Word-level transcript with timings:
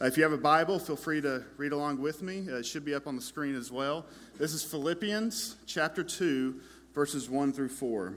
Uh, 0.00 0.06
if 0.06 0.16
you 0.16 0.22
have 0.22 0.32
a 0.32 0.38
Bible, 0.38 0.78
feel 0.78 0.96
free 0.96 1.20
to 1.20 1.44
read 1.58 1.72
along 1.72 2.00
with 2.00 2.22
me. 2.22 2.46
Uh, 2.50 2.56
it 2.56 2.64
should 2.64 2.86
be 2.86 2.94
up 2.94 3.06
on 3.06 3.16
the 3.16 3.22
screen 3.22 3.54
as 3.54 3.70
well. 3.70 4.06
This 4.38 4.54
is 4.54 4.64
Philippians 4.64 5.56
chapter 5.66 6.02
2, 6.02 6.58
verses 6.94 7.28
1 7.28 7.52
through 7.52 7.68
4. 7.68 8.16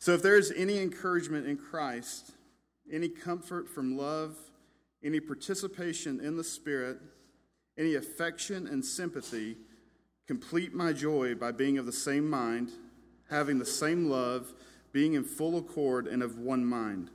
So, 0.00 0.14
if 0.14 0.22
there 0.22 0.36
is 0.36 0.52
any 0.56 0.78
encouragement 0.78 1.46
in 1.46 1.56
Christ, 1.56 2.32
any 2.90 3.08
comfort 3.08 3.68
from 3.68 3.96
love, 3.96 4.36
any 5.04 5.20
participation 5.20 6.18
in 6.18 6.36
the 6.36 6.44
Spirit, 6.44 6.98
any 7.78 7.94
affection 7.94 8.66
and 8.66 8.84
sympathy, 8.84 9.58
complete 10.26 10.74
my 10.74 10.92
joy 10.92 11.36
by 11.36 11.52
being 11.52 11.78
of 11.78 11.86
the 11.86 11.92
same 11.92 12.28
mind, 12.28 12.72
having 13.30 13.60
the 13.60 13.64
same 13.64 14.10
love, 14.10 14.52
being 14.90 15.14
in 15.14 15.22
full 15.22 15.56
accord 15.56 16.08
and 16.08 16.24
of 16.24 16.36
one 16.36 16.64
mind. 16.64 17.10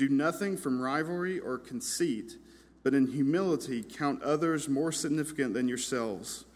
Do 0.00 0.08
nothing 0.08 0.56
from 0.56 0.80
rivalry 0.80 1.38
or 1.38 1.58
conceit, 1.58 2.36
but 2.82 2.94
in 2.94 3.08
humility 3.08 3.82
count 3.82 4.22
others 4.22 4.66
more 4.66 4.92
significant 4.92 5.52
than 5.52 5.68
yourselves. 5.68 6.46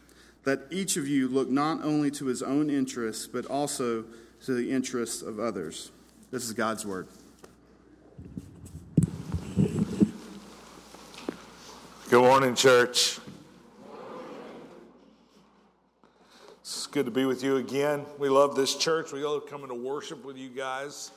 That 0.45 0.61
each 0.71 0.97
of 0.97 1.07
you 1.07 1.29
look 1.29 1.51
not 1.51 1.85
only 1.85 2.11
to 2.13 2.25
his 2.25 2.43
own 2.43 2.71
interests, 2.71 3.27
but 3.27 3.45
also 3.45 4.07
to 4.47 4.55
the 4.55 4.71
interests 4.71 5.21
of 5.21 5.39
others. 5.39 5.91
This 6.31 6.47
is 6.47 6.55
God's 6.55 6.87
word. 6.87 7.07
Good 12.09 12.23
morning, 12.23 12.55
church. 12.55 13.19
It's 16.63 16.87
good 16.87 17.05
to 17.05 17.13
be 17.13 17.27
with 17.27 17.45
you 17.45 17.57
again. 17.57 18.07
We 18.19 18.31
love 18.31 18.57
this 18.57 18.75
church. 18.75 19.13
We 19.13 19.23
love 19.23 19.47
coming 19.47 19.69
to 19.69 19.75
worship 19.75 20.25
with 20.25 20.39
you 20.39 20.49
guys. 20.49 21.11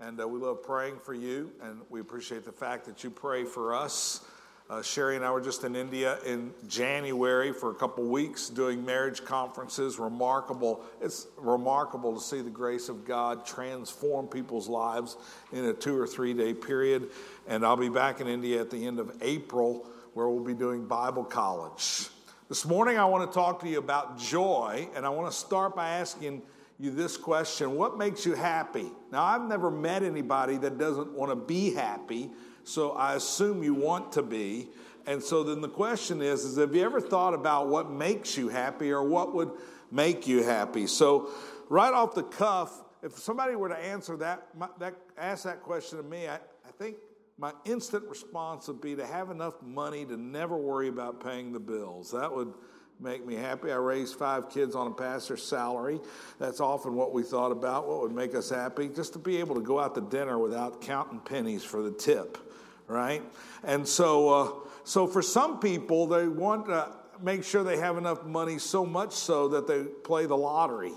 And 0.00 0.20
uh, 0.20 0.26
we 0.26 0.40
love 0.40 0.62
praying 0.62 0.98
for 0.98 1.14
you, 1.14 1.52
and 1.62 1.80
we 1.88 2.00
appreciate 2.00 2.44
the 2.44 2.52
fact 2.52 2.84
that 2.86 3.04
you 3.04 3.10
pray 3.10 3.44
for 3.44 3.72
us. 3.72 4.26
Uh, 4.68 4.82
Sherry 4.82 5.14
and 5.14 5.24
I 5.24 5.30
were 5.30 5.40
just 5.40 5.62
in 5.62 5.76
India 5.76 6.18
in 6.26 6.52
January 6.66 7.52
for 7.52 7.70
a 7.70 7.74
couple 7.74 8.02
weeks 8.04 8.48
doing 8.48 8.84
marriage 8.84 9.24
conferences. 9.24 9.98
Remarkable. 10.00 10.84
It's 11.00 11.28
remarkable 11.36 12.12
to 12.14 12.20
see 12.20 12.40
the 12.40 12.50
grace 12.50 12.88
of 12.88 13.04
God 13.04 13.46
transform 13.46 14.26
people's 14.26 14.68
lives 14.68 15.16
in 15.52 15.64
a 15.66 15.72
two 15.72 15.96
or 15.96 16.08
three 16.08 16.34
day 16.34 16.54
period. 16.54 17.10
And 17.46 17.64
I'll 17.64 17.76
be 17.76 17.90
back 17.90 18.20
in 18.20 18.26
India 18.26 18.60
at 18.60 18.70
the 18.70 18.86
end 18.86 18.98
of 18.98 19.16
April 19.20 19.86
where 20.14 20.28
we'll 20.28 20.42
be 20.42 20.54
doing 20.54 20.86
Bible 20.86 21.24
college. 21.24 22.08
This 22.48 22.64
morning, 22.64 22.98
I 22.98 23.04
want 23.04 23.30
to 23.30 23.34
talk 23.34 23.60
to 23.60 23.68
you 23.68 23.78
about 23.78 24.18
joy, 24.18 24.88
and 24.94 25.06
I 25.06 25.08
want 25.10 25.30
to 25.30 25.36
start 25.36 25.76
by 25.76 25.90
asking 25.90 26.42
you 26.78 26.90
this 26.90 27.16
question 27.16 27.76
What 27.76 27.98
makes 27.98 28.26
you 28.26 28.34
happy? 28.34 28.90
Now, 29.12 29.24
I've 29.24 29.42
never 29.42 29.70
met 29.70 30.02
anybody 30.02 30.56
that 30.58 30.78
doesn't 30.78 31.12
want 31.12 31.30
to 31.30 31.36
be 31.36 31.72
happy, 31.72 32.30
so 32.64 32.92
I 32.92 33.14
assume 33.14 33.62
you 33.62 33.74
want 33.74 34.12
to 34.12 34.22
be. 34.22 34.68
And 35.06 35.22
so 35.22 35.42
then 35.42 35.60
the 35.60 35.68
question 35.68 36.22
is, 36.22 36.44
is 36.44 36.56
have 36.56 36.74
you 36.74 36.82
ever 36.82 37.00
thought 37.00 37.34
about 37.34 37.68
what 37.68 37.90
makes 37.90 38.38
you 38.38 38.48
happy 38.48 38.90
or 38.90 39.02
what 39.02 39.34
would 39.34 39.50
make 39.90 40.26
you 40.26 40.42
happy? 40.42 40.86
So 40.86 41.28
right 41.68 41.92
off 41.92 42.14
the 42.14 42.22
cuff, 42.22 42.82
if 43.02 43.18
somebody 43.18 43.54
were 43.54 43.68
to 43.68 43.78
answer 43.78 44.16
that, 44.16 44.48
that 44.78 44.94
ask 45.18 45.44
that 45.44 45.62
question 45.62 45.98
to 45.98 46.04
me, 46.04 46.26
I, 46.26 46.36
I 46.36 46.72
think 46.78 46.96
my 47.36 47.52
instant 47.66 48.04
response 48.08 48.66
would 48.68 48.80
be 48.80 48.96
to 48.96 49.06
have 49.06 49.30
enough 49.30 49.60
money 49.62 50.06
to 50.06 50.16
never 50.16 50.56
worry 50.56 50.88
about 50.88 51.22
paying 51.22 51.52
the 51.52 51.60
bills. 51.60 52.12
That 52.12 52.34
would 52.34 52.54
make 53.00 53.26
me 53.26 53.34
happy. 53.34 53.70
I 53.70 53.76
raised 53.76 54.16
five 54.16 54.50
kids 54.50 54.74
on 54.74 54.86
a 54.86 54.90
pastor's 54.90 55.42
salary. 55.42 56.00
That's 56.38 56.60
often 56.60 56.94
what 56.94 57.12
we 57.12 57.22
thought 57.22 57.52
about. 57.52 57.88
What 57.88 58.00
would 58.02 58.12
make 58.12 58.34
us 58.34 58.50
happy? 58.50 58.88
Just 58.88 59.12
to 59.14 59.18
be 59.18 59.38
able 59.38 59.54
to 59.56 59.60
go 59.60 59.78
out 59.80 59.94
to 59.96 60.00
dinner 60.00 60.38
without 60.38 60.80
counting 60.80 61.20
pennies 61.20 61.64
for 61.64 61.82
the 61.82 61.90
tip, 61.90 62.38
right? 62.86 63.22
And 63.62 63.86
so, 63.86 64.28
uh, 64.28 64.50
so 64.84 65.06
for 65.06 65.22
some 65.22 65.58
people, 65.58 66.06
they 66.06 66.28
want 66.28 66.66
to 66.66 66.88
make 67.22 67.44
sure 67.44 67.64
they 67.64 67.78
have 67.78 67.96
enough 67.96 68.24
money 68.24 68.58
so 68.58 68.84
much 68.86 69.12
so 69.12 69.48
that 69.48 69.66
they 69.66 69.84
play 69.84 70.26
the 70.26 70.36
lottery. 70.36 70.92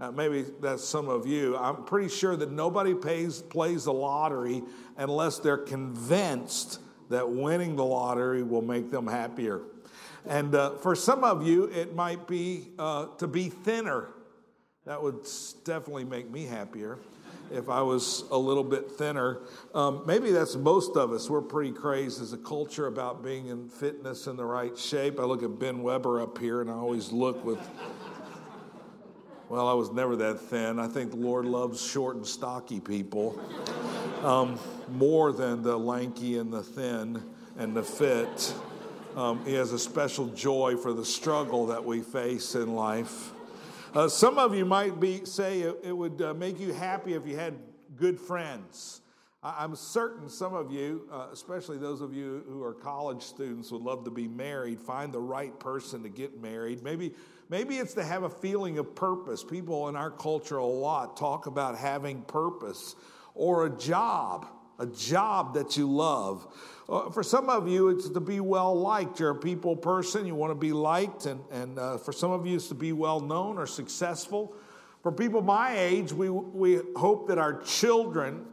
Uh, 0.00 0.10
maybe 0.10 0.44
that's 0.60 0.84
some 0.84 1.08
of 1.08 1.26
you. 1.26 1.56
I'm 1.56 1.84
pretty 1.84 2.08
sure 2.08 2.34
that 2.36 2.50
nobody 2.50 2.94
pays, 2.94 3.40
plays 3.40 3.84
the 3.84 3.92
lottery 3.92 4.62
unless 4.96 5.38
they're 5.38 5.56
convinced 5.58 6.80
that 7.10 7.28
winning 7.28 7.76
the 7.76 7.84
lottery 7.84 8.42
will 8.42 8.62
make 8.62 8.90
them 8.90 9.06
happier. 9.06 9.60
And 10.26 10.54
uh, 10.54 10.76
for 10.76 10.94
some 10.94 11.24
of 11.24 11.46
you, 11.46 11.64
it 11.64 11.94
might 11.94 12.28
be 12.28 12.68
uh, 12.78 13.06
to 13.18 13.26
be 13.26 13.48
thinner. 13.48 14.08
That 14.84 15.02
would 15.02 15.26
definitely 15.64 16.04
make 16.04 16.30
me 16.30 16.44
happier 16.44 16.98
if 17.52 17.68
I 17.68 17.82
was 17.82 18.24
a 18.30 18.38
little 18.38 18.64
bit 18.64 18.90
thinner. 18.92 19.40
Um, 19.74 20.02
maybe 20.06 20.30
that's 20.30 20.56
most 20.56 20.96
of 20.96 21.12
us. 21.12 21.28
We're 21.28 21.42
pretty 21.42 21.72
crazed 21.72 22.22
as 22.22 22.32
a 22.32 22.38
culture 22.38 22.86
about 22.86 23.22
being 23.22 23.48
in 23.48 23.68
fitness 23.68 24.26
in 24.26 24.36
the 24.36 24.44
right 24.44 24.76
shape. 24.76 25.20
I 25.20 25.24
look 25.24 25.42
at 25.42 25.58
Ben 25.58 25.82
Weber 25.82 26.20
up 26.20 26.38
here 26.38 26.60
and 26.60 26.70
I 26.70 26.74
always 26.74 27.12
look 27.12 27.44
with, 27.44 27.58
well, 29.48 29.68
I 29.68 29.74
was 29.74 29.92
never 29.92 30.16
that 30.16 30.40
thin. 30.40 30.78
I 30.78 30.88
think 30.88 31.10
the 31.10 31.18
Lord 31.18 31.44
loves 31.44 31.84
short 31.84 32.16
and 32.16 32.26
stocky 32.26 32.80
people 32.80 33.38
um, 34.22 34.58
more 34.90 35.32
than 35.32 35.62
the 35.62 35.76
lanky 35.76 36.38
and 36.38 36.52
the 36.52 36.62
thin 36.62 37.22
and 37.58 37.74
the 37.74 37.82
fit. 37.82 38.54
Um, 39.16 39.44
he 39.44 39.52
has 39.54 39.72
a 39.72 39.78
special 39.78 40.28
joy 40.28 40.76
for 40.76 40.94
the 40.94 41.04
struggle 41.04 41.66
that 41.66 41.84
we 41.84 42.00
face 42.00 42.54
in 42.54 42.74
life. 42.74 43.32
Uh, 43.94 44.08
some 44.08 44.38
of 44.38 44.54
you 44.54 44.64
might 44.64 45.00
be 45.00 45.26
say 45.26 45.60
it, 45.60 45.76
it 45.84 45.92
would 45.92 46.22
uh, 46.22 46.32
make 46.32 46.58
you 46.58 46.72
happy 46.72 47.12
if 47.12 47.26
you 47.26 47.36
had 47.36 47.54
good 47.96 48.18
friends. 48.18 49.02
I, 49.42 49.64
am 49.64 49.76
certain 49.76 50.30
some 50.30 50.54
of 50.54 50.72
you, 50.72 51.06
uh, 51.12 51.26
especially 51.30 51.76
those 51.76 52.00
of 52.00 52.14
you 52.14 52.42
who 52.48 52.62
are 52.62 52.72
college 52.72 53.22
students, 53.22 53.70
would 53.70 53.82
love 53.82 54.04
to 54.04 54.10
be 54.10 54.28
married. 54.28 54.80
Find 54.80 55.12
the 55.12 55.20
right 55.20 55.58
person 55.60 56.02
to 56.04 56.08
get 56.08 56.40
married. 56.40 56.82
Maybe, 56.82 57.12
maybe 57.50 57.76
it's 57.76 57.92
to 57.94 58.04
have 58.04 58.22
a 58.22 58.30
feeling 58.30 58.78
of 58.78 58.94
purpose. 58.94 59.44
People 59.44 59.90
in 59.90 59.96
our 59.96 60.10
culture 60.10 60.56
a 60.56 60.64
lot 60.64 61.18
talk 61.18 61.44
about 61.44 61.76
having 61.76 62.22
purpose 62.22 62.96
or 63.34 63.66
a 63.66 63.70
job, 63.70 64.46
a 64.78 64.86
job 64.86 65.54
that 65.54 65.76
you 65.76 65.90
love. 65.90 66.46
Uh, 66.88 67.10
for 67.10 67.22
some 67.22 67.48
of 67.48 67.68
you, 67.68 67.88
it's 67.88 68.08
to 68.08 68.20
be 68.20 68.40
well 68.40 68.74
liked. 68.74 69.20
You're 69.20 69.30
a 69.30 69.34
people 69.34 69.76
person, 69.76 70.26
you 70.26 70.34
want 70.34 70.50
to 70.50 70.56
be 70.56 70.72
liked. 70.72 71.26
And, 71.26 71.40
and 71.50 71.78
uh, 71.78 71.98
for 71.98 72.12
some 72.12 72.30
of 72.30 72.46
you, 72.46 72.56
it's 72.56 72.68
to 72.68 72.74
be 72.74 72.92
well 72.92 73.20
known 73.20 73.58
or 73.58 73.66
successful. 73.66 74.54
For 75.02 75.10
people 75.10 75.42
my 75.42 75.76
age, 75.76 76.12
we, 76.12 76.30
we 76.30 76.80
hope 76.96 77.28
that 77.28 77.38
our 77.38 77.60
children 77.62 78.46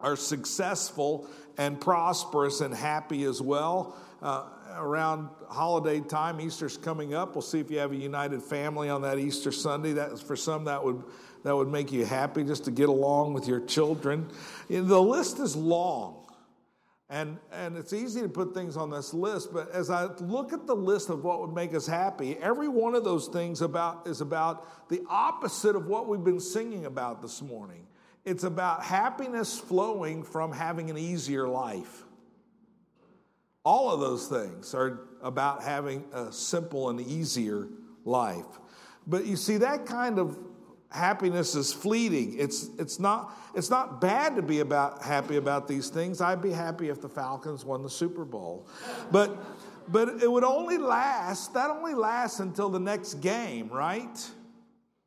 are 0.00 0.16
successful 0.16 1.28
and 1.58 1.80
prosperous 1.80 2.60
and 2.60 2.74
happy 2.74 3.24
as 3.24 3.40
well. 3.40 3.96
Uh, 4.22 4.44
around 4.76 5.28
holiday 5.48 6.00
time, 6.00 6.40
Easter's 6.40 6.76
coming 6.76 7.14
up. 7.14 7.34
We'll 7.34 7.42
see 7.42 7.60
if 7.60 7.70
you 7.70 7.78
have 7.78 7.92
a 7.92 7.96
united 7.96 8.42
family 8.42 8.88
on 8.88 9.02
that 9.02 9.18
Easter 9.18 9.52
Sunday. 9.52 9.92
That 9.94 10.18
for 10.18 10.36
some 10.36 10.64
that 10.64 10.82
would 10.82 11.02
that 11.46 11.54
would 11.54 11.68
make 11.68 11.92
you 11.92 12.04
happy 12.04 12.42
just 12.42 12.64
to 12.64 12.72
get 12.72 12.88
along 12.88 13.32
with 13.32 13.46
your 13.46 13.60
children. 13.60 14.28
The 14.68 15.00
list 15.00 15.38
is 15.38 15.54
long. 15.54 16.26
And, 17.08 17.38
and 17.52 17.76
it's 17.76 17.92
easy 17.92 18.20
to 18.22 18.28
put 18.28 18.52
things 18.52 18.76
on 18.76 18.90
this 18.90 19.14
list, 19.14 19.52
but 19.52 19.70
as 19.70 19.88
I 19.88 20.06
look 20.06 20.52
at 20.52 20.66
the 20.66 20.74
list 20.74 21.08
of 21.08 21.22
what 21.22 21.40
would 21.40 21.54
make 21.54 21.72
us 21.72 21.86
happy, 21.86 22.36
every 22.38 22.66
one 22.66 22.96
of 22.96 23.04
those 23.04 23.28
things 23.28 23.62
about, 23.62 24.08
is 24.08 24.20
about 24.20 24.88
the 24.88 25.02
opposite 25.08 25.76
of 25.76 25.86
what 25.86 26.08
we've 26.08 26.24
been 26.24 26.40
singing 26.40 26.84
about 26.84 27.22
this 27.22 27.40
morning. 27.40 27.86
It's 28.24 28.42
about 28.42 28.82
happiness 28.82 29.56
flowing 29.56 30.24
from 30.24 30.50
having 30.50 30.90
an 30.90 30.98
easier 30.98 31.46
life. 31.46 32.02
All 33.64 33.94
of 33.94 34.00
those 34.00 34.26
things 34.26 34.74
are 34.74 34.98
about 35.22 35.62
having 35.62 36.06
a 36.12 36.32
simple 36.32 36.90
and 36.90 37.00
easier 37.00 37.68
life. 38.04 38.46
But 39.06 39.26
you 39.26 39.36
see, 39.36 39.58
that 39.58 39.86
kind 39.86 40.18
of 40.18 40.36
happiness 40.90 41.54
is 41.54 41.72
fleeting. 41.72 42.38
It's, 42.38 42.68
it's, 42.78 42.98
not, 42.98 43.36
it's 43.54 43.70
not 43.70 44.00
bad 44.00 44.36
to 44.36 44.42
be 44.42 44.60
about, 44.60 45.02
happy 45.02 45.36
about 45.36 45.68
these 45.68 45.88
things. 45.88 46.20
I'd 46.20 46.42
be 46.42 46.52
happy 46.52 46.88
if 46.88 47.00
the 47.00 47.08
Falcons 47.08 47.64
won 47.64 47.82
the 47.82 47.90
Super 47.90 48.24
Bowl. 48.24 48.68
But, 49.10 49.36
but 49.88 50.22
it 50.22 50.30
would 50.30 50.44
only 50.44 50.78
last, 50.78 51.54
that 51.54 51.70
only 51.70 51.94
lasts 51.94 52.40
until 52.40 52.68
the 52.68 52.80
next 52.80 53.14
game, 53.14 53.68
right? 53.68 54.30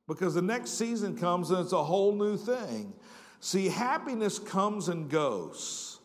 Because 0.07 0.33
the 0.33 0.41
next 0.41 0.71
season 0.71 1.17
comes 1.17 1.49
and 1.51 1.59
it's 1.59 1.73
a 1.73 1.83
whole 1.83 2.13
new 2.13 2.37
thing. 2.37 2.93
See, 3.39 3.69
happiness 3.69 4.37
comes 4.37 4.89
and 4.89 5.09
goes 5.09 5.99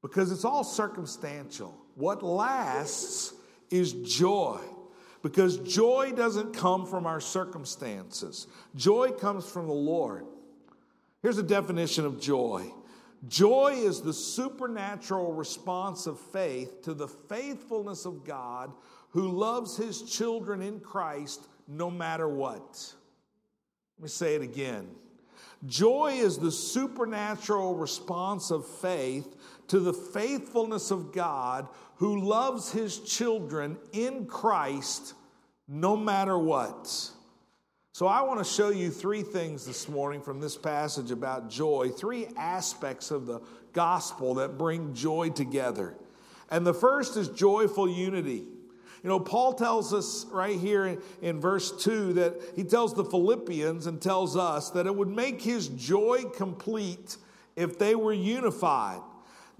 because 0.00 0.32
it's 0.32 0.44
all 0.44 0.64
circumstantial. 0.64 1.76
What 1.94 2.22
lasts 2.22 3.34
is 3.70 3.92
joy 3.92 4.60
because 5.22 5.58
joy 5.58 6.12
doesn't 6.14 6.54
come 6.54 6.86
from 6.86 7.06
our 7.06 7.20
circumstances, 7.20 8.46
joy 8.74 9.10
comes 9.10 9.48
from 9.48 9.66
the 9.66 9.72
Lord. 9.72 10.26
Here's 11.22 11.38
a 11.38 11.42
definition 11.42 12.04
of 12.04 12.20
joy 12.20 12.70
joy 13.28 13.74
is 13.76 14.00
the 14.00 14.12
supernatural 14.12 15.32
response 15.32 16.06
of 16.06 16.18
faith 16.18 16.82
to 16.82 16.94
the 16.94 17.08
faithfulness 17.08 18.04
of 18.04 18.24
God 18.24 18.72
who 19.10 19.28
loves 19.28 19.76
his 19.76 20.02
children 20.02 20.60
in 20.62 20.80
Christ 20.80 21.46
no 21.68 21.90
matter 21.90 22.28
what. 22.28 22.92
Let 23.98 24.02
me 24.02 24.08
say 24.08 24.34
it 24.34 24.42
again. 24.42 24.88
Joy 25.66 26.14
is 26.14 26.38
the 26.38 26.50
supernatural 26.50 27.76
response 27.76 28.50
of 28.50 28.66
faith 28.66 29.36
to 29.72 29.80
the 29.80 29.94
faithfulness 29.94 30.90
of 30.90 31.14
God 31.14 31.66
who 31.94 32.20
loves 32.20 32.72
his 32.72 32.98
children 32.98 33.78
in 33.94 34.26
Christ 34.26 35.14
no 35.66 35.96
matter 35.96 36.38
what. 36.38 37.10
So, 37.94 38.06
I 38.06 38.20
want 38.20 38.38
to 38.38 38.44
show 38.44 38.68
you 38.68 38.90
three 38.90 39.22
things 39.22 39.64
this 39.64 39.88
morning 39.88 40.20
from 40.20 40.42
this 40.42 40.58
passage 40.58 41.10
about 41.10 41.48
joy, 41.48 41.88
three 41.88 42.26
aspects 42.36 43.10
of 43.10 43.24
the 43.24 43.40
gospel 43.72 44.34
that 44.34 44.58
bring 44.58 44.92
joy 44.92 45.30
together. 45.30 45.94
And 46.50 46.66
the 46.66 46.74
first 46.74 47.16
is 47.16 47.28
joyful 47.28 47.88
unity. 47.88 48.44
You 49.02 49.08
know, 49.08 49.20
Paul 49.20 49.54
tells 49.54 49.94
us 49.94 50.26
right 50.30 50.58
here 50.58 50.84
in, 50.84 51.02
in, 51.22 51.40
verse 51.40 51.82
2 51.82 52.12
that 52.12 52.34
he 52.56 52.64
tells 52.64 52.92
the 52.92 53.06
Philippians 53.06 53.86
and 53.86 54.02
tells 54.02 54.36
us 54.36 54.68
that 54.72 54.86
it 54.86 54.94
would 54.94 55.08
make 55.08 55.40
his 55.40 55.68
joy 55.68 56.24
complete 56.24 57.16
if 57.56 57.78
they 57.78 57.94
were 57.94 58.12
unified. 58.12 59.00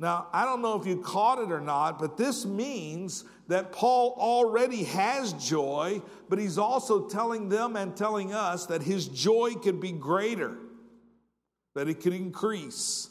Now, 0.02 0.26
I 0.32 0.44
don't 0.44 0.62
know 0.62 0.80
if 0.80 0.84
you 0.84 0.96
caught 0.96 1.38
it 1.38 1.52
or 1.52 1.60
not, 1.60 2.00
but 2.00 2.16
this 2.16 2.44
means 2.44 3.22
that 3.46 3.70
Paul 3.70 4.16
already 4.18 4.82
has 4.82 5.32
joy, 5.34 6.02
but 6.28 6.40
he's 6.40 6.58
also 6.58 7.06
telling 7.08 7.48
them 7.48 7.76
and 7.76 7.96
telling 7.96 8.34
us 8.34 8.66
that 8.66 8.82
his 8.82 9.06
joy 9.06 9.54
could 9.54 9.80
be 9.80 9.92
greater, 9.92 10.56
that 11.76 11.86
it 11.86 12.00
could 12.00 12.14
increase. 12.14 13.10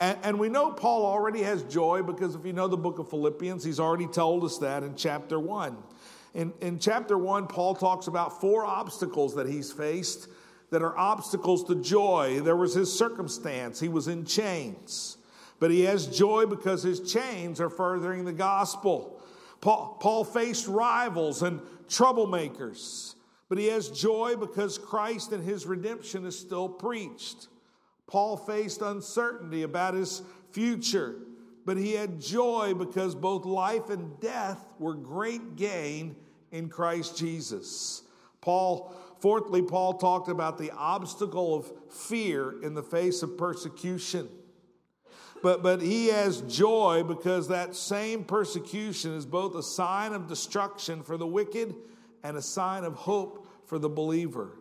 And, 0.00 0.18
and, 0.24 0.40
we 0.40 0.48
know 0.48 0.72
Paul 0.72 1.06
already 1.06 1.40
has 1.42 1.62
joy 1.62 2.02
because 2.02 2.34
if 2.34 2.44
you 2.44 2.52
know 2.52 2.66
the 2.66 2.76
book 2.76 2.98
of 2.98 3.08
Philippians, 3.10 3.62
he's 3.62 3.78
already 3.78 4.08
told 4.08 4.42
us 4.42 4.58
that 4.58 4.82
in 4.82 4.96
chapter 4.96 5.38
1. 5.38 5.76
In, 6.34 6.52
in 6.60 6.80
chapter 6.80 7.16
1, 7.16 7.46
Paul 7.46 7.76
talks 7.76 8.08
about 8.08 8.40
four 8.40 8.64
obstacles 8.64 9.36
that 9.36 9.48
he's 9.48 9.70
faced 9.70 10.26
that 10.70 10.82
are 10.82 10.98
obstacles 10.98 11.62
to 11.68 11.76
joy. 11.76 12.40
There 12.40 12.56
was 12.56 12.74
his 12.74 12.92
circumstance, 12.92 13.78
he 13.78 13.88
was 13.88 14.08
in 14.08 14.24
chains, 14.24 15.18
but 15.60 15.70
he 15.70 15.82
has 15.82 16.06
joy 16.06 16.46
because 16.46 16.82
his 16.82 17.00
chains 17.12 17.60
are 17.60 17.70
furthering 17.70 18.24
the 18.24 18.32
gospel. 18.32 19.20
Paul, 19.60 19.96
Paul 20.00 20.24
faced 20.24 20.66
rivals 20.66 21.42
and 21.42 21.60
troublemakers, 21.88 23.14
but 23.48 23.58
he 23.58 23.66
has 23.68 23.88
joy 23.88 24.36
because 24.36 24.78
Christ 24.78 25.32
and 25.32 25.42
his 25.42 25.66
redemption 25.66 26.26
is 26.26 26.38
still 26.38 26.68
preached. 26.68 27.48
Paul 28.06 28.36
faced 28.36 28.82
uncertainty 28.82 29.62
about 29.62 29.94
his 29.94 30.22
future, 30.52 31.16
but 31.64 31.76
he 31.76 31.92
had 31.92 32.20
joy 32.20 32.74
because 32.76 33.14
both 33.14 33.44
life 33.44 33.88
and 33.90 34.20
death 34.20 34.64
were 34.78 34.94
great 34.94 35.56
gain 35.56 36.16
in 36.52 36.68
Christ 36.68 37.16
Jesus. 37.16 38.02
Paul, 38.40 38.94
fourthly, 39.20 39.62
Paul 39.62 39.94
talked 39.94 40.28
about 40.28 40.58
the 40.58 40.70
obstacle 40.72 41.54
of 41.54 41.72
fear 41.90 42.62
in 42.62 42.74
the 42.74 42.82
face 42.82 43.22
of 43.22 43.38
persecution. 43.38 44.28
But, 45.44 45.62
but 45.62 45.82
he 45.82 46.06
has 46.06 46.40
joy 46.40 47.02
because 47.06 47.48
that 47.48 47.76
same 47.76 48.24
persecution 48.24 49.12
is 49.12 49.26
both 49.26 49.54
a 49.54 49.62
sign 49.62 50.14
of 50.14 50.26
destruction 50.26 51.02
for 51.02 51.18
the 51.18 51.26
wicked 51.26 51.74
and 52.22 52.38
a 52.38 52.40
sign 52.40 52.82
of 52.82 52.94
hope 52.94 53.46
for 53.66 53.78
the 53.78 53.90
believer. 53.90 54.52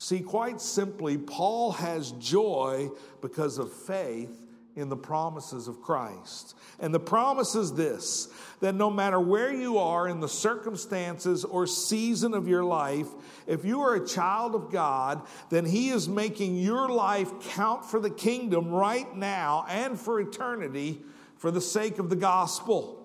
See, 0.00 0.18
quite 0.18 0.60
simply, 0.60 1.16
Paul 1.16 1.70
has 1.70 2.10
joy 2.10 2.90
because 3.20 3.58
of 3.58 3.72
faith 3.72 4.36
in 4.76 4.88
the 4.88 4.96
promises 4.96 5.68
of 5.68 5.80
Christ. 5.80 6.56
And 6.80 6.92
the 6.92 7.00
promise 7.00 7.54
is 7.54 7.74
this 7.74 8.28
that 8.60 8.74
no 8.74 8.90
matter 8.90 9.20
where 9.20 9.52
you 9.52 9.78
are 9.78 10.08
in 10.08 10.20
the 10.20 10.28
circumstances 10.28 11.44
or 11.44 11.66
season 11.66 12.34
of 12.34 12.48
your 12.48 12.64
life, 12.64 13.08
if 13.46 13.64
you 13.64 13.82
are 13.82 13.94
a 13.94 14.06
child 14.06 14.54
of 14.54 14.70
God, 14.70 15.22
then 15.50 15.64
He 15.64 15.90
is 15.90 16.08
making 16.08 16.56
your 16.56 16.88
life 16.88 17.30
count 17.50 17.84
for 17.84 18.00
the 18.00 18.10
kingdom 18.10 18.70
right 18.70 19.14
now 19.14 19.66
and 19.68 20.00
for 20.00 20.20
eternity 20.20 21.02
for 21.36 21.50
the 21.50 21.60
sake 21.60 21.98
of 21.98 22.08
the 22.08 22.16
gospel. 22.16 23.03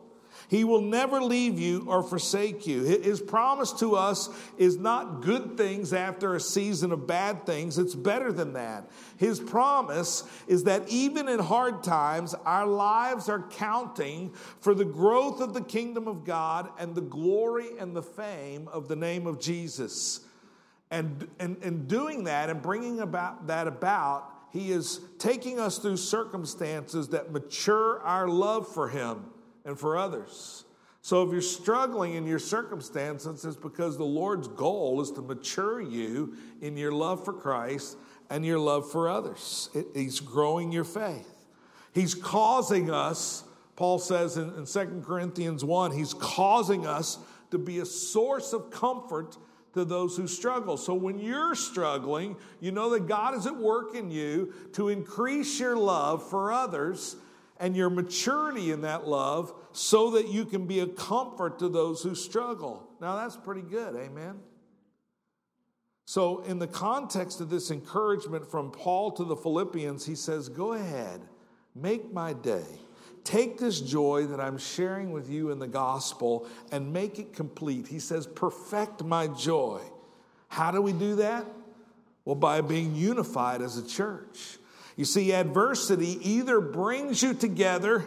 He 0.50 0.64
will 0.64 0.82
never 0.82 1.22
leave 1.22 1.60
you 1.60 1.86
or 1.88 2.02
forsake 2.02 2.66
you. 2.66 2.82
His 2.82 3.22
promise 3.22 3.72
to 3.74 3.96
us 3.96 4.30
is 4.58 4.78
not 4.78 5.22
good 5.22 5.56
things 5.58 5.94
after 5.94 6.34
a 6.34 6.40
season 6.40 6.92
of 6.92 7.06
bad 7.06 7.46
things, 7.46 7.78
it's 7.78 7.94
better 7.94 8.34
than 8.34 8.54
that. 8.54 8.90
His 9.18 9.40
promise 9.40 10.24
is 10.48 10.64
that 10.64 10.90
even 10.90 11.30
in 11.30 11.38
hard 11.38 11.84
times, 11.84 12.34
our 12.46 12.66
lives 12.66 13.30
are 13.30 13.48
counting 13.52 14.34
for 14.60 14.74
the 14.74 14.86
growth 14.86 15.40
of 15.40 15.54
the 15.54 15.62
kingdom 15.62 16.08
of 16.08 16.26
God 16.26 16.70
and 16.80 16.96
the 16.96 17.02
glory 17.02 17.78
and 17.78 17.96
the 17.96 18.02
fame 18.02 18.68
of 18.70 18.88
the 18.88 18.96
name 18.96 19.28
of 19.28 19.40
Jesus. 19.40 20.22
And, 20.90 21.28
and, 21.38 21.58
and 21.62 21.88
doing 21.88 22.24
that 22.24 22.50
and 22.50 22.60
bringing 22.60 23.02
about 23.02 23.46
that 23.46 23.68
about, 23.68 24.34
he 24.52 24.72
is 24.72 25.00
taking 25.20 25.60
us 25.60 25.78
through 25.78 25.98
circumstances 25.98 27.10
that 27.10 27.32
mature 27.32 28.00
our 28.02 28.28
love 28.28 28.68
for 28.68 28.90
him 28.90 29.26
and 29.66 29.80
for 29.80 29.98
others. 29.98 30.66
So 31.02 31.24
if 31.24 31.32
you're 31.32 31.42
struggling 31.42 32.16
in 32.16 32.28
your 32.28 32.40
circumstances, 32.40 33.46
it's 33.46 33.56
because 33.56 33.98
the 33.98 34.04
Lord's 34.04 34.48
goal 34.48 35.02
is 35.02 35.12
to 35.12 35.22
mature 35.22 35.80
you 35.82 36.36
in 36.62 36.76
your 36.76 36.92
love 36.92 37.24
for 37.24 37.34
Christ 37.34 37.98
and 38.30 38.46
your 38.46 38.60
love 38.60 38.92
for 38.92 39.10
others. 39.10 39.70
he's 39.94 40.20
growing 40.20 40.72
your 40.72 40.84
faith. 40.84 41.28
He's 41.94 42.14
causing 42.14 42.92
us, 42.92 43.44
Paul 43.76 43.98
says 43.98 44.38
in, 44.38 44.54
in 44.56 44.66
2 44.66 45.04
Corinthians 45.06 45.64
1, 45.64 45.92
he's 45.92 46.14
causing 46.14 46.86
us 46.86 47.18
to 47.52 47.58
be 47.58 47.80
a 47.80 47.86
source 47.86 48.54
of 48.54 48.70
comfort 48.70 49.38
to 49.74 49.86
those 49.86 50.18
who 50.18 50.28
struggle. 50.28 50.78
So 50.78 50.94
when 50.94 51.20
you're 51.20 51.56
struggling, 51.56 52.36
you 52.60 52.72
know 52.72 52.92
that 52.92 53.08
God 53.08 53.36
is 53.36 53.46
at 53.48 53.56
work 53.56 53.96
in 53.96 54.12
you 54.12 54.54
to 54.74 54.90
increase 54.90 55.60
your 55.60 55.78
love 55.78 56.28
for 56.30 56.52
others 56.52 57.16
and 57.60 57.76
your 57.76 57.90
maturity 57.90 58.72
in 58.72 58.82
that 58.82 59.08
love 59.08 59.54
so 59.72 60.12
that 60.12 60.30
you 60.30 60.46
can 60.46 60.66
be 60.66 60.80
a 60.80 60.88
comfort 60.88 61.60
to 61.60 61.70
those 61.70 62.02
who 62.02 62.16
struggle. 62.16 62.90
Now, 63.02 63.18
that's 63.18 63.36
pretty 63.36 63.62
good. 63.62 63.96
Amen. 63.96 64.40
So, 66.06 66.42
in 66.44 66.58
the 66.58 66.68
context 66.68 67.40
of 67.40 67.50
this 67.50 67.70
encouragement 67.70 68.50
from 68.50 68.72
Paul 68.72 69.12
to 69.12 69.24
the 69.24 69.36
Philippians, 69.36 70.06
he 70.06 70.16
says, 70.16 70.50
Go 70.50 70.74
ahead, 70.74 71.22
make 71.76 72.12
my 72.12 72.34
day. 72.34 72.66
Take 73.24 73.60
this 73.60 73.80
joy 73.80 74.26
that 74.28 74.40
I'm 74.40 74.58
sharing 74.58 75.12
with 75.12 75.30
you 75.30 75.52
in 75.52 75.60
the 75.60 75.68
gospel 75.68 76.48
and 76.72 76.92
make 76.92 77.20
it 77.20 77.34
complete. 77.34 77.88
He 77.88 78.00
says, 78.00 78.26
Perfect 78.26 79.04
my 79.04 79.28
joy. 79.28 79.82
How 80.48 80.72
do 80.72 80.82
we 80.82 80.94
do 80.94 81.18
that? 81.18 81.46
Well, 82.26 82.36
by 82.36 82.62
being 82.62 82.96
unified 82.96 83.62
as 83.62 83.78
a 83.78 83.88
church. 83.88 84.59
You 85.00 85.06
see, 85.06 85.32
adversity 85.32 86.20
either 86.30 86.60
brings 86.60 87.24
you 87.24 87.34
together 87.34 88.04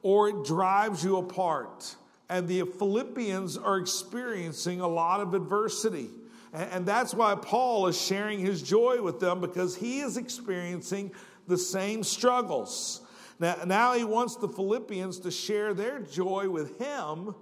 or 0.00 0.30
it 0.30 0.44
drives 0.46 1.04
you 1.04 1.18
apart. 1.18 1.94
And 2.26 2.48
the 2.48 2.62
Philippians 2.62 3.58
are 3.58 3.76
experiencing 3.76 4.80
a 4.80 4.88
lot 4.88 5.20
of 5.20 5.34
adversity. 5.34 6.08
And 6.54 6.86
that's 6.86 7.12
why 7.12 7.34
Paul 7.34 7.86
is 7.86 8.00
sharing 8.00 8.38
his 8.38 8.62
joy 8.62 9.02
with 9.02 9.20
them 9.20 9.42
because 9.42 9.76
he 9.76 10.00
is 10.00 10.16
experiencing 10.16 11.12
the 11.48 11.58
same 11.58 12.02
struggles. 12.02 13.02
Now, 13.38 13.56
now 13.66 13.92
he 13.92 14.04
wants 14.04 14.36
the 14.36 14.48
Philippians 14.48 15.18
to 15.20 15.30
share 15.30 15.74
their 15.74 15.98
joy 15.98 16.48
with 16.48 16.78
him 16.78 17.34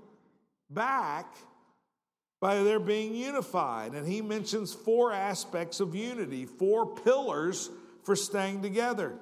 back 0.68 1.36
by 2.40 2.64
their 2.64 2.80
being 2.80 3.14
unified. 3.14 3.92
And 3.92 4.08
he 4.08 4.20
mentions 4.20 4.74
four 4.74 5.12
aspects 5.12 5.78
of 5.78 5.94
unity, 5.94 6.44
four 6.44 6.92
pillars 6.92 7.70
for 8.10 8.16
staying 8.16 8.60
together. 8.60 9.14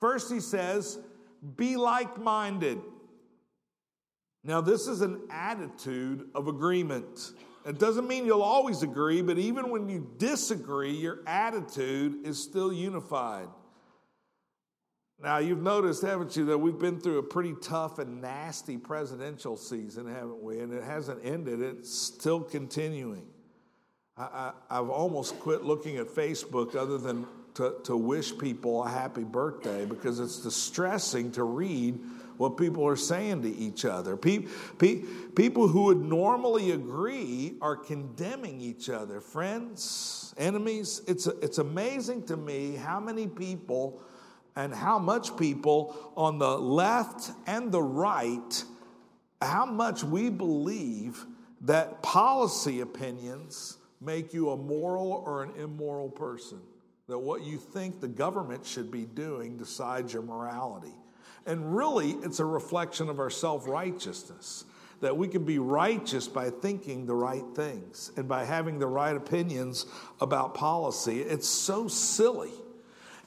First, 0.00 0.28
he 0.32 0.40
says, 0.40 0.98
be 1.54 1.76
like 1.76 2.18
minded. 2.18 2.80
Now, 4.42 4.60
this 4.60 4.88
is 4.88 5.02
an 5.02 5.20
attitude 5.30 6.28
of 6.34 6.48
agreement. 6.48 7.30
It 7.64 7.78
doesn't 7.78 8.08
mean 8.08 8.26
you'll 8.26 8.42
always 8.42 8.82
agree, 8.82 9.22
but 9.22 9.38
even 9.38 9.70
when 9.70 9.88
you 9.88 10.10
disagree, 10.18 10.90
your 10.90 11.20
attitude 11.28 12.26
is 12.26 12.42
still 12.42 12.72
unified. 12.72 13.46
Now, 15.22 15.38
you've 15.38 15.62
noticed, 15.62 16.02
haven't 16.02 16.36
you, 16.36 16.44
that 16.46 16.58
we've 16.58 16.76
been 16.76 16.98
through 16.98 17.18
a 17.18 17.22
pretty 17.22 17.54
tough 17.62 18.00
and 18.00 18.20
nasty 18.20 18.78
presidential 18.78 19.56
season, 19.56 20.08
haven't 20.08 20.42
we? 20.42 20.58
And 20.58 20.72
it 20.72 20.82
hasn't 20.82 21.24
ended, 21.24 21.60
it's 21.60 21.96
still 21.96 22.40
continuing. 22.40 23.28
I, 24.16 24.50
have 24.68 24.90
almost 24.90 25.38
quit 25.38 25.62
looking 25.62 25.98
at 25.98 26.08
Facebook 26.08 26.74
other 26.74 26.98
than 26.98 27.24
to, 27.58 27.74
to 27.82 27.96
wish 27.96 28.38
people 28.38 28.84
a 28.84 28.88
happy 28.88 29.24
birthday 29.24 29.84
because 29.84 30.20
it's 30.20 30.38
distressing 30.38 31.32
to 31.32 31.42
read 31.42 31.98
what 32.36 32.56
people 32.56 32.86
are 32.86 32.94
saying 32.94 33.42
to 33.42 33.52
each 33.56 33.84
other. 33.84 34.16
Pe- 34.16 34.46
pe- 34.78 35.02
people 35.34 35.66
who 35.66 35.82
would 35.86 36.00
normally 36.00 36.70
agree 36.70 37.56
are 37.60 37.74
condemning 37.74 38.60
each 38.60 38.88
other. 38.88 39.20
Friends, 39.20 40.32
enemies, 40.38 41.02
it's, 41.08 41.26
it's 41.26 41.58
amazing 41.58 42.22
to 42.26 42.36
me 42.36 42.76
how 42.76 43.00
many 43.00 43.26
people 43.26 44.00
and 44.54 44.72
how 44.72 45.00
much 45.00 45.36
people 45.36 46.12
on 46.16 46.38
the 46.38 46.56
left 46.56 47.32
and 47.48 47.72
the 47.72 47.82
right, 47.82 48.64
how 49.42 49.66
much 49.66 50.04
we 50.04 50.30
believe 50.30 51.26
that 51.62 52.04
policy 52.04 52.82
opinions 52.82 53.78
make 54.00 54.32
you 54.32 54.50
a 54.50 54.56
moral 54.56 55.24
or 55.26 55.42
an 55.42 55.50
immoral 55.56 56.08
person 56.08 56.60
that 57.08 57.18
what 57.18 57.42
you 57.42 57.56
think 57.56 58.00
the 58.00 58.08
government 58.08 58.64
should 58.64 58.90
be 58.90 59.04
doing 59.04 59.56
decides 59.56 60.12
your 60.12 60.22
morality. 60.22 60.94
And 61.46 61.74
really, 61.74 62.10
it's 62.22 62.40
a 62.40 62.44
reflection 62.44 63.08
of 63.08 63.18
our 63.18 63.30
self 63.30 63.66
righteousness 63.66 64.64
that 65.00 65.16
we 65.16 65.28
can 65.28 65.44
be 65.44 65.58
righteous 65.58 66.26
by 66.28 66.50
thinking 66.50 67.06
the 67.06 67.14
right 67.14 67.44
things 67.54 68.10
and 68.16 68.28
by 68.28 68.44
having 68.44 68.78
the 68.78 68.86
right 68.86 69.16
opinions 69.16 69.86
about 70.20 70.54
policy. 70.54 71.22
It's 71.22 71.48
so 71.48 71.88
silly 71.88 72.50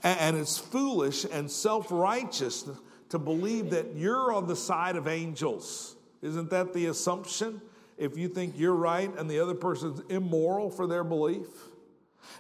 and 0.04 0.38
it's 0.38 0.58
foolish 0.58 1.26
and 1.26 1.50
self 1.50 1.88
righteous 1.90 2.70
to 3.10 3.20
believe 3.20 3.72
that 3.72 3.96
you're 3.96 4.34
on 4.34 4.48
the 4.48 4.56
side 4.56 4.96
of 4.96 5.08
angels. 5.08 5.96
Isn't 6.22 6.50
that 6.52 6.74
the 6.74 6.88
assumption? 6.88 7.62
If 7.98 8.18
you 8.18 8.30
think 8.30 8.58
you're 8.58 8.76
right 8.76 9.12
and 9.18 9.30
the 9.30 9.40
other 9.40 9.54
person's 9.54 10.02
immoral 10.10 10.70
for 10.70 10.88
their 10.88 11.04
belief? 11.04 11.48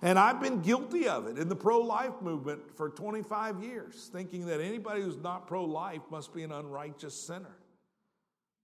And 0.01 0.17
I've 0.19 0.39
been 0.39 0.61
guilty 0.61 1.07
of 1.07 1.27
it 1.27 1.38
in 1.38 1.50
the 1.50 1.55
pro 1.55 1.79
life 1.79 2.21
movement 2.21 2.75
for 2.75 2.89
25 2.89 3.63
years, 3.63 4.09
thinking 4.11 4.45
that 4.47 4.61
anybody 4.61 5.01
who's 5.01 5.17
not 5.17 5.47
pro 5.47 5.65
life 5.65 6.01
must 6.09 6.33
be 6.33 6.43
an 6.43 6.51
unrighteous 6.51 7.13
sinner. 7.13 7.57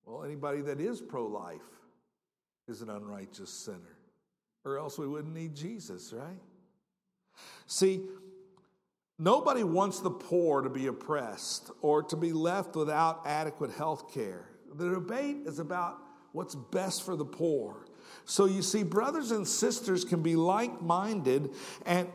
Well, 0.05 0.23
anybody 0.23 0.61
that 0.61 0.79
is 0.79 1.01
pro 1.01 1.25
life 1.25 1.61
is 2.67 2.81
an 2.81 2.89
unrighteous 2.89 3.49
sinner, 3.49 3.97
or 4.63 4.77
else 4.77 4.97
we 4.97 5.07
wouldn't 5.07 5.33
need 5.33 5.55
Jesus, 5.55 6.13
right? 6.13 6.39
See, 7.65 8.01
nobody 9.19 9.63
wants 9.63 9.99
the 9.99 10.11
poor 10.11 10.61
to 10.61 10.69
be 10.69 10.87
oppressed 10.87 11.71
or 11.81 12.03
to 12.03 12.15
be 12.15 12.31
left 12.31 12.75
without 12.75 13.23
adequate 13.25 13.71
health 13.71 14.13
care. 14.13 14.49
The 14.73 14.89
debate 14.89 15.39
is 15.45 15.59
about 15.59 15.97
what's 16.31 16.55
best 16.55 17.03
for 17.03 17.15
the 17.15 17.25
poor. 17.25 17.86
So 18.29 18.43
you 18.43 18.61
see, 18.61 18.83
brothers 18.83 19.31
and 19.31 19.47
sisters 19.47 20.03
can 20.03 20.21
be 20.21 20.35
like 20.35 20.81
minded 20.81 21.51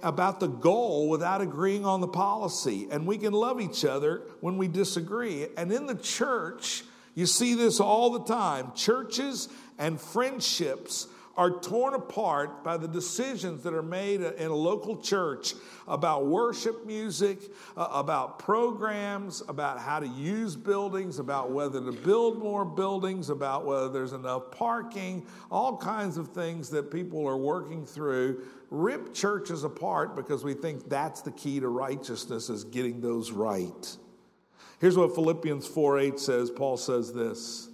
about 0.03 0.41
the 0.41 0.47
goal 0.47 1.09
without 1.09 1.41
agreeing 1.41 1.87
on 1.87 2.03
the 2.03 2.07
policy. 2.07 2.87
And 2.91 3.07
we 3.07 3.17
can 3.17 3.33
love 3.33 3.63
each 3.63 3.83
other 3.87 4.21
when 4.43 4.59
we 4.59 4.69
disagree. 4.69 5.47
And 5.57 5.73
in 5.73 5.87
the 5.87 5.95
church, 5.95 6.85
you 7.15 7.25
see 7.25 7.55
this 7.55 7.81
all 7.81 8.11
the 8.11 8.25
time. 8.25 8.73
Churches 8.75 9.49
and 9.79 9.99
friendships 9.99 11.09
are 11.37 11.51
torn 11.61 11.95
apart 11.95 12.63
by 12.63 12.77
the 12.77 12.89
decisions 12.89 13.63
that 13.63 13.73
are 13.73 13.83
made 13.83 14.21
in 14.21 14.51
a 14.51 14.55
local 14.55 14.97
church 14.97 15.55
about 15.89 16.27
worship 16.27 16.87
music, 16.87 17.39
uh, 17.77 17.89
about 17.93 18.39
programs, 18.39 19.43
about 19.49 19.79
how 19.79 19.99
to 19.99 20.07
use 20.07 20.57
buildings, 20.57 21.19
about 21.19 21.51
whether 21.51 21.81
to 21.81 21.93
build 21.93 22.39
more 22.39 22.65
buildings, 22.65 23.31
about 23.31 23.65
whether 23.65 23.89
there's 23.89 24.13
enough 24.13 24.51
parking, 24.51 25.27
all 25.51 25.77
kinds 25.77 26.17
of 26.17 26.29
things 26.29 26.69
that 26.71 26.91
people 26.91 27.27
are 27.27 27.39
working 27.39 27.87
through. 27.87 28.43
Rip 28.71 29.15
churches 29.15 29.65
apart 29.65 30.17
because 30.17 30.45
we 30.45 30.55
think 30.55 30.89
that's 30.89 31.23
the 31.23 31.33
key 31.33 31.61
to 31.61 31.69
righteousness 31.69 32.49
is 32.49 32.65
getting 32.65 33.01
those 33.01 33.31
right. 33.31 33.97
Here's 34.81 34.99
what 34.99 35.15
Philippians 35.15 35.67
4 35.67 35.99
8 35.99 36.19
says. 36.19 36.51
Paul 36.51 36.77
says 36.77 37.13
this 37.13 37.69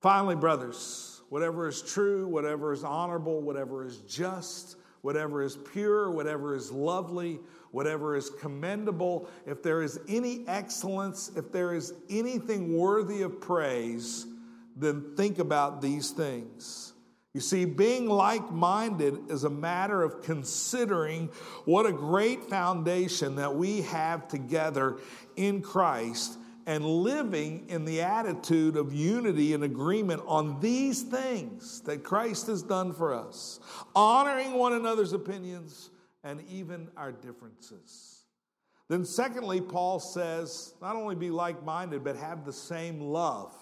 Finally, 0.00 0.36
brothers, 0.36 1.09
whatever 1.30 1.66
is 1.66 1.80
true, 1.80 2.26
whatever 2.28 2.72
is 2.72 2.84
honorable, 2.84 3.40
whatever 3.40 3.86
is 3.86 3.98
just, 3.98 4.76
whatever 5.00 5.42
is 5.42 5.56
pure, 5.72 6.10
whatever 6.10 6.54
is 6.54 6.70
lovely, 6.70 7.38
whatever 7.70 8.16
is 8.16 8.28
commendable, 8.28 9.28
if 9.46 9.62
there 9.62 9.80
is 9.80 9.98
any 10.08 10.44
excellence, 10.46 11.30
if 11.36 11.50
there 11.50 11.72
is 11.72 11.94
anything 12.10 12.76
worthy 12.76 13.22
of 13.22 13.40
praise, 13.40 14.26
then 14.76 15.14
think 15.16 15.38
about 15.38 15.80
these 15.80 16.10
things. 16.10 16.92
You 17.32 17.40
see, 17.40 17.64
being 17.64 18.08
like 18.08 18.50
minded 18.50 19.30
is 19.30 19.44
a 19.44 19.50
matter 19.50 20.02
of 20.02 20.22
considering 20.22 21.28
what 21.64 21.86
a 21.86 21.92
great 21.92 22.42
foundation 22.44 23.36
that 23.36 23.54
we 23.54 23.82
have 23.82 24.26
together 24.26 24.98
in 25.36 25.62
Christ 25.62 26.39
and 26.70 26.84
living 26.84 27.64
in 27.68 27.84
the 27.84 28.00
attitude 28.00 28.76
of 28.76 28.94
unity 28.94 29.54
and 29.54 29.64
agreement 29.64 30.22
on 30.24 30.60
these 30.60 31.02
things 31.02 31.80
that 31.80 32.04
Christ 32.04 32.46
has 32.46 32.62
done 32.62 32.92
for 32.92 33.12
us, 33.12 33.58
honoring 33.96 34.52
one 34.52 34.74
another's 34.74 35.12
opinions 35.12 35.90
and 36.22 36.40
even 36.48 36.86
our 36.96 37.10
differences. 37.10 38.22
Then, 38.88 39.04
secondly, 39.04 39.60
Paul 39.60 39.98
says 39.98 40.72
not 40.80 40.94
only 40.94 41.16
be 41.16 41.30
like 41.30 41.64
minded, 41.64 42.04
but 42.04 42.14
have 42.14 42.44
the 42.44 42.52
same 42.52 43.00
love. 43.00 43.52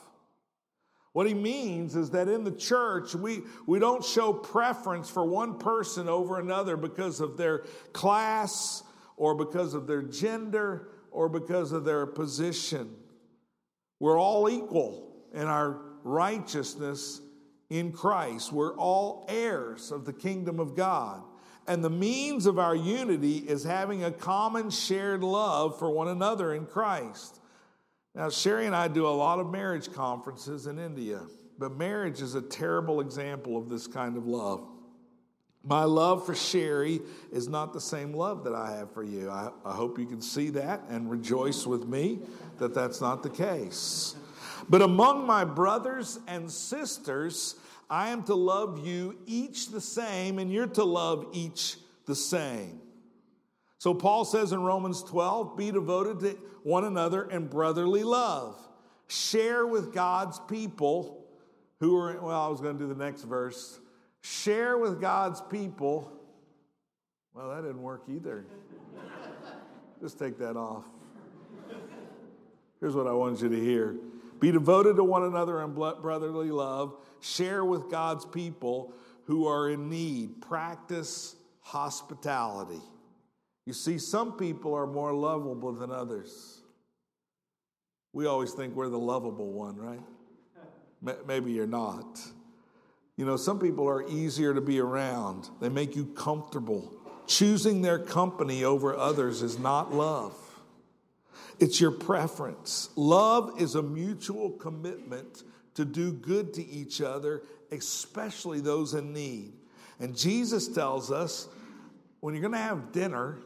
What 1.15 1.27
he 1.27 1.33
means 1.33 1.97
is 1.97 2.11
that 2.11 2.29
in 2.29 2.45
the 2.45 2.53
church, 2.53 3.15
we, 3.15 3.41
we 3.67 3.79
don't 3.79 4.05
show 4.05 4.35
preference 4.35 5.09
for 5.09 5.25
one 5.25 5.59
person 5.59 6.11
over 6.11 6.39
another 6.39 6.77
because 6.77 7.23
of 7.23 7.39
their 7.39 7.61
class 7.95 8.83
or 9.17 9.35
because 9.35 9.73
of 9.73 9.87
their 9.87 10.03
gender 10.03 10.91
or 11.19 11.29
because 11.29 11.73
of 11.73 11.85
their 11.85 12.07
position. 12.07 12.95
We're 13.99 14.21
all 14.21 14.49
equal 14.49 15.17
in 15.35 15.49
our 15.49 15.81
righteousness 16.05 17.21
in 17.71 17.91
Christ. 17.91 18.53
We're 18.53 18.77
all 18.77 19.27
heirs 19.29 19.91
of 19.91 20.05
the 20.05 20.13
kingdom 20.13 20.61
of 20.61 20.77
God. 20.77 21.25
And 21.67 21.83
the 21.83 21.91
means 21.91 22.47
of 22.47 22.61
our 22.61 22.77
unity 22.77 23.39
is 23.39 23.65
having 23.65 24.05
a 24.05 24.13
common 24.13 24.71
shared 24.71 25.25
love 25.25 25.77
for 25.77 25.91
one 25.91 26.07
another 26.07 26.55
in 26.55 26.67
Christ. 26.67 27.41
Now, 28.15 28.31
Sherry 28.31 28.67
and 28.67 28.77
I 28.77 28.87
do 28.87 29.05
a 29.05 29.11
lot 29.11 29.41
of 29.41 29.51
marriage 29.51 29.93
conferences 29.93 30.69
in 30.69 30.79
India, 30.79 31.23
but 31.59 31.77
marriage 31.77 32.23
is 32.23 32.37
a 32.37 32.43
terrible 32.43 33.01
example 33.01 33.57
of 33.57 33.69
this 33.69 33.89
kind 33.89 34.17
of 34.17 34.25
love. 34.25 34.69
My 35.69 35.85
love 35.85 36.25
for 36.25 36.35
Sherry 36.35 37.03
is 37.31 37.47
not 37.47 37.75
the 37.75 37.81
same 37.81 38.15
love 38.15 38.45
that 38.45 38.55
I 38.55 38.75
have 38.77 38.91
for 38.93 39.03
you. 39.03 39.29
I, 39.29 39.51
I, 39.67 39.73
hope 39.73 39.99
you 39.99 40.07
can 40.07 40.23
see 40.23 40.49
that 40.51 40.85
and 40.89 41.11
rejoice 41.11 41.67
with 41.67 41.87
me 41.87 42.21
that 42.57 42.73
that's 42.73 43.03
not 43.03 43.23
the 43.23 43.29
case. 43.29 44.17
But 44.71 44.81
among 44.81 45.27
my 45.27 45.45
brothers 45.45 46.21
and 46.27 46.51
sisters, 46.51 47.55
I 47.91 48.09
am 48.09 48.23
to 48.25 48.35
love 48.35 48.87
you 48.87 49.19
each 49.27 49.69
the 49.69 49.83
same, 49.83 50.39
and 50.39 50.51
you're 50.51 50.69
to 50.69 50.85
love 50.85 51.27
each 51.33 51.77
the 52.07 52.15
same. 52.15 52.81
So 53.77 53.93
Paul 53.93 54.25
says 54.25 54.53
in 54.53 54.63
Romans 54.63 55.03
12, 55.03 55.55
be 55.55 55.71
devoted 55.71 56.21
to 56.21 56.39
one 56.63 56.85
another 56.85 57.25
in 57.25 57.47
brotherly 57.47 58.05
love. 58.05 58.59
Share 59.07 59.67
with 59.67 59.93
God's 59.93 60.41
people 60.49 61.27
who 61.79 61.95
are, 61.99 62.19
well, 62.23 62.41
I 62.41 62.49
was 62.49 62.63
going 62.63 62.79
to 62.79 62.85
do 62.85 62.89
the 62.89 63.05
next 63.05 63.25
verse. 63.25 63.79
Share 64.23 64.79
with 64.79 65.01
God's 65.01 65.41
people. 65.41 66.13
Well, 67.35 67.51
that 67.51 67.63
didn't 67.63 67.83
work 67.83 68.03
either. 68.09 68.47
Just 70.01 70.19
take 70.19 70.39
that 70.39 70.57
off. 70.57 70.85
Here's 72.81 72.95
what 72.95 73.07
I 73.07 73.13
want 73.13 73.41
you 73.41 73.49
to 73.49 73.61
hear 73.61 73.97
Be 74.41 74.53
devoted 74.53 74.97
to 74.97 75.05
one 75.05 75.25
another 75.25 75.63
in 75.63 75.75
brotherly 75.75 76.51
love. 76.51 76.97
Share 77.21 77.65
with 77.65 77.91
God's 77.91 78.25
people 78.25 78.93
who 79.25 79.47
are 79.47 79.69
in 79.69 79.89
need. 79.89 80.41
Practice 80.41 81.37
hospitality. 81.61 82.81
You 83.67 83.73
see, 83.73 83.99
some 83.99 84.33
people 84.33 84.75
are 84.75 84.87
more 84.87 85.13
lovable 85.13 85.73
than 85.73 85.91
others. 85.91 86.63
We 88.13 88.27
always 88.27 88.53
think 88.53 88.75
we're 88.75 88.89
the 88.89 88.99
lovable 88.99 89.53
one, 89.53 89.77
right? 89.77 90.01
Maybe 91.27 91.53
you're 91.53 91.67
not. 91.67 92.19
You 93.19 93.25
know, 93.27 93.37
some 93.37 93.59
people 93.59 93.89
are 93.89 94.09
easier 94.09 94.55
to 94.55 94.61
be 94.61 94.79
around, 94.79 95.51
they 95.61 95.69
make 95.69 95.97
you 95.97 96.07
comfortable. 96.07 96.95
Choosing 97.27 97.83
their 97.83 97.99
company 97.99 98.65
over 98.65 98.97
others 98.97 99.43
is 99.43 99.59
not 99.59 99.93
love, 99.93 100.35
it's 101.59 101.81
your 101.81 101.91
preference. 101.91 102.91
Love 102.95 103.61
is 103.61 103.75
a 103.75 103.83
mutual 103.83 104.51
commitment 104.51 105.43
to 105.75 105.85
do 105.85 106.13
good 106.13 106.55
to 106.55 106.67
each 106.67 107.03
other, 107.03 107.43
especially 107.73 108.61
those 108.61 108.95
in 108.95 109.13
need. 109.13 109.53
And 109.99 110.17
Jesus 110.17 110.69
tells 110.69 111.11
us 111.11 111.49
when 112.21 112.35
you're 112.35 112.41
going 112.41 112.53
to 112.53 112.59
have 112.59 112.93
dinner, 112.93 113.39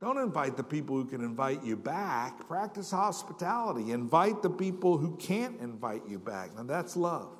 don't 0.00 0.16
invite 0.16 0.56
the 0.56 0.64
people 0.64 0.96
who 0.96 1.04
can 1.04 1.20
invite 1.20 1.62
you 1.62 1.76
back. 1.76 2.48
Practice 2.48 2.90
hospitality. 2.90 3.92
Invite 3.92 4.40
the 4.40 4.48
people 4.48 4.96
who 4.96 5.14
can't 5.16 5.60
invite 5.60 6.02
you 6.08 6.18
back. 6.18 6.56
Now 6.56 6.62
that's 6.62 6.96
love. 6.96 7.36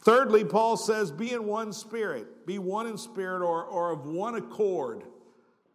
Thirdly, 0.00 0.44
Paul 0.44 0.76
says, 0.76 1.10
be 1.10 1.32
in 1.32 1.46
one 1.46 1.72
spirit, 1.72 2.46
be 2.46 2.58
one 2.58 2.86
in 2.86 2.98
spirit 2.98 3.42
or, 3.42 3.64
or 3.64 3.90
of 3.90 4.06
one 4.06 4.34
accord. 4.34 5.04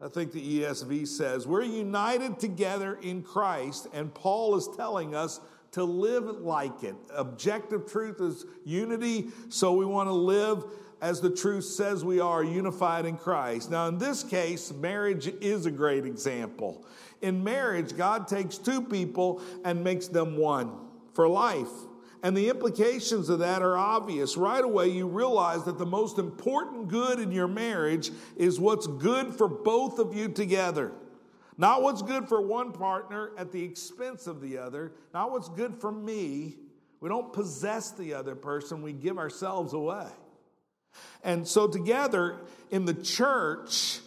I 0.01 0.07
think 0.07 0.31
the 0.31 0.61
ESV 0.61 1.07
says, 1.07 1.45
we're 1.45 1.63
united 1.63 2.39
together 2.39 2.97
in 3.01 3.21
Christ, 3.21 3.87
and 3.93 4.13
Paul 4.13 4.55
is 4.55 4.69
telling 4.77 5.15
us 5.15 5.41
to 5.71 5.83
live 5.83 6.25
like 6.39 6.83
it. 6.83 6.95
Objective 7.13 7.91
truth 7.91 8.21
is 8.21 8.45
unity, 8.65 9.27
so 9.49 9.73
we 9.73 9.85
want 9.85 10.07
to 10.07 10.13
live 10.13 10.63
as 11.01 11.21
the 11.21 11.29
truth 11.29 11.63
says 11.63 12.03
we 12.03 12.19
are, 12.19 12.43
unified 12.43 13.05
in 13.05 13.17
Christ. 13.17 13.71
Now, 13.71 13.87
in 13.87 13.97
this 13.97 14.23
case, 14.23 14.71
marriage 14.73 15.27
is 15.41 15.65
a 15.65 15.71
great 15.71 16.05
example. 16.05 16.85
In 17.21 17.43
marriage, 17.43 17.95
God 17.95 18.27
takes 18.27 18.57
two 18.57 18.81
people 18.81 19.41
and 19.63 19.83
makes 19.83 20.07
them 20.07 20.37
one 20.37 20.71
for 21.13 21.27
life. 21.27 21.69
And 22.21 22.35
the 22.35 22.49
implications 22.49 23.29
of 23.29 23.39
that 23.39 23.61
are 23.61 23.77
obvious. 23.77 24.35
Right 24.35 24.63
away, 24.63 24.89
you 24.89 25.07
realize 25.07 25.63
that 25.63 25.77
the 25.77 25.85
most 25.85 26.17
important 26.17 26.89
good 26.89 27.19
in 27.19 27.31
your 27.31 27.47
marriage 27.47 28.11
is 28.35 28.59
what's 28.59 28.87
good 28.87 29.33
for 29.33 29.47
both 29.47 29.99
of 29.99 30.13
you 30.13 30.27
together. 30.27 30.91
Not 31.57 31.81
what's 31.81 32.01
good 32.01 32.27
for 32.27 32.41
one 32.41 32.71
partner 32.71 33.31
at 33.37 33.51
the 33.51 33.63
expense 33.63 34.27
of 34.27 34.41
the 34.41 34.57
other, 34.57 34.93
not 35.13 35.31
what's 35.31 35.49
good 35.49 35.75
for 35.75 35.91
me. 35.91 36.55
We 37.01 37.09
don't 37.09 37.31
possess 37.31 37.91
the 37.91 38.13
other 38.13 38.35
person, 38.35 38.81
we 38.81 38.93
give 38.93 39.17
ourselves 39.17 39.73
away. 39.73 40.07
And 41.23 41.47
so, 41.47 41.67
together 41.67 42.37
in 42.71 42.85
the 42.85 42.93
church, 42.93 43.99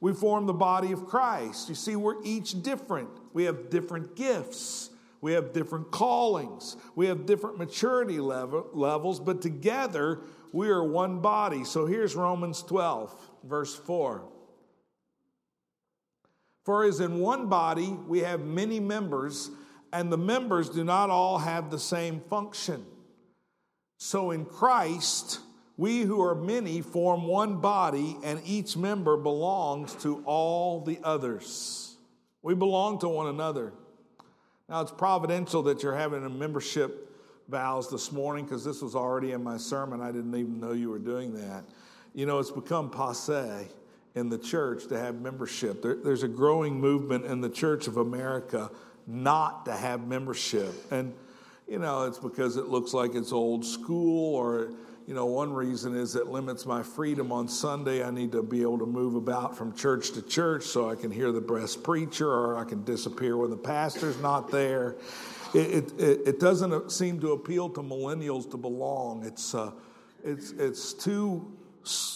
we 0.00 0.12
form 0.14 0.46
the 0.46 0.54
body 0.54 0.92
of 0.92 1.06
Christ. 1.06 1.68
You 1.68 1.74
see, 1.74 1.96
we're 1.96 2.22
each 2.24 2.62
different. 2.62 3.10
We 3.32 3.44
have 3.44 3.70
different 3.70 4.16
gifts, 4.16 4.90
we 5.20 5.32
have 5.32 5.52
different 5.52 5.90
callings, 5.90 6.76
we 6.94 7.06
have 7.06 7.26
different 7.26 7.58
maturity 7.58 8.20
level, 8.20 8.68
levels, 8.72 9.20
but 9.20 9.42
together 9.42 10.20
we 10.52 10.68
are 10.68 10.82
one 10.82 11.20
body. 11.20 11.64
So, 11.64 11.86
here's 11.86 12.14
Romans 12.14 12.62
12, 12.62 13.14
verse 13.44 13.74
4. 13.74 14.24
For 16.64 16.84
as 16.84 17.00
in 17.00 17.18
one 17.20 17.48
body 17.48 17.96
we 18.06 18.20
have 18.20 18.40
many 18.40 18.80
members, 18.80 19.50
and 19.92 20.12
the 20.12 20.18
members 20.18 20.68
do 20.68 20.84
not 20.84 21.10
all 21.10 21.38
have 21.38 21.70
the 21.70 21.78
same 21.78 22.20
function. 22.20 22.84
So 23.98 24.30
in 24.30 24.44
Christ, 24.44 25.40
we 25.76 26.02
who 26.02 26.22
are 26.22 26.34
many 26.34 26.80
form 26.80 27.24
one 27.24 27.60
body, 27.60 28.16
and 28.22 28.40
each 28.44 28.76
member 28.76 29.16
belongs 29.16 29.94
to 29.96 30.22
all 30.24 30.80
the 30.80 30.98
others. 31.02 31.96
We 32.42 32.54
belong 32.54 32.98
to 33.00 33.08
one 33.08 33.26
another. 33.26 33.72
Now, 34.70 34.82
it's 34.82 34.92
providential 34.92 35.64
that 35.64 35.82
you're 35.82 35.96
having 35.96 36.24
a 36.24 36.28
membership 36.28 37.12
vows 37.48 37.90
this 37.90 38.12
morning 38.12 38.44
because 38.44 38.64
this 38.64 38.80
was 38.80 38.94
already 38.94 39.32
in 39.32 39.42
my 39.42 39.56
sermon. 39.56 40.00
I 40.00 40.12
didn't 40.12 40.32
even 40.36 40.60
know 40.60 40.70
you 40.70 40.90
were 40.90 41.00
doing 41.00 41.34
that. 41.34 41.64
You 42.14 42.24
know, 42.24 42.38
it's 42.38 42.52
become 42.52 42.88
passe 42.88 43.66
in 44.14 44.28
the 44.28 44.38
church 44.38 44.86
to 44.86 44.96
have 44.96 45.20
membership. 45.20 45.82
There, 45.82 45.96
there's 45.96 46.22
a 46.22 46.28
growing 46.28 46.78
movement 46.80 47.24
in 47.24 47.40
the 47.40 47.50
Church 47.50 47.88
of 47.88 47.96
America 47.96 48.70
not 49.08 49.64
to 49.64 49.72
have 49.72 50.06
membership. 50.06 50.72
And, 50.92 51.14
you 51.66 51.80
know, 51.80 52.04
it's 52.04 52.18
because 52.18 52.56
it 52.56 52.68
looks 52.68 52.94
like 52.94 53.16
it's 53.16 53.32
old 53.32 53.66
school, 53.66 54.36
or, 54.36 54.70
you 55.10 55.16
know, 55.16 55.26
one 55.26 55.52
reason 55.52 55.96
is 55.96 56.14
it 56.14 56.28
limits 56.28 56.64
my 56.66 56.84
freedom 56.84 57.32
on 57.32 57.48
Sunday. 57.48 58.04
I 58.04 58.12
need 58.12 58.30
to 58.30 58.44
be 58.44 58.62
able 58.62 58.78
to 58.78 58.86
move 58.86 59.16
about 59.16 59.56
from 59.56 59.74
church 59.74 60.12
to 60.12 60.22
church 60.22 60.62
so 60.62 60.88
I 60.88 60.94
can 60.94 61.10
hear 61.10 61.32
the 61.32 61.40
best 61.40 61.82
preacher, 61.82 62.28
or 62.28 62.56
I 62.56 62.62
can 62.62 62.84
disappear 62.84 63.36
when 63.36 63.50
the 63.50 63.56
pastor's 63.56 64.20
not 64.20 64.52
there. 64.52 64.94
It, 65.52 65.92
it, 65.98 66.20
it 66.28 66.38
doesn't 66.38 66.92
seem 66.92 67.18
to 67.22 67.32
appeal 67.32 67.70
to 67.70 67.80
millennials 67.80 68.48
to 68.52 68.56
belong. 68.56 69.24
It's, 69.26 69.52
uh, 69.52 69.72
it's, 70.22 70.52
it's 70.52 70.92
too, 70.92 71.58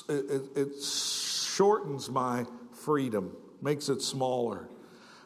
it, 0.08 0.42
it's 0.54 1.52
shortens 1.52 2.08
my 2.08 2.46
freedom, 2.70 3.36
makes 3.60 3.88
it 3.88 4.02
smaller. 4.02 4.68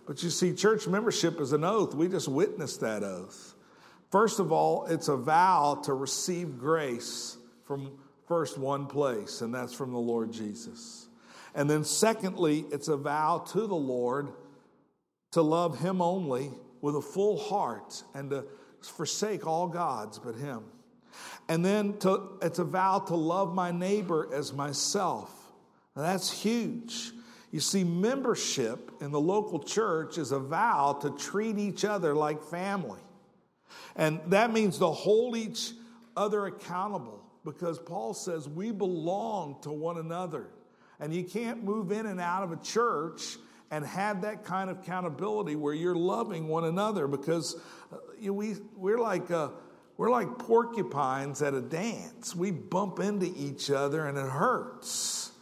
But 0.07 0.23
you 0.23 0.31
see, 0.31 0.55
church 0.55 0.89
membership 0.89 1.39
is 1.39 1.53
an 1.53 1.65
oath. 1.65 1.95
We 1.95 2.09
just 2.09 2.29
witnessed 2.29 2.81
that 2.81 3.03
oath. 3.03 3.55
First 4.11 4.41
of 4.41 4.53
all, 4.53 4.87
it's 4.87 5.09
a 5.09 5.17
vow 5.19 5.83
to 5.85 5.93
receive 5.93 6.59
grace 6.59 7.38
from 7.69 7.93
first 8.27 8.57
one 8.57 8.87
place, 8.87 9.43
and 9.43 9.55
that's 9.55 9.75
from 9.75 9.93
the 9.93 9.99
Lord 9.99 10.33
Jesus. 10.33 11.07
And 11.55 11.69
then, 11.69 11.85
secondly, 11.85 12.65
it's 12.73 12.89
a 12.89 12.97
vow 12.97 13.45
to 13.53 13.67
the 13.67 13.77
Lord 13.77 14.31
to 15.33 15.43
love 15.43 15.79
Him 15.79 16.01
only 16.01 16.51
with 16.81 16.97
a 16.97 17.03
full 17.03 17.39
heart 17.39 18.03
and 18.15 18.31
to 18.31 18.47
forsake 18.81 19.47
all 19.47 19.69
gods 19.69 20.19
but 20.19 20.35
Him. 20.35 20.65
And 21.49 21.63
then 21.63 21.99
to, 21.99 22.39
it's 22.41 22.59
a 22.59 22.65
vow 22.65 23.01
to 23.01 23.15
love 23.15 23.55
my 23.55 23.71
neighbor 23.71 24.31
as 24.33 24.53
myself. 24.53 25.31
Now, 25.95 26.03
that's 26.03 26.31
huge. 26.31 27.13
You 27.51 27.61
see, 27.61 27.85
membership 27.85 28.93
in 29.03 29.11
the 29.11 29.21
local 29.21 29.59
church 29.59 30.17
is 30.17 30.33
a 30.33 30.39
vow 30.39 30.99
to 31.03 31.11
treat 31.11 31.59
each 31.59 31.85
other 31.85 32.15
like 32.15 32.43
family. 32.43 33.01
And 33.95 34.21
that 34.29 34.53
means 34.53 34.79
to 34.79 34.87
hold 34.87 35.37
each 35.37 35.73
other 36.17 36.47
accountable 36.47 37.28
because 37.45 37.79
Paul 37.79 38.15
says 38.15 38.49
we 38.49 38.73
belong 38.73 39.61
to 39.63 39.71
one 39.71 39.99
another. 39.99 40.47
And 41.01 41.15
you 41.15 41.25
can't 41.25 41.63
move 41.63 41.93
in 41.93 42.07
and 42.07 42.21
out 42.21 42.43
of 42.43 42.53
a 42.53 42.57
church 42.57 43.37
and 43.71 43.85
have 43.85 44.23
that 44.23 44.45
kind 44.45 44.71
of 44.71 44.81
accountability 44.81 45.55
where 45.55 45.75
you're 45.75 45.95
loving 45.95 46.49
one 46.49 46.65
another 46.65 47.07
because 47.07 47.55
uh, 47.93 47.97
you 48.19 48.29
know, 48.29 48.33
we, 48.35 48.57
we're 48.77 48.99
like. 48.99 49.31
Uh, 49.31 49.51
we're 49.99 50.11
like 50.11 50.39
porcupines 50.39 51.43
at 51.43 51.55
a 51.55 51.61
dance. 51.61 52.35
We 52.35 52.53
bump 52.53 53.01
into 53.01 53.33
each 53.37 53.69
other 53.69 54.07
and 54.07 54.17
it 54.17 54.31
hurts. 54.31 55.33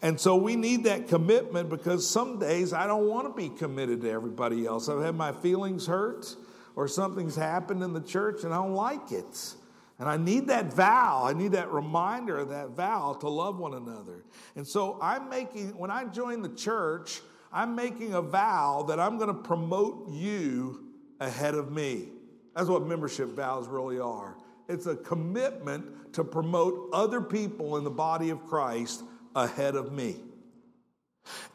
And 0.00 0.18
so 0.18 0.36
we 0.36 0.56
need 0.56 0.84
that 0.84 1.08
commitment 1.08 1.68
because 1.68 2.08
some 2.08 2.38
days 2.38 2.72
I 2.72 2.86
don't 2.86 3.06
want 3.06 3.26
to 3.26 3.34
be 3.34 3.54
committed 3.54 4.00
to 4.02 4.10
everybody 4.10 4.64
else. 4.64 4.88
I've 4.88 5.02
had 5.02 5.14
my 5.14 5.32
feelings 5.32 5.86
hurt 5.86 6.34
or 6.74 6.88
something's 6.88 7.36
happened 7.36 7.82
in 7.82 7.92
the 7.92 8.00
church 8.00 8.44
and 8.44 8.54
I 8.54 8.56
don't 8.56 8.72
like 8.72 9.12
it. 9.12 9.54
And 9.98 10.08
I 10.08 10.16
need 10.16 10.46
that 10.48 10.72
vow. 10.72 11.24
I 11.24 11.32
need 11.32 11.52
that 11.52 11.72
reminder 11.72 12.38
of 12.38 12.50
that 12.50 12.70
vow 12.70 13.14
to 13.20 13.28
love 13.28 13.58
one 13.58 13.74
another. 13.74 14.24
And 14.54 14.66
so 14.66 14.98
I'm 15.02 15.28
making, 15.28 15.76
when 15.76 15.90
I 15.90 16.04
join 16.04 16.42
the 16.42 16.50
church, 16.50 17.20
I'm 17.52 17.74
making 17.74 18.14
a 18.14 18.22
vow 18.22 18.84
that 18.88 19.00
I'm 19.00 19.18
going 19.18 19.28
to 19.28 19.42
promote 19.42 20.08
you 20.10 20.84
ahead 21.18 21.54
of 21.54 21.72
me. 21.72 22.10
That's 22.54 22.68
what 22.68 22.86
membership 22.86 23.30
vows 23.30 23.66
really 23.66 23.98
are. 23.98 24.36
It's 24.68 24.86
a 24.86 24.94
commitment 24.94 26.12
to 26.12 26.22
promote 26.22 26.90
other 26.92 27.20
people 27.20 27.76
in 27.76 27.84
the 27.84 27.90
body 27.90 28.30
of 28.30 28.44
Christ 28.46 29.02
ahead 29.34 29.74
of 29.74 29.92
me. 29.92 30.16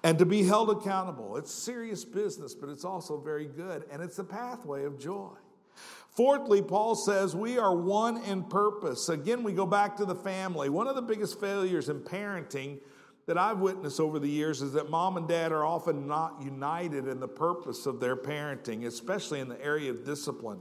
And 0.04 0.20
to 0.20 0.26
be 0.26 0.44
held 0.44 0.70
accountable. 0.70 1.38
It's 1.38 1.52
serious 1.52 2.04
business, 2.04 2.54
but 2.54 2.70
it's 2.70 2.86
also 2.86 3.20
very 3.20 3.46
good, 3.46 3.86
and 3.92 4.02
it's 4.02 4.20
a 4.20 4.24
pathway 4.24 4.84
of 4.84 5.00
joy. 5.00 5.32
Fourthly, 6.16 6.62
Paul 6.62 6.96
says 6.96 7.36
we 7.36 7.58
are 7.58 7.76
one 7.76 8.18
in 8.24 8.44
purpose. 8.44 9.10
Again, 9.10 9.42
we 9.42 9.52
go 9.52 9.66
back 9.66 9.98
to 9.98 10.06
the 10.06 10.16
family. 10.16 10.70
One 10.70 10.88
of 10.88 10.96
the 10.96 11.02
biggest 11.02 11.40
failures 11.40 11.90
in 11.90 12.02
parenting 12.02 12.80
that 13.26 13.38
I've 13.38 13.60
witnessed 13.60 14.00
over 14.00 14.20
the 14.20 14.30
years 14.30 14.62
is 14.62 14.74
that 14.74 14.90
mom 14.90 15.18
and 15.18 15.28
dad 15.28 15.52
are 15.52 15.66
often 15.66 16.08
not 16.08 16.40
united 16.42 17.08
in 17.08 17.20
the 17.20 17.28
purpose 17.28 17.86
of 17.88 18.00
their 18.00 18.16
parenting, 18.16 18.86
especially 18.86 19.40
in 19.40 19.48
the 19.48 19.60
area 19.64 19.90
of 19.90 20.06
discipline. 20.06 20.60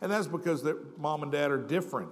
And 0.00 0.12
that's 0.12 0.26
because 0.26 0.64
mom 0.98 1.22
and 1.22 1.32
dad 1.32 1.50
are 1.50 1.58
different. 1.58 2.10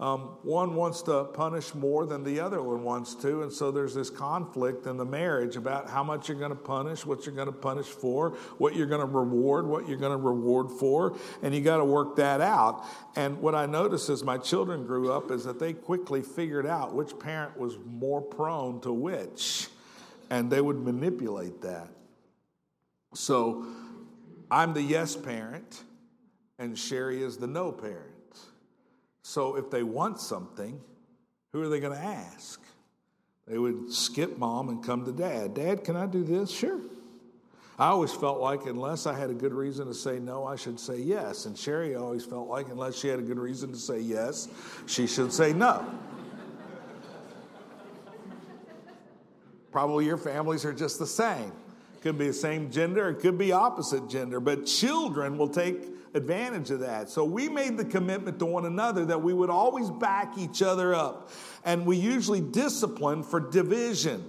Um, 0.00 0.38
one 0.42 0.74
wants 0.74 1.02
to 1.02 1.24
punish 1.24 1.72
more 1.72 2.04
than 2.04 2.24
the 2.24 2.40
other 2.40 2.60
one 2.60 2.82
wants 2.82 3.14
to, 3.16 3.42
and 3.42 3.52
so 3.52 3.70
there's 3.70 3.94
this 3.94 4.10
conflict 4.10 4.86
in 4.86 4.96
the 4.96 5.04
marriage 5.04 5.54
about 5.54 5.88
how 5.88 6.02
much 6.02 6.28
you're 6.28 6.38
going 6.38 6.50
to 6.50 6.56
punish, 6.56 7.06
what 7.06 7.24
you're 7.24 7.34
going 7.34 7.46
to 7.46 7.52
punish 7.52 7.86
for, 7.86 8.30
what 8.58 8.74
you're 8.74 8.88
going 8.88 9.00
to 9.00 9.06
reward, 9.06 9.68
what 9.68 9.88
you're 9.88 9.98
going 9.98 10.10
to 10.10 10.18
reward 10.18 10.68
for, 10.80 11.16
and 11.42 11.54
you 11.54 11.60
got 11.60 11.76
to 11.76 11.84
work 11.84 12.16
that 12.16 12.40
out. 12.40 12.84
And 13.14 13.40
what 13.40 13.54
I 13.54 13.66
noticed 13.66 14.08
as 14.08 14.24
my 14.24 14.36
children 14.36 14.84
grew 14.84 15.12
up 15.12 15.30
is 15.30 15.44
that 15.44 15.60
they 15.60 15.72
quickly 15.72 16.22
figured 16.22 16.66
out 16.66 16.92
which 16.92 17.16
parent 17.20 17.56
was 17.56 17.78
more 17.86 18.20
prone 18.20 18.80
to 18.80 18.92
which, 18.92 19.68
and 20.28 20.50
they 20.50 20.60
would 20.60 20.80
manipulate 20.80 21.62
that. 21.62 21.88
So 23.14 23.64
I'm 24.50 24.74
the 24.74 24.82
yes 24.82 25.14
parent, 25.14 25.84
and 26.58 26.76
Sherry 26.76 27.22
is 27.22 27.36
the 27.36 27.46
no 27.46 27.70
parent. 27.70 28.13
So 29.24 29.56
if 29.56 29.70
they 29.70 29.82
want 29.82 30.20
something, 30.20 30.78
who 31.52 31.62
are 31.62 31.68
they 31.68 31.80
going 31.80 31.96
to 31.96 32.04
ask? 32.04 32.60
They 33.48 33.56
would 33.56 33.90
skip 33.90 34.36
mom 34.36 34.68
and 34.68 34.84
come 34.84 35.06
to 35.06 35.12
dad. 35.12 35.54
Dad, 35.54 35.82
can 35.82 35.96
I 35.96 36.04
do 36.04 36.22
this? 36.22 36.50
Sure. 36.50 36.78
I 37.78 37.86
always 37.86 38.12
felt 38.12 38.38
like 38.38 38.66
unless 38.66 39.06
I 39.06 39.18
had 39.18 39.30
a 39.30 39.34
good 39.34 39.54
reason 39.54 39.86
to 39.86 39.94
say 39.94 40.18
no, 40.18 40.44
I 40.44 40.56
should 40.56 40.78
say 40.78 40.98
yes. 40.98 41.46
And 41.46 41.56
Sherry 41.56 41.94
always 41.94 42.22
felt 42.24 42.48
like 42.48 42.68
unless 42.68 42.98
she 42.98 43.08
had 43.08 43.18
a 43.18 43.22
good 43.22 43.38
reason 43.38 43.72
to 43.72 43.78
say 43.78 43.98
yes, 43.98 44.46
she 44.86 45.06
should 45.06 45.32
say 45.32 45.54
no. 45.54 45.82
Probably 49.72 50.04
your 50.04 50.18
families 50.18 50.66
are 50.66 50.74
just 50.74 50.98
the 50.98 51.06
same. 51.06 51.50
Could 52.04 52.18
be 52.18 52.26
the 52.26 52.34
same 52.34 52.70
gender, 52.70 53.08
it 53.08 53.20
could 53.20 53.38
be 53.38 53.50
opposite 53.50 54.10
gender, 54.10 54.38
but 54.38 54.66
children 54.66 55.38
will 55.38 55.48
take 55.48 55.86
advantage 56.12 56.70
of 56.70 56.80
that. 56.80 57.08
So 57.08 57.24
we 57.24 57.48
made 57.48 57.78
the 57.78 57.84
commitment 57.86 58.38
to 58.40 58.44
one 58.44 58.66
another 58.66 59.06
that 59.06 59.22
we 59.22 59.32
would 59.32 59.48
always 59.48 59.88
back 59.88 60.36
each 60.36 60.60
other 60.60 60.94
up. 60.94 61.30
And 61.64 61.86
we 61.86 61.96
usually 61.96 62.42
discipline 62.42 63.22
for 63.22 63.40
division. 63.40 64.22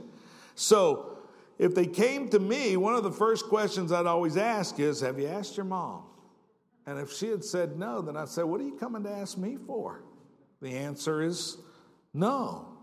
So 0.55 1.17
if 1.59 1.75
they 1.75 1.85
came 1.85 2.29
to 2.29 2.39
me, 2.39 2.77
one 2.77 2.95
of 2.95 3.03
the 3.03 3.11
first 3.11 3.49
questions 3.49 3.91
I'd 3.91 4.05
always 4.05 4.37
ask 4.37 4.79
is 4.79 5.01
Have 5.01 5.19
you 5.19 5.27
asked 5.27 5.57
your 5.57 5.65
mom? 5.65 6.03
And 6.85 6.97
if 6.97 7.11
she 7.11 7.27
had 7.27 7.43
said 7.43 7.77
no, 7.77 8.01
then 8.01 8.15
I'd 8.15 8.29
say, 8.29 8.43
What 8.43 8.61
are 8.61 8.63
you 8.63 8.77
coming 8.77 9.03
to 9.03 9.11
ask 9.11 9.37
me 9.37 9.57
for? 9.67 10.01
The 10.61 10.77
answer 10.77 11.21
is 11.21 11.57
no. 12.13 12.74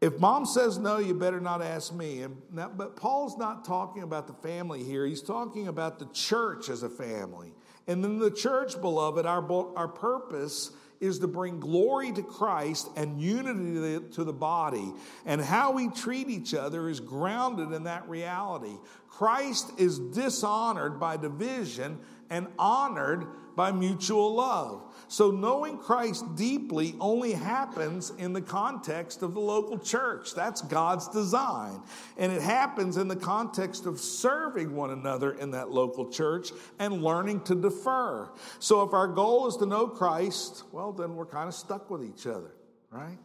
If 0.00 0.20
mom 0.20 0.46
says 0.46 0.78
no, 0.78 0.98
you 0.98 1.14
better 1.14 1.40
not 1.40 1.60
ask 1.60 1.92
me. 1.92 2.22
And 2.22 2.36
but 2.52 2.96
Paul's 2.96 3.36
not 3.36 3.64
talking 3.64 4.02
about 4.02 4.28
the 4.28 4.48
family 4.48 4.84
here. 4.84 5.04
He's 5.04 5.22
talking 5.22 5.66
about 5.66 5.98
the 5.98 6.06
church 6.12 6.68
as 6.68 6.84
a 6.84 6.88
family. 6.88 7.52
And 7.88 8.04
then 8.04 8.18
the 8.18 8.30
church, 8.30 8.80
beloved, 8.80 9.26
our, 9.26 9.76
our 9.76 9.88
purpose 9.88 10.70
is 11.00 11.18
to 11.20 11.28
bring 11.28 11.58
glory 11.58 12.12
to 12.12 12.22
Christ 12.22 12.88
and 12.96 13.20
unity 13.20 14.04
to 14.14 14.24
the 14.24 14.32
body. 14.32 14.92
And 15.24 15.40
how 15.40 15.72
we 15.72 15.88
treat 15.88 16.28
each 16.28 16.54
other 16.54 16.88
is 16.88 17.00
grounded 17.00 17.72
in 17.72 17.84
that 17.84 18.08
reality. 18.08 18.76
Christ 19.08 19.72
is 19.78 19.98
dishonored 19.98 21.00
by 21.00 21.16
division 21.16 21.98
and 22.30 22.46
honored 22.58 23.26
by 23.58 23.72
mutual 23.72 24.36
love. 24.36 24.84
So, 25.08 25.32
knowing 25.32 25.78
Christ 25.78 26.36
deeply 26.36 26.94
only 27.00 27.32
happens 27.32 28.12
in 28.18 28.32
the 28.32 28.40
context 28.40 29.22
of 29.22 29.34
the 29.34 29.40
local 29.40 29.78
church. 29.78 30.32
That's 30.32 30.62
God's 30.62 31.08
design. 31.08 31.82
And 32.18 32.30
it 32.30 32.40
happens 32.40 32.98
in 32.98 33.08
the 33.08 33.16
context 33.16 33.86
of 33.86 33.98
serving 33.98 34.76
one 34.76 34.90
another 34.90 35.32
in 35.32 35.50
that 35.50 35.70
local 35.70 36.08
church 36.08 36.50
and 36.78 37.02
learning 37.02 37.40
to 37.44 37.56
defer. 37.56 38.30
So, 38.60 38.82
if 38.82 38.94
our 38.94 39.08
goal 39.08 39.48
is 39.48 39.56
to 39.56 39.66
know 39.66 39.88
Christ, 39.88 40.62
well, 40.70 40.92
then 40.92 41.16
we're 41.16 41.26
kind 41.26 41.48
of 41.48 41.54
stuck 41.54 41.90
with 41.90 42.04
each 42.04 42.28
other, 42.28 42.54
right? 42.90 43.18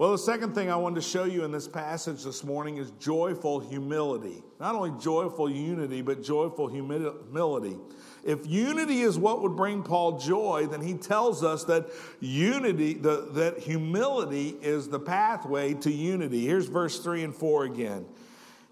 Well, 0.00 0.12
the 0.12 0.16
second 0.16 0.54
thing 0.54 0.70
I 0.70 0.76
wanted 0.76 0.94
to 0.94 1.02
show 1.02 1.24
you 1.24 1.44
in 1.44 1.52
this 1.52 1.68
passage 1.68 2.24
this 2.24 2.42
morning 2.42 2.78
is 2.78 2.90
joyful 2.92 3.60
humility. 3.60 4.42
Not 4.58 4.74
only 4.74 4.98
joyful 4.98 5.50
unity, 5.50 6.00
but 6.00 6.22
joyful 6.22 6.68
humility. 6.68 7.76
If 8.24 8.46
unity 8.46 9.02
is 9.02 9.18
what 9.18 9.42
would 9.42 9.56
bring 9.56 9.82
Paul 9.82 10.18
joy, 10.18 10.68
then 10.70 10.80
he 10.80 10.94
tells 10.94 11.44
us 11.44 11.64
that 11.64 11.90
unity, 12.18 12.94
the, 12.94 13.28
that 13.32 13.58
humility 13.58 14.56
is 14.62 14.88
the 14.88 14.98
pathway 14.98 15.74
to 15.74 15.92
unity. 15.92 16.46
Here's 16.46 16.66
verse 16.66 17.00
3 17.00 17.24
and 17.24 17.36
4 17.36 17.64
again. 17.64 18.06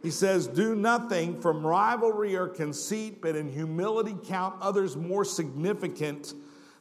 He 0.02 0.10
says, 0.10 0.46
Do 0.46 0.74
nothing 0.74 1.42
from 1.42 1.66
rivalry 1.66 2.36
or 2.36 2.48
conceit, 2.48 3.20
but 3.20 3.36
in 3.36 3.52
humility 3.52 4.16
count 4.28 4.54
others 4.62 4.96
more 4.96 5.26
significant 5.26 6.32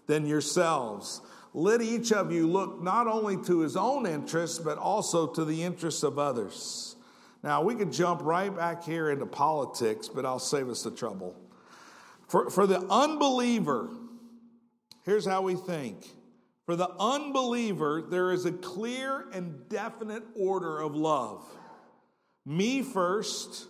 than 0.05 0.25
yourselves. 0.25 1.19
Let 1.57 1.81
each 1.81 2.11
of 2.11 2.31
you 2.31 2.45
look 2.45 2.83
not 2.83 3.07
only 3.07 3.35
to 3.45 3.61
his 3.61 3.75
own 3.75 4.05
interests, 4.05 4.59
but 4.59 4.77
also 4.77 5.25
to 5.25 5.43
the 5.43 5.63
interests 5.63 6.03
of 6.03 6.19
others. 6.19 6.95
Now, 7.41 7.63
we 7.63 7.73
could 7.73 7.91
jump 7.91 8.21
right 8.21 8.55
back 8.55 8.83
here 8.83 9.09
into 9.09 9.25
politics, 9.25 10.07
but 10.07 10.23
I'll 10.23 10.37
save 10.37 10.69
us 10.69 10.83
the 10.83 10.91
trouble. 10.91 11.35
For, 12.27 12.51
for 12.51 12.67
the 12.67 12.81
unbeliever, 12.81 13.89
here's 15.03 15.25
how 15.25 15.41
we 15.41 15.55
think. 15.55 16.05
For 16.67 16.75
the 16.75 16.91
unbeliever, 16.99 18.03
there 18.07 18.31
is 18.31 18.45
a 18.45 18.51
clear 18.51 19.25
and 19.33 19.67
definite 19.67 20.25
order 20.35 20.79
of 20.79 20.95
love 20.95 21.43
me 22.45 22.83
first, 22.83 23.65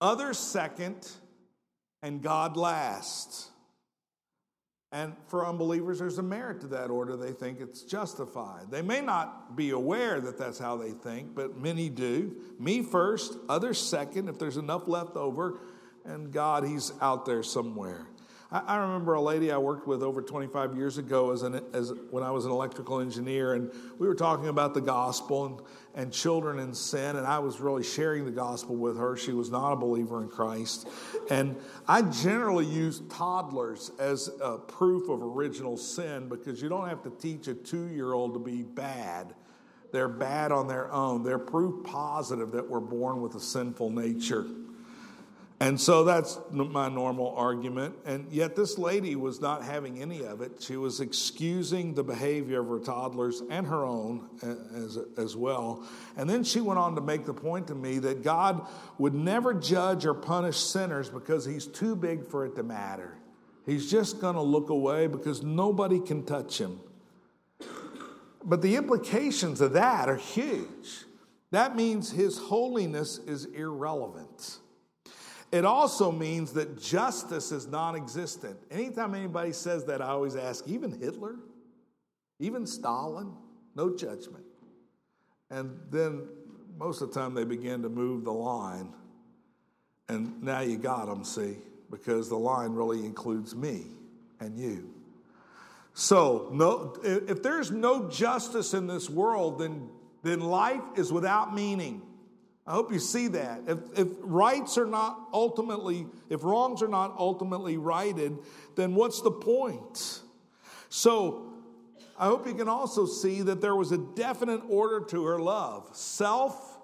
others 0.00 0.38
second, 0.38 1.06
and 2.02 2.22
God 2.22 2.56
last. 2.56 3.50
And 4.96 5.12
for 5.26 5.46
unbelievers, 5.46 5.98
there's 5.98 6.16
a 6.16 6.22
merit 6.22 6.62
to 6.62 6.68
that 6.68 6.88
order. 6.88 7.18
They 7.18 7.32
think 7.32 7.60
it's 7.60 7.82
justified. 7.82 8.70
They 8.70 8.80
may 8.80 9.02
not 9.02 9.54
be 9.54 9.70
aware 9.72 10.22
that 10.22 10.38
that's 10.38 10.58
how 10.58 10.78
they 10.78 10.92
think, 10.92 11.34
but 11.34 11.58
many 11.58 11.90
do. 11.90 12.34
Me 12.58 12.80
first, 12.80 13.36
others 13.46 13.76
second, 13.78 14.30
if 14.30 14.38
there's 14.38 14.56
enough 14.56 14.88
left 14.88 15.14
over, 15.14 15.60
and 16.06 16.32
God, 16.32 16.64
He's 16.64 16.92
out 17.02 17.26
there 17.26 17.42
somewhere. 17.42 18.06
I, 18.50 18.58
I 18.60 18.76
remember 18.76 19.14
a 19.14 19.20
lady 19.20 19.50
I 19.50 19.58
worked 19.58 19.86
with 19.86 20.02
over 20.02 20.22
25 20.22 20.76
years 20.76 20.98
ago 20.98 21.32
as, 21.32 21.42
an, 21.42 21.60
as 21.72 21.92
when 22.10 22.22
I 22.22 22.30
was 22.30 22.44
an 22.44 22.50
electrical 22.50 23.00
engineer, 23.00 23.54
and 23.54 23.70
we 23.98 24.06
were 24.06 24.14
talking 24.14 24.48
about 24.48 24.74
the 24.74 24.80
gospel 24.80 25.46
and, 25.46 25.60
and 25.94 26.12
children 26.12 26.58
in 26.58 26.74
sin, 26.74 27.16
and 27.16 27.26
I 27.26 27.38
was 27.38 27.60
really 27.60 27.82
sharing 27.82 28.24
the 28.24 28.30
gospel 28.30 28.76
with 28.76 28.98
her. 28.98 29.16
She 29.16 29.32
was 29.32 29.50
not 29.50 29.72
a 29.72 29.76
believer 29.76 30.22
in 30.22 30.28
Christ, 30.28 30.88
and 31.30 31.56
I 31.88 32.02
generally 32.02 32.66
use 32.66 33.02
toddlers 33.08 33.90
as 33.98 34.30
a 34.40 34.58
proof 34.58 35.08
of 35.08 35.22
original 35.22 35.76
sin 35.76 36.28
because 36.28 36.62
you 36.62 36.68
don't 36.68 36.88
have 36.88 37.02
to 37.02 37.10
teach 37.10 37.48
a 37.48 37.54
two-year-old 37.54 38.34
to 38.34 38.40
be 38.40 38.62
bad. 38.62 39.34
They're 39.92 40.08
bad 40.08 40.52
on 40.52 40.68
their 40.68 40.92
own. 40.92 41.22
They're 41.22 41.38
proof 41.38 41.84
positive 41.84 42.52
that 42.52 42.68
we're 42.68 42.80
born 42.80 43.22
with 43.22 43.34
a 43.34 43.40
sinful 43.40 43.90
nature. 43.90 44.44
And 45.58 45.80
so 45.80 46.04
that's 46.04 46.38
my 46.50 46.90
normal 46.90 47.34
argument. 47.34 47.94
And 48.04 48.30
yet, 48.30 48.56
this 48.56 48.76
lady 48.76 49.16
was 49.16 49.40
not 49.40 49.62
having 49.62 50.02
any 50.02 50.22
of 50.22 50.42
it. 50.42 50.60
She 50.60 50.76
was 50.76 51.00
excusing 51.00 51.94
the 51.94 52.04
behavior 52.04 52.60
of 52.60 52.68
her 52.68 52.78
toddlers 52.78 53.42
and 53.48 53.66
her 53.66 53.86
own 53.86 54.28
as, 54.74 54.98
as 55.16 55.34
well. 55.34 55.82
And 56.18 56.28
then 56.28 56.44
she 56.44 56.60
went 56.60 56.78
on 56.78 56.94
to 56.96 57.00
make 57.00 57.24
the 57.24 57.32
point 57.32 57.68
to 57.68 57.74
me 57.74 57.98
that 58.00 58.22
God 58.22 58.66
would 58.98 59.14
never 59.14 59.54
judge 59.54 60.04
or 60.04 60.12
punish 60.12 60.58
sinners 60.58 61.08
because 61.08 61.46
he's 61.46 61.66
too 61.66 61.96
big 61.96 62.26
for 62.26 62.44
it 62.44 62.54
to 62.56 62.62
matter. 62.62 63.16
He's 63.64 63.90
just 63.90 64.20
going 64.20 64.34
to 64.34 64.42
look 64.42 64.68
away 64.68 65.06
because 65.06 65.42
nobody 65.42 66.00
can 66.00 66.26
touch 66.26 66.60
him. 66.60 66.80
But 68.44 68.60
the 68.60 68.76
implications 68.76 69.62
of 69.62 69.72
that 69.72 70.10
are 70.10 70.16
huge. 70.16 71.04
That 71.50 71.76
means 71.76 72.10
his 72.10 72.36
holiness 72.36 73.18
is 73.18 73.46
irrelevant. 73.46 74.58
It 75.52 75.64
also 75.64 76.10
means 76.10 76.52
that 76.54 76.80
justice 76.80 77.52
is 77.52 77.66
non 77.66 77.96
existent. 77.96 78.58
Anytime 78.70 79.14
anybody 79.14 79.52
says 79.52 79.84
that, 79.84 80.02
I 80.02 80.08
always 80.08 80.36
ask, 80.36 80.66
even 80.66 80.98
Hitler? 81.00 81.36
Even 82.38 82.66
Stalin? 82.66 83.32
No 83.74 83.96
judgment. 83.96 84.44
And 85.50 85.78
then 85.90 86.26
most 86.76 87.00
of 87.00 87.12
the 87.12 87.20
time 87.20 87.34
they 87.34 87.44
begin 87.44 87.82
to 87.82 87.88
move 87.88 88.24
the 88.24 88.32
line. 88.32 88.92
And 90.08 90.42
now 90.42 90.60
you 90.60 90.76
got 90.76 91.06
them, 91.06 91.24
see, 91.24 91.56
because 91.90 92.28
the 92.28 92.38
line 92.38 92.72
really 92.72 93.04
includes 93.04 93.54
me 93.54 93.86
and 94.40 94.56
you. 94.56 94.92
So, 95.94 96.50
no, 96.52 96.96
if 97.02 97.42
there's 97.42 97.70
no 97.70 98.08
justice 98.10 98.74
in 98.74 98.86
this 98.86 99.08
world, 99.08 99.58
then, 99.58 99.88
then 100.22 100.40
life 100.40 100.82
is 100.96 101.10
without 101.10 101.54
meaning. 101.54 102.02
I 102.66 102.72
hope 102.72 102.92
you 102.92 102.98
see 102.98 103.28
that. 103.28 103.62
If, 103.68 103.78
if 103.96 104.08
rights 104.22 104.76
are 104.76 104.86
not 104.86 105.28
ultimately, 105.32 106.06
if 106.28 106.42
wrongs 106.42 106.82
are 106.82 106.88
not 106.88 107.14
ultimately 107.18 107.76
righted, 107.76 108.36
then 108.74 108.94
what's 108.94 109.22
the 109.22 109.30
point? 109.30 110.20
So 110.88 111.52
I 112.18 112.26
hope 112.26 112.46
you 112.46 112.54
can 112.54 112.68
also 112.68 113.06
see 113.06 113.42
that 113.42 113.60
there 113.60 113.76
was 113.76 113.92
a 113.92 113.98
definite 113.98 114.62
order 114.68 115.04
to 115.06 115.24
her 115.26 115.38
love 115.38 115.88
self, 115.94 116.78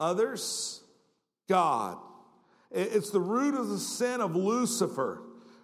others, 0.00 0.82
God. 1.48 1.98
It's 2.70 3.10
the 3.10 3.20
root 3.20 3.54
of 3.54 3.68
the 3.68 3.78
sin 3.78 4.20
of 4.20 4.34
Lucifer 4.34 5.22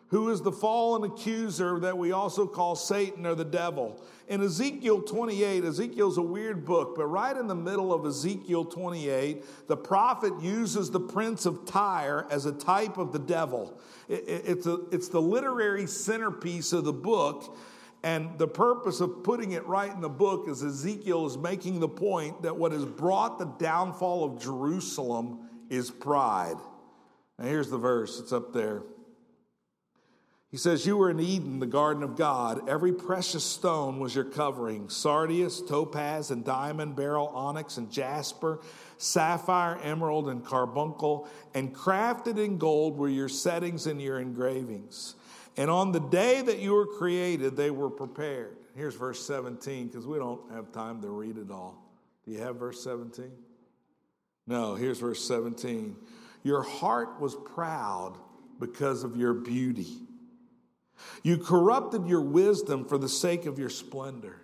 who 0.09 0.31
is 0.31 0.41
the 0.43 0.53
fallen 0.53 1.11
accuser 1.11 1.79
that 1.81 1.97
we 1.97 2.13
also 2.13 2.47
call 2.47 2.75
Satan 2.77 3.27
or 3.27 3.35
the 3.35 3.45
devil. 3.45 4.03
In 4.29 4.43
Ezekiel 4.43 5.01
28, 5.01 5.65
Ezekiel's 5.65 6.19
a 6.19 6.23
weird 6.23 6.67
book, 6.67 6.95
but 6.97 7.07
right 7.07 7.35
in 7.35 7.47
the 7.47 7.55
middle 7.55 7.95
of 7.95 8.05
Ezekiel 8.05 8.67
28, 8.67 9.67
the 9.67 9.77
prophet 9.77 10.35
uses 10.43 10.91
the 10.91 11.01
prince 11.01 11.47
of 11.47 11.65
Tyre 11.65 12.27
as 12.31 12.45
a 12.45 12.53
type 12.53 12.99
of 12.99 13.13
the 13.13 13.19
devil. 13.19 13.81
It's, 14.07 14.67
a, 14.67 14.81
it's 14.93 15.09
the 15.09 15.21
literary 15.21 15.87
centerpiece 15.87 16.75
of 16.75 16.85
the 16.85 16.93
book. 16.93 17.57
And 18.03 18.39
the 18.39 18.47
purpose 18.47 19.01
of 19.01 19.25
putting 19.25 19.53
it 19.53 19.67
right 19.67 19.93
in 19.93 20.01
the 20.01 20.09
book 20.09 20.47
is 20.49 20.63
Ezekiel 20.63 21.27
is 21.27 21.37
making 21.37 21.81
the 21.81 21.89
point 21.89 22.43
that 22.43 22.57
what 22.57 22.71
has 22.73 22.85
brought 22.85 23.39
the 23.39 23.47
downfall 23.47 24.25
of 24.25 24.41
Jerusalem 24.41 25.49
is 25.69 25.91
pride. 25.91 26.57
Now, 27.39 27.47
here's 27.47 27.71
the 27.71 27.79
verse, 27.79 28.21
it's 28.21 28.33
up 28.33 28.53
there. 28.53 28.83
He 30.51 30.57
says, 30.57 30.87
You 30.87 30.97
were 30.97 31.11
in 31.11 31.21
Eden, 31.21 31.59
the 31.59 31.67
garden 31.67 32.03
of 32.03 32.17
God. 32.17 32.69
Every 32.69 32.93
precious 32.93 33.45
stone 33.45 33.99
was 33.99 34.15
your 34.15 34.25
covering 34.25 34.89
sardius, 34.89 35.61
topaz, 35.61 36.31
and 36.31 36.45
diamond, 36.45 36.97
beryl, 36.97 37.29
onyx, 37.29 37.77
and 37.77 37.91
jasper, 37.91 38.61
sapphire, 38.97 39.79
emerald, 39.83 40.29
and 40.29 40.45
carbuncle. 40.45 41.29
And 41.55 41.75
crafted 41.75 42.43
in 42.43 42.57
gold 42.57 42.97
were 42.97 43.11
your 43.11 43.29
settings 43.29 43.87
and 43.87 44.01
your 44.01 44.21
engravings. 44.21 45.17
And 45.59 45.71
on 45.71 45.93
the 45.93 46.01
day 46.01 46.41
that 46.41 46.61
you 46.61 46.73
were 46.73 46.87
created, 46.87 47.57
they 47.57 47.71
were 47.71 47.91
prepared. 47.91 48.57
Here's 48.75 48.95
verse 48.95 49.25
17, 49.27 49.89
because 49.89 50.07
we 50.07 50.19
don't 50.19 50.51
have 50.53 50.73
time 50.73 51.03
to 51.03 51.09
read 51.09 51.37
it 51.37 51.51
all. 51.51 51.83
Do 52.25 52.31
you 52.31 52.39
have 52.39 52.57
verse 52.57 52.83
17? 52.83 53.31
No, 54.47 54.77
here's 54.77 55.01
verse 55.01 55.23
17. 55.27 55.97
Your 56.43 56.63
heart 56.63 57.21
was 57.21 57.35
proud 57.35 58.15
because 58.61 59.03
of 59.05 59.17
your 59.17 59.35
beauty. 59.35 60.08
You 61.23 61.39
corrupted 61.39 62.07
your 62.07 62.23
wisdom 62.23 62.85
for 62.85 62.99
the 62.99 63.09
sake 63.09 63.47
of 63.47 63.59
your 63.59 63.71
splendor. 63.71 64.41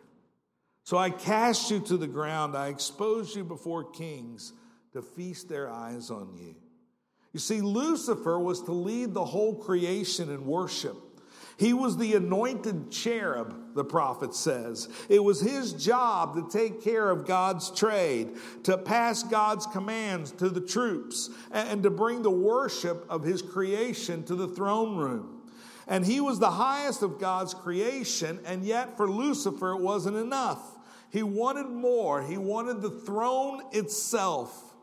So 0.85 0.99
I 0.99 1.11
cast 1.11 1.71
you 1.71 1.81
to 1.81 1.97
the 1.97 2.07
ground. 2.07 2.57
I 2.57 2.69
exposed 2.69 3.35
you 3.37 3.45
before 3.45 3.85
kings 3.85 4.53
to 4.93 5.03
feast 5.03 5.49
their 5.49 5.71
eyes 5.71 6.11
on 6.11 6.35
you. 6.37 6.55
You 7.33 7.40
see, 7.40 7.61
Lucifer 7.61 8.38
was 8.38 8.62
to 8.62 8.73
lead 8.73 9.12
the 9.12 9.25
whole 9.25 9.57
creation 9.57 10.31
in 10.31 10.47
worship. 10.47 10.97
He 11.57 11.73
was 11.73 11.97
the 11.97 12.14
anointed 12.14 12.90
cherub, 12.90 13.75
the 13.75 13.85
prophet 13.85 14.35
says. 14.35 14.88
It 15.09 15.23
was 15.23 15.40
his 15.40 15.73
job 15.73 16.35
to 16.35 16.49
take 16.49 16.83
care 16.83 17.11
of 17.11 17.27
God's 17.27 17.71
trade, 17.71 18.37
to 18.64 18.77
pass 18.77 19.23
God's 19.23 19.67
commands 19.67 20.33
to 20.33 20.49
the 20.49 20.61
troops, 20.61 21.31
and 21.53 21.83
to 21.85 21.90
bring 21.90 22.23
the 22.23 22.31
worship 22.31 23.07
of 23.09 23.23
his 23.23 23.40
creation 23.40 24.25
to 24.25 24.35
the 24.35 24.49
throne 24.49 24.97
room. 24.97 25.34
And 25.87 26.05
he 26.05 26.20
was 26.20 26.38
the 26.38 26.51
highest 26.51 27.03
of 27.03 27.18
God's 27.18 27.55
creation, 27.55 28.40
and 28.44 28.64
yet 28.64 28.97
for 28.97 29.09
Lucifer 29.09 29.73
it 29.73 29.81
wasn't 29.81 30.16
enough. 30.16 30.61
He 31.11 31.23
wanted 31.23 31.66
more, 31.66 32.23
he 32.23 32.37
wanted 32.37 32.83
the 32.83 32.90
throne 32.90 33.62
itself. 33.73 34.75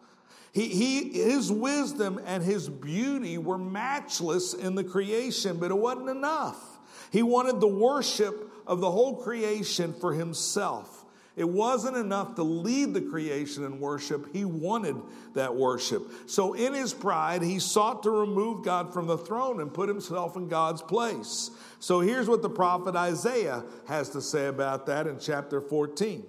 He, 0.54 0.68
he, 0.68 1.10
his 1.24 1.52
wisdom 1.52 2.20
and 2.26 2.44
his 2.44 2.68
beauty 2.68 3.38
were 3.38 3.58
matchless 3.58 4.54
in 4.54 4.76
the 4.76 4.84
creation, 4.84 5.58
but 5.58 5.72
it 5.72 5.78
wasn't 5.78 6.10
enough. 6.10 6.80
He 7.10 7.24
wanted 7.24 7.62
the 7.62 7.68
worship 7.68 8.52
of 8.68 8.82
the 8.82 8.92
whole 8.92 9.16
creation 9.16 9.94
for 9.94 10.14
himself. 10.14 11.01
It 11.36 11.48
wasn't 11.48 11.96
enough 11.96 12.36
to 12.36 12.44
lead 12.44 12.94
the 12.94 13.02
creation 13.02 13.64
in 13.64 13.80
worship. 13.80 14.34
He 14.34 14.44
wanted 14.44 14.98
that 15.34 15.56
worship. 15.56 16.04
So, 16.28 16.54
in 16.54 16.74
his 16.74 16.94
pride, 16.94 17.42
he 17.42 17.58
sought 17.60 18.04
to 18.04 18.12
remove 18.12 18.66
God 18.66 18.94
from 18.94 19.08
the 19.08 19.18
throne 19.18 19.62
and 19.62 19.74
put 19.74 19.88
himself 19.88 20.36
in 20.36 20.50
God's 20.50 20.82
place. 20.82 21.50
So, 21.80 22.02
here's 22.02 22.28
what 22.28 22.42
the 22.42 22.50
prophet 22.50 22.98
Isaiah 22.98 23.64
has 23.88 24.10
to 24.10 24.22
say 24.22 24.48
about 24.48 24.86
that 24.88 25.08
in 25.08 25.20
chapter 25.20 25.62
14. 25.62 26.24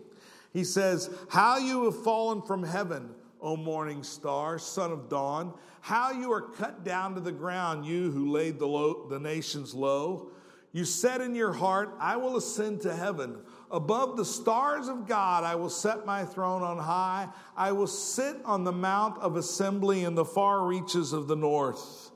He 0.52 0.64
says, 0.64 1.10
How 1.28 1.58
you 1.58 1.86
have 1.86 2.02
fallen 2.04 2.42
from 2.42 2.62
heaven, 2.62 3.10
O 3.40 3.56
morning 3.56 4.04
star, 4.04 4.58
son 4.58 4.92
of 4.92 5.08
dawn, 5.08 5.52
how 5.80 6.12
you 6.12 6.32
are 6.32 6.42
cut 6.42 6.84
down 6.84 7.16
to 7.16 7.20
the 7.20 7.32
ground, 7.32 7.84
you 7.84 8.12
who 8.12 8.30
laid 8.30 8.60
the, 8.60 8.68
low, 8.68 9.08
the 9.08 9.18
nations 9.18 9.74
low. 9.74 10.30
You 10.70 10.84
said 10.84 11.20
in 11.20 11.34
your 11.34 11.52
heart, 11.52 11.94
I 11.98 12.16
will 12.16 12.36
ascend 12.36 12.82
to 12.82 12.94
heaven. 12.94 13.36
Above 13.72 14.18
the 14.18 14.24
stars 14.24 14.88
of 14.88 15.08
God, 15.08 15.44
I 15.44 15.54
will 15.54 15.70
set 15.70 16.04
my 16.04 16.26
throne 16.26 16.62
on 16.62 16.76
high. 16.76 17.28
I 17.56 17.72
will 17.72 17.86
sit 17.86 18.36
on 18.44 18.64
the 18.64 18.72
mount 18.72 19.18
of 19.22 19.34
assembly 19.36 20.04
in 20.04 20.14
the 20.14 20.26
far 20.26 20.66
reaches 20.66 21.14
of 21.14 21.26
the 21.26 21.36
north. 21.36 22.10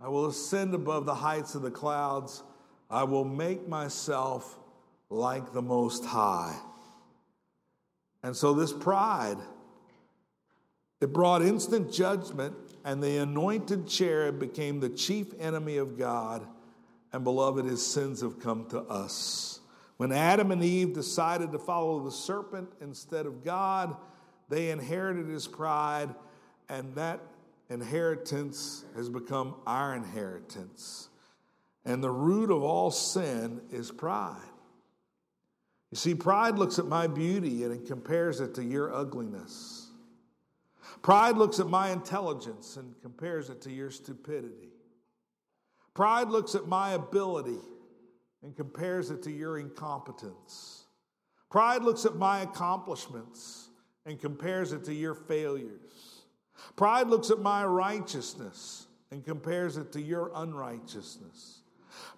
I 0.00 0.08
will 0.08 0.26
ascend 0.26 0.74
above 0.74 1.04
the 1.04 1.14
heights 1.14 1.54
of 1.54 1.60
the 1.60 1.70
clouds. 1.70 2.42
I 2.88 3.04
will 3.04 3.24
make 3.24 3.68
myself 3.68 4.58
like 5.10 5.52
the 5.52 5.60
Most 5.60 6.06
High. 6.06 6.58
And 8.22 8.34
so, 8.34 8.54
this 8.54 8.72
pride, 8.72 9.38
it 11.02 11.12
brought 11.12 11.42
instant 11.42 11.92
judgment, 11.92 12.54
and 12.84 13.02
the 13.02 13.18
anointed 13.18 13.86
cherub 13.86 14.38
became 14.38 14.80
the 14.80 14.88
chief 14.88 15.26
enemy 15.38 15.76
of 15.76 15.98
God. 15.98 16.46
And, 17.12 17.22
beloved, 17.22 17.66
his 17.66 17.84
sins 17.84 18.22
have 18.22 18.40
come 18.40 18.66
to 18.70 18.80
us. 18.80 19.60
When 20.02 20.10
Adam 20.10 20.50
and 20.50 20.64
Eve 20.64 20.94
decided 20.94 21.52
to 21.52 21.60
follow 21.60 22.02
the 22.02 22.10
serpent 22.10 22.68
instead 22.80 23.24
of 23.24 23.44
God, 23.44 23.96
they 24.48 24.70
inherited 24.70 25.28
his 25.28 25.46
pride, 25.46 26.12
and 26.68 26.92
that 26.96 27.20
inheritance 27.70 28.84
has 28.96 29.08
become 29.08 29.54
our 29.64 29.94
inheritance. 29.94 31.08
And 31.84 32.02
the 32.02 32.10
root 32.10 32.50
of 32.50 32.64
all 32.64 32.90
sin 32.90 33.60
is 33.70 33.92
pride. 33.92 34.42
You 35.92 35.96
see, 35.96 36.16
pride 36.16 36.58
looks 36.58 36.80
at 36.80 36.86
my 36.86 37.06
beauty 37.06 37.62
and 37.62 37.72
it 37.72 37.86
compares 37.86 38.40
it 38.40 38.56
to 38.56 38.64
your 38.64 38.92
ugliness. 38.92 39.86
Pride 41.02 41.36
looks 41.36 41.60
at 41.60 41.68
my 41.68 41.90
intelligence 41.90 42.76
and 42.76 43.00
compares 43.02 43.50
it 43.50 43.60
to 43.60 43.70
your 43.70 43.92
stupidity. 43.92 44.72
Pride 45.94 46.28
looks 46.28 46.56
at 46.56 46.66
my 46.66 46.90
ability 46.90 47.60
and 48.42 48.56
compares 48.56 49.10
it 49.10 49.22
to 49.22 49.30
your 49.30 49.58
incompetence. 49.58 50.84
Pride 51.50 51.82
looks 51.82 52.04
at 52.04 52.16
my 52.16 52.40
accomplishments 52.40 53.68
and 54.06 54.20
compares 54.20 54.72
it 54.72 54.84
to 54.84 54.94
your 54.94 55.14
failures. 55.14 56.22
Pride 56.76 57.08
looks 57.08 57.30
at 57.30 57.38
my 57.38 57.64
righteousness 57.64 58.86
and 59.10 59.24
compares 59.24 59.76
it 59.76 59.92
to 59.92 60.00
your 60.00 60.32
unrighteousness. 60.34 61.62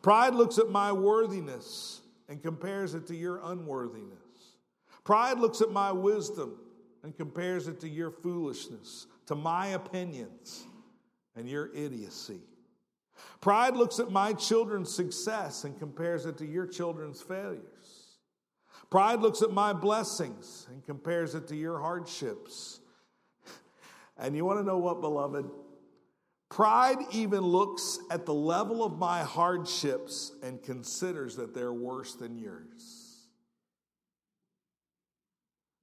Pride 0.02 0.34
looks 0.34 0.58
at 0.58 0.70
my 0.70 0.92
worthiness 0.92 2.00
and 2.28 2.42
compares 2.42 2.94
it 2.94 3.06
to 3.08 3.16
your 3.16 3.40
unworthiness. 3.44 4.18
Pride 5.02 5.38
looks 5.38 5.60
at 5.60 5.70
my 5.70 5.92
wisdom 5.92 6.58
and 7.02 7.16
compares 7.16 7.68
it 7.68 7.80
to 7.80 7.88
your 7.88 8.10
foolishness, 8.10 9.06
to 9.26 9.34
my 9.34 9.68
opinions 9.68 10.64
and 11.36 11.48
your 11.48 11.74
idiocy. 11.74 12.40
Pride 13.40 13.76
looks 13.76 14.00
at 14.00 14.10
my 14.10 14.32
children's 14.32 14.94
success 14.94 15.64
and 15.64 15.78
compares 15.78 16.26
it 16.26 16.38
to 16.38 16.46
your 16.46 16.66
children's 16.66 17.20
failures. 17.20 18.18
Pride 18.90 19.20
looks 19.20 19.42
at 19.42 19.50
my 19.50 19.72
blessings 19.72 20.66
and 20.70 20.84
compares 20.84 21.34
it 21.34 21.48
to 21.48 21.56
your 21.56 21.80
hardships. 21.80 22.80
And 24.16 24.36
you 24.36 24.44
want 24.44 24.60
to 24.60 24.64
know 24.64 24.78
what, 24.78 25.00
beloved? 25.00 25.50
Pride 26.48 26.98
even 27.12 27.40
looks 27.40 27.98
at 28.10 28.26
the 28.26 28.34
level 28.34 28.84
of 28.84 28.98
my 28.98 29.24
hardships 29.24 30.32
and 30.42 30.62
considers 30.62 31.36
that 31.36 31.52
they're 31.52 31.72
worse 31.72 32.14
than 32.14 32.38
yours. 32.38 33.14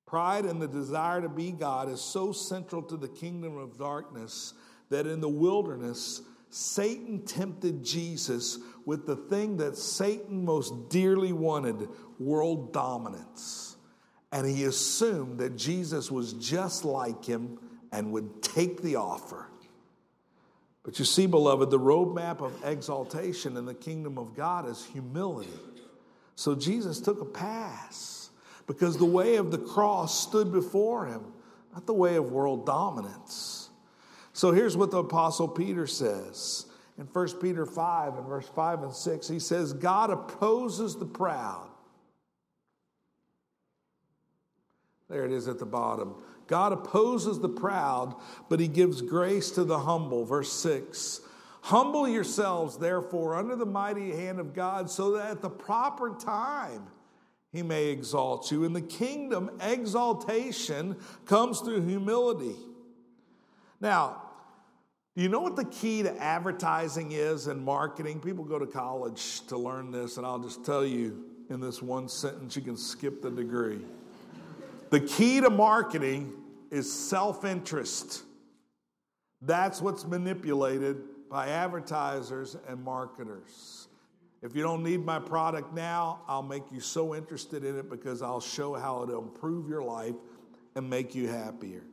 Pride 0.06 0.46
and 0.46 0.62
the 0.62 0.68
desire 0.68 1.22
to 1.22 1.30
be 1.30 1.52
God 1.52 1.90
is 1.90 2.02
so 2.02 2.32
central 2.32 2.82
to 2.84 2.98
the 2.98 3.08
kingdom 3.08 3.58
of 3.58 3.78
darkness 3.78 4.54
that 4.90 5.08
in 5.08 5.22
the 5.22 5.30
wilderness, 5.30 6.22
Satan 6.52 7.24
tempted 7.26 7.82
Jesus 7.82 8.60
with 8.86 9.08
the 9.08 9.16
thing 9.16 9.58
that 9.58 9.78
Satan 9.78 10.44
most 10.44 10.90
dearly 10.90 11.32
wanted 11.32 11.88
world 12.20 12.74
dominance. 12.74 13.78
And 14.34 14.46
he 14.46 14.66
assumed 14.66 15.40
that 15.40 15.56
Jesus 15.56 16.12
was 16.12 16.34
just 16.34 16.84
like 16.84 17.24
him 17.24 17.58
and 17.92 18.12
would 18.12 18.44
take 18.44 18.82
the 18.82 18.98
offer. 18.98 19.48
But 20.84 21.00
you 21.00 21.06
see, 21.06 21.26
beloved, 21.26 21.70
the 21.70 21.80
roadmap 21.80 22.42
of 22.42 22.54
exaltation 22.66 23.56
in 23.56 23.66
the 23.66 23.74
kingdom 23.74 24.18
of 24.18 24.36
God 24.36 24.68
is 24.68 24.84
humility. 24.84 25.50
So 26.36 26.56
Jesus 26.56 27.00
took 27.00 27.22
a 27.22 27.26
pass 27.26 28.30
because 28.68 28.98
the 28.98 29.06
way 29.06 29.36
of 29.36 29.52
the 29.52 29.58
cross 29.58 30.28
stood 30.28 30.52
before 30.52 31.06
him, 31.06 31.22
not 31.74 31.86
the 31.86 31.94
way 31.94 32.16
of 32.16 32.32
world 32.32 32.66
dominance. 32.66 33.61
So 34.42 34.52
here's 34.52 34.76
what 34.76 34.90
the 34.90 34.98
Apostle 34.98 35.48
Peter 35.48 35.86
says 35.86 36.66
in 36.98 37.06
1 37.06 37.40
Peter 37.40 37.64
5 37.64 38.18
and 38.18 38.26
verse 38.26 38.48
5 38.48 38.82
and 38.82 38.92
6. 38.92 39.28
He 39.28 39.38
says, 39.38 39.72
God 39.72 40.10
opposes 40.10 40.96
the 40.96 41.06
proud. 41.06 41.70
There 45.12 45.26
it 45.26 45.32
is 45.32 45.48
at 45.48 45.60
the 45.60 45.68
bottom. 45.68 46.16
God 46.48 46.74
opposes 46.74 47.40
the 47.40 47.50
proud, 47.50 48.16
but 48.50 48.60
he 48.60 48.68
gives 48.68 49.04
grace 49.04 49.52
to 49.52 49.64
the 49.64 49.78
humble. 49.78 50.26
Verse 50.26 50.52
6. 50.52 51.22
Humble 51.62 52.08
yourselves, 52.08 52.78
therefore, 52.78 53.36
under 53.36 53.56
the 53.56 53.68
mighty 53.68 54.10
hand 54.10 54.40
of 54.40 54.56
God, 54.56 54.90
so 54.90 55.12
that 55.18 55.30
at 55.30 55.44
the 55.44 55.52
proper 55.52 56.16
time 56.16 56.88
he 57.52 57.62
may 57.62 57.90
exalt 57.90 58.50
you. 58.50 58.64
In 58.64 58.74
the 58.74 58.82
kingdom, 58.82 59.52
exaltation 59.62 60.96
comes 61.28 61.60
through 61.60 61.86
humility. 61.86 62.56
Now, 63.80 64.30
do 65.16 65.22
you 65.22 65.30
know 65.30 65.42
what 65.42 65.56
the 65.58 65.66
key 65.66 66.04
to 66.04 66.18
advertising 66.22 67.12
is 67.12 67.48
and 67.48 67.64
marketing? 67.64 68.22
People 68.22 68.46
go 68.46 68.58
to 68.58 68.66
college 68.66 69.42
to 69.48 69.58
learn 69.58 69.92
this, 69.92 70.18
and 70.18 70.26
I'll 70.26 70.40
just 70.40 70.64
tell 70.64 70.86
you 70.86 71.26
in 71.50 71.60
this 71.60 71.82
one 71.82 72.08
sentence, 72.08 72.56
you 72.56 72.62
can 72.62 72.78
skip 72.78 73.22
the 73.22 73.30
degree. 73.30 73.82
The 74.90 75.02
key 75.02 75.42
to 75.42 75.50
marketing 75.50 76.34
is 76.70 76.92
self 76.92 77.44
interest. 77.44 78.24
That's 79.42 79.82
what's 79.82 80.06
manipulated 80.06 80.98
by 81.30 81.50
advertisers 81.50 82.56
and 82.68 82.82
marketers. 82.84 83.88
If 84.42 84.56
you 84.56 84.64
don't 84.64 84.84
need 84.84 85.06
my 85.06 85.20
product 85.20 85.74
now, 85.74 86.22
I'll 86.28 86.42
make 86.42 86.64
you 86.72 86.80
so 86.80 87.16
interested 87.16 87.64
in 87.64 87.78
it 87.78 87.90
because 87.90 88.22
I'll 88.22 88.42
show 88.42 88.74
how 88.76 89.04
it'll 89.04 89.22
improve 89.22 89.68
your 89.68 89.84
life 89.84 90.16
and 90.76 90.90
make 90.90 91.14
you 91.14 91.28
happier. 91.28 91.84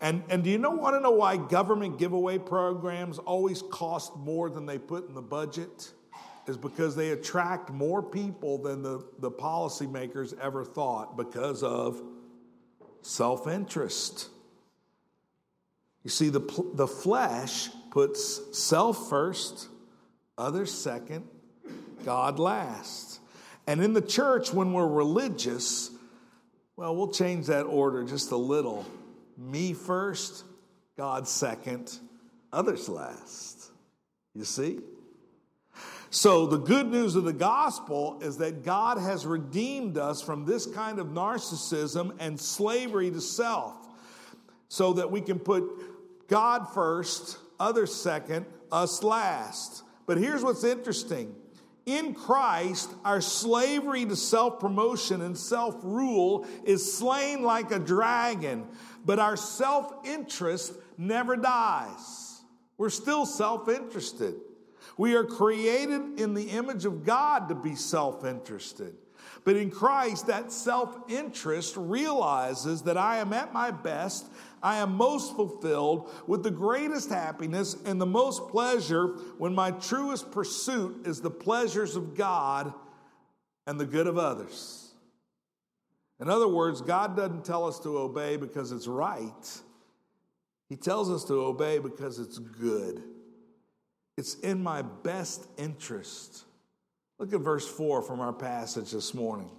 And, 0.00 0.22
and 0.28 0.44
do 0.44 0.50
you 0.50 0.58
know, 0.58 0.70
want 0.70 0.94
to 0.94 1.00
know 1.00 1.12
why 1.12 1.36
government 1.36 1.98
giveaway 1.98 2.38
programs 2.38 3.18
always 3.18 3.62
cost 3.62 4.16
more 4.16 4.50
than 4.50 4.66
they 4.66 4.78
put 4.78 5.08
in 5.08 5.14
the 5.14 5.22
budget? 5.22 5.92
Is 6.46 6.56
because 6.56 6.94
they 6.94 7.10
attract 7.10 7.70
more 7.70 8.02
people 8.02 8.58
than 8.58 8.82
the, 8.82 9.04
the 9.18 9.30
policymakers 9.30 10.38
ever 10.38 10.64
thought 10.64 11.16
because 11.16 11.64
of 11.64 12.00
self 13.02 13.48
interest. 13.48 14.28
You 16.04 16.10
see, 16.10 16.28
the, 16.28 16.40
the 16.74 16.86
flesh 16.86 17.68
puts 17.90 18.56
self 18.56 19.08
first, 19.08 19.68
others 20.38 20.72
second, 20.72 21.26
God 22.04 22.38
last. 22.38 23.18
And 23.66 23.82
in 23.82 23.92
the 23.92 24.00
church, 24.00 24.52
when 24.52 24.72
we're 24.72 24.86
religious, 24.86 25.90
well, 26.76 26.94
we'll 26.94 27.10
change 27.10 27.46
that 27.46 27.64
order 27.64 28.04
just 28.04 28.30
a 28.30 28.36
little 28.36 28.86
me 29.36 29.72
first, 29.72 30.44
God 30.96 31.28
second, 31.28 31.98
others 32.52 32.88
last. 32.88 33.70
You 34.34 34.44
see? 34.44 34.80
So, 36.10 36.46
the 36.46 36.58
good 36.58 36.86
news 36.86 37.16
of 37.16 37.24
the 37.24 37.32
gospel 37.32 38.18
is 38.22 38.38
that 38.38 38.64
God 38.64 38.96
has 38.96 39.26
redeemed 39.26 39.98
us 39.98 40.22
from 40.22 40.44
this 40.44 40.64
kind 40.64 40.98
of 40.98 41.08
narcissism 41.08 42.16
and 42.20 42.40
slavery 42.40 43.10
to 43.10 43.20
self 43.20 43.74
so 44.68 44.94
that 44.94 45.10
we 45.10 45.20
can 45.20 45.38
put 45.38 45.64
God 46.28 46.72
first, 46.72 47.38
others 47.60 47.94
second, 47.94 48.46
us 48.72 49.02
last. 49.02 49.82
But 50.06 50.18
here's 50.18 50.42
what's 50.42 50.64
interesting 50.64 51.34
in 51.86 52.14
Christ, 52.14 52.90
our 53.04 53.20
slavery 53.20 54.04
to 54.04 54.16
self 54.16 54.58
promotion 54.58 55.22
and 55.22 55.38
self 55.38 55.76
rule 55.84 56.44
is 56.64 56.98
slain 56.98 57.42
like 57.42 57.70
a 57.70 57.78
dragon, 57.78 58.66
but 59.04 59.20
our 59.20 59.36
self 59.36 59.94
interest 60.04 60.74
never 60.98 61.36
dies. 61.36 62.40
We're 62.76 62.90
still 62.90 63.24
self 63.24 63.68
interested. 63.68 64.34
We 64.98 65.14
are 65.14 65.24
created 65.24 66.18
in 66.20 66.34
the 66.34 66.50
image 66.50 66.84
of 66.84 67.04
God 67.04 67.48
to 67.48 67.54
be 67.54 67.76
self 67.76 68.24
interested. 68.24 68.94
But 69.44 69.54
in 69.54 69.70
Christ, 69.70 70.26
that 70.26 70.50
self 70.50 70.98
interest 71.08 71.76
realizes 71.76 72.82
that 72.82 72.96
I 72.96 73.18
am 73.18 73.32
at 73.32 73.52
my 73.52 73.70
best, 73.70 74.26
I 74.66 74.78
am 74.78 74.96
most 74.96 75.36
fulfilled 75.36 76.10
with 76.26 76.42
the 76.42 76.50
greatest 76.50 77.10
happiness 77.10 77.76
and 77.84 78.00
the 78.00 78.06
most 78.06 78.48
pleasure 78.48 79.08
when 79.38 79.54
my 79.54 79.70
truest 79.70 80.32
pursuit 80.32 81.06
is 81.06 81.20
the 81.20 81.30
pleasures 81.30 81.94
of 81.94 82.16
God 82.16 82.74
and 83.66 83.78
the 83.78 83.86
good 83.86 84.06
of 84.06 84.18
others. 84.18 84.90
In 86.18 86.28
other 86.28 86.48
words, 86.48 86.80
God 86.80 87.16
doesn't 87.16 87.44
tell 87.44 87.66
us 87.66 87.78
to 87.80 87.98
obey 87.98 88.36
because 88.36 88.72
it's 88.72 88.88
right, 88.88 89.60
He 90.68 90.76
tells 90.76 91.10
us 91.10 91.24
to 91.26 91.34
obey 91.34 91.78
because 91.78 92.18
it's 92.18 92.38
good. 92.38 93.02
It's 94.16 94.34
in 94.36 94.62
my 94.62 94.82
best 94.82 95.46
interest 95.58 96.46
Look 97.18 97.32
at 97.32 97.40
verse 97.40 97.66
4 97.66 98.02
from 98.02 98.20
our 98.20 98.32
passage 98.32 98.90
this 98.90 99.14
morning. 99.14 99.50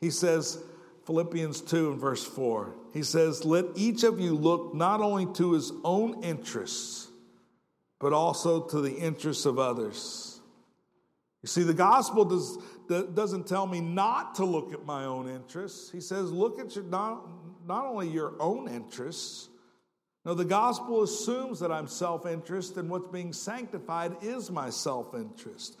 He 0.00 0.10
says, 0.10 0.58
Philippians 1.06 1.60
2 1.62 1.92
and 1.92 2.00
verse 2.00 2.24
4, 2.24 2.74
he 2.92 3.02
says, 3.02 3.44
Let 3.44 3.66
each 3.74 4.04
of 4.04 4.20
you 4.20 4.34
look 4.34 4.74
not 4.74 5.00
only 5.00 5.26
to 5.34 5.52
his 5.52 5.72
own 5.84 6.22
interests, 6.22 7.08
but 8.00 8.12
also 8.12 8.62
to 8.68 8.80
the 8.80 8.94
interests 8.94 9.46
of 9.46 9.58
others. 9.58 10.40
You 11.42 11.48
see, 11.48 11.62
the 11.62 11.74
gospel 11.74 12.24
does, 12.24 12.58
doesn't 12.88 13.46
tell 13.46 13.66
me 13.66 13.80
not 13.80 14.36
to 14.36 14.46
look 14.46 14.72
at 14.72 14.86
my 14.86 15.04
own 15.04 15.28
interests. 15.28 15.90
He 15.90 16.00
says, 16.00 16.30
Look 16.30 16.58
at 16.58 16.74
your, 16.74 16.84
not, 16.84 17.26
not 17.66 17.84
only 17.84 18.08
your 18.08 18.32
own 18.40 18.66
interests. 18.68 19.48
No, 20.24 20.32
the 20.32 20.46
gospel 20.46 21.02
assumes 21.02 21.60
that 21.60 21.70
I'm 21.70 21.86
self 21.86 22.24
interest, 22.24 22.78
and 22.78 22.88
what's 22.88 23.08
being 23.08 23.34
sanctified 23.34 24.16
is 24.22 24.50
my 24.50 24.70
self 24.70 25.14
interest. 25.14 25.78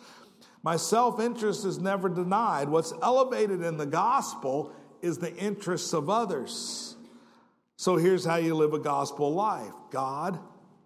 My 0.62 0.76
self 0.76 1.18
interest 1.18 1.64
is 1.64 1.78
never 1.78 2.08
denied. 2.08 2.68
What's 2.68 2.92
elevated 3.02 3.62
in 3.62 3.78
the 3.78 3.86
gospel 3.86 4.72
is 5.04 5.18
the 5.18 5.34
interests 5.36 5.92
of 5.92 6.08
others. 6.08 6.96
So 7.76 7.96
here's 7.96 8.24
how 8.24 8.36
you 8.36 8.54
live 8.54 8.72
a 8.72 8.78
gospel 8.78 9.34
life 9.34 9.72
God, 9.90 10.38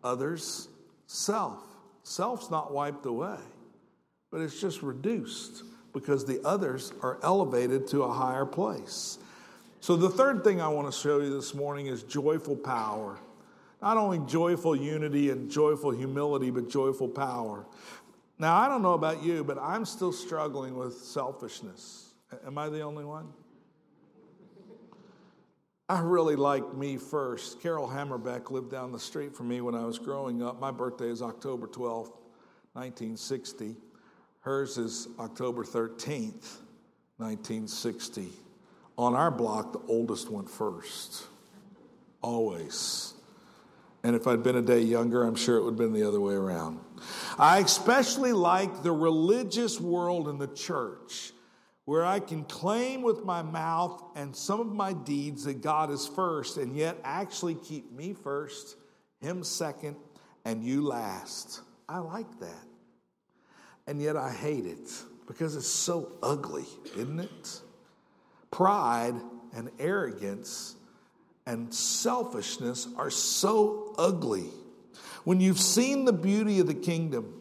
others, 0.03 0.69
self. 1.07 1.63
Self's 2.03 2.51
not 2.51 2.73
wiped 2.73 3.07
away, 3.07 3.39
but 4.31 4.41
it's 4.41 4.61
just 4.61 4.83
reduced 4.83 5.63
because 5.93 6.25
the 6.25 6.41
others 6.45 6.93
are 7.03 7.19
elevated 7.23 7.87
to 7.89 8.03
a 8.03 8.13
higher 8.13 8.47
place. 8.47 9.19
So, 9.81 9.95
the 9.95 10.09
third 10.09 10.43
thing 10.43 10.61
I 10.61 10.69
want 10.69 10.93
to 10.93 10.99
show 10.99 11.21
you 11.21 11.31
this 11.31 11.55
morning 11.55 11.87
is 11.87 12.03
joyful 12.03 12.57
power. 12.57 13.19
Not 13.81 13.97
only 13.97 14.19
joyful 14.27 14.75
unity 14.75 15.31
and 15.31 15.51
joyful 15.51 15.93
humility, 15.93 16.51
but 16.51 16.69
joyful 16.69 17.09
power. 17.09 17.65
Now, 18.39 18.57
I 18.57 18.69
don't 18.69 18.83
know 18.83 18.95
about 18.95 19.23
you, 19.23 19.45
but 19.45 19.59
I'm 19.59 19.85
still 19.85 20.13
struggling 20.13 20.77
with 20.77 20.95
selfishness. 20.95 22.15
Am 22.45 22.59
I 22.59 22.69
the 22.69 22.81
only 22.81 23.05
one? 23.05 23.29
I 25.91 26.01
really 26.01 26.37
like 26.37 26.75
me 26.75 26.99
first. 26.99 27.63
Carol 27.63 27.89
Hammerbeck 27.89 28.51
lived 28.51 28.71
down 28.71 28.93
the 28.93 29.01
street 29.01 29.35
from 29.35 29.49
me 29.49 29.63
when 29.63 29.75
I 29.75 29.87
was 29.87 29.99
growing 29.99 30.43
up. 30.43 30.61
My 30.61 30.71
birthday 30.71 31.09
is 31.09 31.23
October 31.23 31.67
12th, 31.67 32.13
1960. 32.75 33.75
Hers 34.41 34.77
is 34.77 35.09
October 35.19 35.65
13th, 35.65 36.59
1960. 37.17 38.29
On 38.99 39.15
our 39.15 39.31
block, 39.31 39.73
the 39.73 39.81
oldest 39.89 40.31
went 40.31 40.51
first. 40.51 41.27
Always. 42.21 43.15
And 44.03 44.15
if 44.15 44.27
I'd 44.27 44.43
been 44.43 44.57
a 44.57 44.63
day 44.63 44.81
younger, 44.81 45.25
I'm 45.25 45.37
sure 45.37 45.57
it 45.57 45.63
would 45.63 45.73
have 45.73 45.79
been 45.79 45.95
the 45.95 46.07
other 46.07 46.21
way 46.21 46.35
around. 46.35 46.81
I 47.39 47.61
especially 47.61 48.35
like 48.35 48.83
the 48.83 48.93
religious 48.93 49.81
world 49.81 50.29
and 50.29 50.39
the 50.39 50.49
church 50.49 51.33
where 51.89 52.05
I 52.05 52.21
can 52.21 52.45
claim 52.45 53.01
with 53.01 53.25
my 53.25 53.41
mouth 53.41 54.03
and 54.15 54.37
some 54.37 54.61
of 54.61 54.67
my 54.67 54.93
deeds 54.93 55.45
that 55.45 55.63
God 55.63 55.91
is 55.91 56.07
first 56.07 56.59
and 56.59 56.77
yet 56.77 56.99
actually 57.03 57.55
keep 57.55 57.91
me 57.91 58.13
first, 58.13 58.77
Him 59.23 59.43
second, 59.43 59.97
and 60.45 60.63
you 60.63 60.83
last. 60.83 61.63
I 61.89 62.01
like 62.01 62.41
that. 62.41 62.67
And 63.87 64.03
yet 64.03 64.19
I 64.19 64.31
hate 64.31 64.67
it 64.67 64.87
because 65.27 65.57
it's 65.57 65.67
so 65.67 66.13
ugly, 66.23 66.67
isn't 66.95 67.21
it? 67.21 67.61
Pride 68.51 69.15
and 69.57 69.71
arrogance 69.79 70.77
and 71.47 71.73
selfishness 71.73 72.87
are 72.99 73.11
so 73.11 73.95
ugly. 73.97 74.51
When 75.25 75.41
you've 75.41 75.59
seen 75.59 76.05
the 76.05 76.13
beauty 76.13 76.61
of 76.61 76.67
the 76.67 76.75
kingdom, 76.75 77.38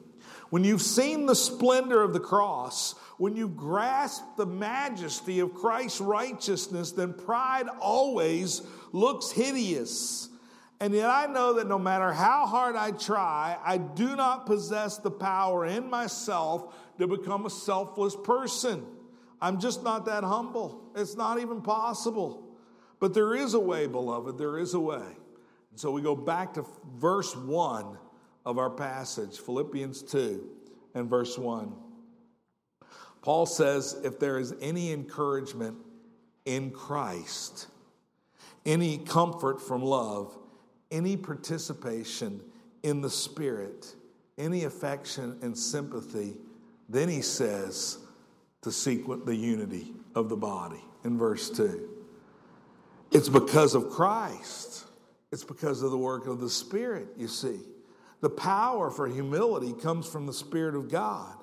when 0.49 0.63
you've 0.63 0.81
seen 0.81 1.25
the 1.25 1.35
splendor 1.35 2.01
of 2.01 2.13
the 2.13 2.19
cross, 2.19 2.95
when 3.17 3.35
you 3.35 3.49
grasp 3.49 4.23
the 4.37 4.45
majesty 4.45 5.39
of 5.39 5.53
Christ's 5.53 5.99
righteousness, 5.99 6.91
then 6.91 7.13
pride 7.13 7.67
always 7.79 8.61
looks 8.91 9.31
hideous. 9.31 10.29
And 10.79 10.93
yet 10.93 11.09
I 11.09 11.25
know 11.25 11.53
that 11.53 11.67
no 11.67 11.79
matter 11.79 12.13
how 12.13 12.45
hard 12.45 12.75
I 12.75 12.91
try, 12.91 13.57
I 13.63 13.77
do 13.77 14.15
not 14.15 14.45
possess 14.45 14.97
the 14.97 15.11
power 15.11 15.65
in 15.65 15.89
myself 15.89 16.75
to 16.99 17.07
become 17.07 17.45
a 17.45 17.49
selfless 17.49 18.15
person. 18.15 18.85
I'm 19.41 19.59
just 19.59 19.83
not 19.83 20.05
that 20.05 20.23
humble. 20.23 20.91
It's 20.95 21.15
not 21.15 21.39
even 21.39 21.61
possible. 21.61 22.47
But 22.99 23.13
there 23.13 23.35
is 23.35 23.53
a 23.53 23.59
way, 23.59 23.87
beloved, 23.87 24.37
there 24.37 24.57
is 24.57 24.73
a 24.73 24.79
way. 24.79 24.95
And 25.71 25.79
so 25.79 25.91
we 25.91 26.01
go 26.01 26.15
back 26.15 26.53
to 26.55 26.65
verse 26.95 27.35
1 27.35 27.97
of 28.47 28.57
our 28.57 28.69
passage, 28.69 29.39
Philippians 29.39 30.01
2 30.03 30.41
and 30.95 31.09
verse 31.09 31.37
1. 31.37 31.73
Paul 33.21 33.45
says, 33.45 33.97
if 34.05 34.19
there 34.19 34.39
is 34.39 34.55
any 34.61 34.93
encouragement 34.93 35.75
in 36.45 36.71
Christ, 36.71 37.67
any 38.65 38.99
comfort 38.99 39.61
from 39.61 39.83
love, 39.83 40.33
any 40.91 41.17
participation 41.17 42.39
in 42.83 43.01
the 43.01 43.09
Spirit, 43.09 43.93
any 44.37 44.63
affection 44.63 45.37
and 45.41 45.57
sympathy, 45.57 46.37
then 46.87 47.09
he 47.09 47.21
says 47.21 47.97
to 48.61 48.71
seek 48.71 49.03
the 49.25 49.35
unity 49.35 49.91
of 50.15 50.29
the 50.29 50.37
body 50.37 50.85
in 51.03 51.17
verse 51.17 51.49
2. 51.49 51.89
It's 53.11 53.27
because 53.27 53.75
of 53.75 53.89
Christ. 53.89 54.85
It's 55.33 55.43
because 55.43 55.81
of 55.81 55.91
the 55.91 55.97
work 55.97 56.27
of 56.27 56.39
the 56.39 56.49
Spirit, 56.49 57.09
you 57.17 57.27
see. 57.27 57.59
The 58.21 58.29
power 58.29 58.89
for 58.89 59.07
humility 59.07 59.73
comes 59.73 60.07
from 60.07 60.25
the 60.25 60.33
Spirit 60.33 60.75
of 60.75 60.89
God. 60.89 61.35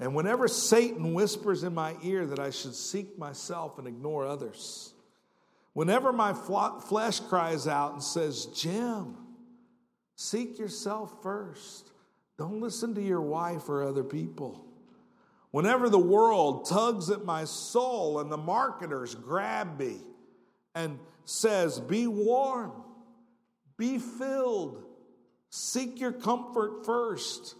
And 0.00 0.14
whenever 0.14 0.48
Satan 0.48 1.14
whispers 1.14 1.62
in 1.62 1.74
my 1.74 1.96
ear 2.02 2.26
that 2.26 2.38
I 2.38 2.50
should 2.50 2.74
seek 2.74 3.18
myself 3.18 3.78
and 3.78 3.86
ignore 3.86 4.26
others, 4.26 4.94
whenever 5.74 6.12
my 6.12 6.32
flesh 6.32 7.20
cries 7.20 7.68
out 7.68 7.92
and 7.92 8.02
says, 8.02 8.46
Jim, 8.46 9.16
seek 10.16 10.58
yourself 10.58 11.22
first, 11.22 11.92
don't 12.38 12.60
listen 12.60 12.94
to 12.94 13.02
your 13.02 13.20
wife 13.20 13.68
or 13.68 13.82
other 13.82 14.02
people. 14.02 14.64
Whenever 15.52 15.90
the 15.90 15.98
world 15.98 16.66
tugs 16.66 17.10
at 17.10 17.26
my 17.26 17.44
soul 17.44 18.20
and 18.20 18.32
the 18.32 18.38
marketers 18.38 19.14
grab 19.14 19.78
me 19.78 19.98
and 20.74 20.98
says, 21.26 21.78
Be 21.78 22.06
warm, 22.06 22.72
be 23.76 23.98
filled, 23.98 24.82
seek 25.52 26.00
your 26.00 26.12
comfort 26.12 26.86
first. 26.86 27.56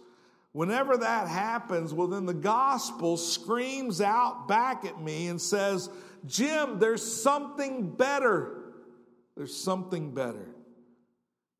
Whenever 0.51 0.97
that 0.97 1.27
happens, 1.27 1.93
well, 1.93 2.07
then 2.07 2.25
the 2.25 2.33
gospel 2.33 3.17
screams 3.17 4.01
out 4.01 4.47
back 4.47 4.83
at 4.83 5.01
me 5.01 5.27
and 5.27 5.39
says, 5.39 5.89
Jim, 6.25 6.79
there's 6.79 7.03
something 7.03 7.91
better. 7.95 8.63
There's 9.37 9.55
something 9.55 10.13
better. 10.13 10.47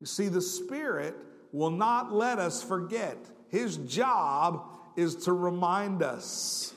You 0.00 0.06
see, 0.06 0.28
the 0.28 0.40
Spirit 0.40 1.16
will 1.52 1.70
not 1.70 2.12
let 2.12 2.40
us 2.40 2.62
forget. 2.62 3.16
His 3.48 3.76
job 3.76 4.66
is 4.96 5.14
to 5.24 5.32
remind 5.32 6.02
us. 6.02 6.74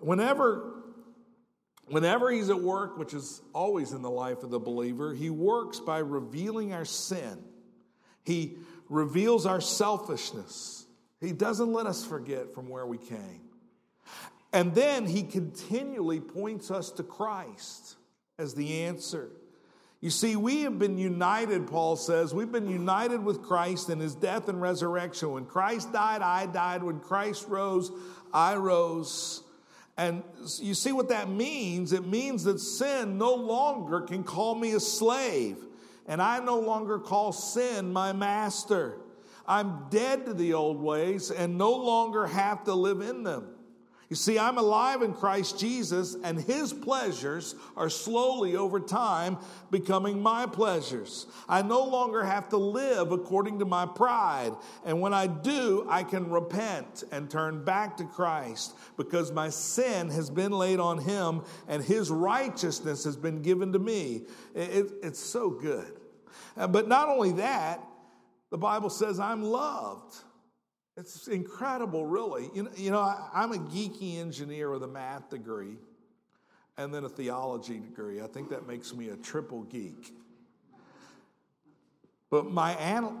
Whenever 0.00 0.74
Whenever 1.90 2.30
he's 2.30 2.50
at 2.50 2.60
work, 2.60 2.98
which 2.98 3.14
is 3.14 3.40
always 3.54 3.92
in 3.92 4.02
the 4.02 4.10
life 4.10 4.42
of 4.42 4.50
the 4.50 4.58
believer, 4.58 5.14
he 5.14 5.30
works 5.30 5.80
by 5.80 5.96
revealing 5.98 6.74
our 6.74 6.84
sin. 6.84 7.42
He 8.24 8.58
reveals 8.88 9.46
our 9.46 9.60
selfishness. 9.60 10.86
He 11.20 11.32
doesn't 11.32 11.72
let 11.72 11.86
us 11.86 12.04
forget 12.04 12.54
from 12.54 12.68
where 12.68 12.86
we 12.86 12.98
came. 12.98 13.42
And 14.52 14.74
then 14.74 15.06
he 15.06 15.22
continually 15.22 16.20
points 16.20 16.70
us 16.70 16.90
to 16.92 17.02
Christ 17.02 17.96
as 18.38 18.54
the 18.54 18.84
answer. 18.84 19.30
You 20.00 20.10
see, 20.10 20.36
we 20.36 20.62
have 20.62 20.78
been 20.78 20.96
united, 20.96 21.66
Paul 21.66 21.96
says. 21.96 22.32
We've 22.32 22.52
been 22.52 22.68
united 22.68 23.24
with 23.24 23.42
Christ 23.42 23.90
in 23.90 23.98
his 23.98 24.14
death 24.14 24.48
and 24.48 24.62
resurrection. 24.62 25.32
When 25.32 25.44
Christ 25.44 25.92
died, 25.92 26.22
I 26.22 26.46
died. 26.46 26.84
When 26.84 27.00
Christ 27.00 27.46
rose, 27.48 27.90
I 28.32 28.54
rose. 28.54 29.42
And 29.96 30.22
you 30.60 30.74
see 30.74 30.92
what 30.92 31.08
that 31.08 31.28
means? 31.28 31.92
It 31.92 32.06
means 32.06 32.44
that 32.44 32.60
sin 32.60 33.18
no 33.18 33.34
longer 33.34 34.02
can 34.02 34.22
call 34.22 34.54
me 34.54 34.72
a 34.72 34.80
slave, 34.80 35.56
and 36.08 36.20
I 36.20 36.40
no 36.40 36.58
longer 36.58 36.98
call 36.98 37.32
sin 37.32 37.92
my 37.92 38.12
master. 38.12 38.98
I'm 39.46 39.86
dead 39.90 40.26
to 40.26 40.34
the 40.34 40.54
old 40.54 40.80
ways 40.80 41.30
and 41.30 41.56
no 41.56 41.72
longer 41.72 42.26
have 42.26 42.64
to 42.64 42.74
live 42.74 43.00
in 43.00 43.22
them. 43.22 43.50
You 44.08 44.16
see, 44.16 44.38
I'm 44.38 44.56
alive 44.56 45.02
in 45.02 45.12
Christ 45.12 45.58
Jesus, 45.58 46.16
and 46.24 46.40
his 46.40 46.72
pleasures 46.72 47.54
are 47.76 47.90
slowly 47.90 48.56
over 48.56 48.80
time 48.80 49.36
becoming 49.70 50.22
my 50.22 50.46
pleasures. 50.46 51.26
I 51.46 51.60
no 51.60 51.84
longer 51.84 52.24
have 52.24 52.48
to 52.50 52.56
live 52.56 53.12
according 53.12 53.58
to 53.58 53.66
my 53.66 53.84
pride. 53.84 54.52
And 54.86 55.02
when 55.02 55.12
I 55.12 55.26
do, 55.26 55.86
I 55.90 56.04
can 56.04 56.30
repent 56.30 57.04
and 57.12 57.30
turn 57.30 57.64
back 57.64 57.98
to 57.98 58.04
Christ 58.04 58.74
because 58.96 59.30
my 59.30 59.50
sin 59.50 60.08
has 60.08 60.30
been 60.30 60.52
laid 60.52 60.80
on 60.80 60.96
him 60.98 61.42
and 61.66 61.84
his 61.84 62.10
righteousness 62.10 63.04
has 63.04 63.16
been 63.16 63.42
given 63.42 63.74
to 63.74 63.78
me. 63.78 64.22
It, 64.54 64.90
it's 65.02 65.20
so 65.20 65.50
good. 65.50 66.00
Uh, 66.56 66.66
but 66.66 66.88
not 66.88 67.10
only 67.10 67.32
that, 67.32 67.86
the 68.50 68.58
Bible 68.58 68.88
says 68.88 69.20
I'm 69.20 69.42
loved. 69.42 70.14
It's 70.98 71.28
incredible, 71.28 72.04
really. 72.04 72.50
You 72.52 72.64
know, 72.64 72.70
you 72.76 72.90
know 72.90 72.98
I, 72.98 73.28
I'm 73.32 73.52
a 73.52 73.58
geeky 73.58 74.18
engineer 74.18 74.68
with 74.72 74.82
a 74.82 74.88
math 74.88 75.30
degree 75.30 75.76
and 76.76 76.92
then 76.92 77.04
a 77.04 77.08
theology 77.08 77.78
degree. 77.78 78.20
I 78.20 78.26
think 78.26 78.50
that 78.50 78.66
makes 78.66 78.92
me 78.92 79.10
a 79.10 79.16
triple 79.16 79.62
geek. 79.62 80.12
But 82.30 82.50
my 82.50 82.72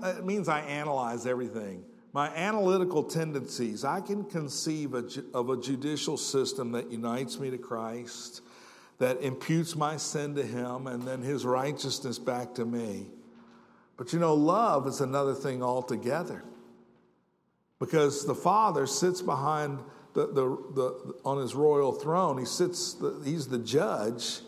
it 0.02 0.24
means 0.24 0.48
I 0.48 0.60
analyze 0.60 1.24
everything. 1.24 1.84
My 2.12 2.28
analytical 2.34 3.04
tendencies, 3.04 3.84
I 3.84 4.00
can 4.00 4.24
conceive 4.24 4.94
of 4.94 5.50
a 5.50 5.56
judicial 5.56 6.16
system 6.16 6.72
that 6.72 6.90
unites 6.90 7.38
me 7.38 7.50
to 7.50 7.58
Christ, 7.58 8.42
that 8.98 9.22
imputes 9.22 9.76
my 9.76 9.98
sin 9.98 10.34
to 10.34 10.42
Him, 10.42 10.88
and 10.88 11.02
then 11.02 11.22
His 11.22 11.44
righteousness 11.44 12.18
back 12.18 12.54
to 12.54 12.64
me. 12.64 13.06
But 13.96 14.12
you 14.12 14.18
know, 14.18 14.34
love 14.34 14.88
is 14.88 15.00
another 15.00 15.34
thing 15.34 15.62
altogether 15.62 16.42
because 17.78 18.26
the 18.26 18.34
father 18.34 18.86
sits 18.86 19.22
behind 19.22 19.80
the, 20.14 20.26
the, 20.26 20.48
the, 20.74 21.14
on 21.24 21.38
his 21.38 21.54
royal 21.54 21.92
throne. 21.92 22.38
He 22.38 22.44
sits, 22.44 22.94
the, 22.94 23.20
he's 23.24 23.48
the 23.48 23.58
judge, 23.58 24.40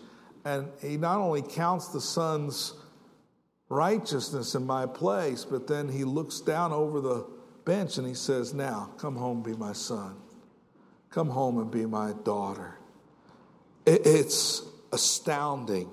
and 0.45 0.68
he 0.81 0.97
not 0.97 1.18
only 1.18 1.43
counts 1.43 1.89
the 1.89 2.01
son's 2.01 2.74
righteousness 3.68 4.55
in 4.55 4.66
my 4.66 4.87
place, 4.87 5.45
but 5.45 5.66
then 5.66 5.89
he 5.89 6.05
looks 6.05 6.41
down 6.41 6.72
over 6.72 7.01
the 7.01 7.26
bench 7.64 7.99
and 7.99 8.07
he 8.07 8.14
says, 8.14 8.53
Now, 8.53 8.91
come 8.99 9.16
home, 9.16 9.43
be 9.43 9.55
my 9.55 9.72
son. 9.72 10.16
Come 11.11 11.28
home 11.28 11.59
and 11.59 11.70
be 11.70 11.87
my 11.87 12.12
daughter. 12.24 12.78
It, 13.87 14.03
it's 14.05 14.62
astounding. 14.93 15.91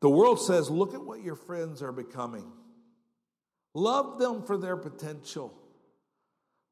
The 0.00 0.10
world 0.10 0.40
says, 0.40 0.70
Look 0.70 0.94
at 0.94 1.02
what 1.02 1.22
your 1.22 1.36
friends 1.36 1.82
are 1.82 1.92
becoming. 1.92 2.50
Love 3.78 4.18
them 4.18 4.42
for 4.42 4.58
their 4.58 4.76
potential. 4.76 5.54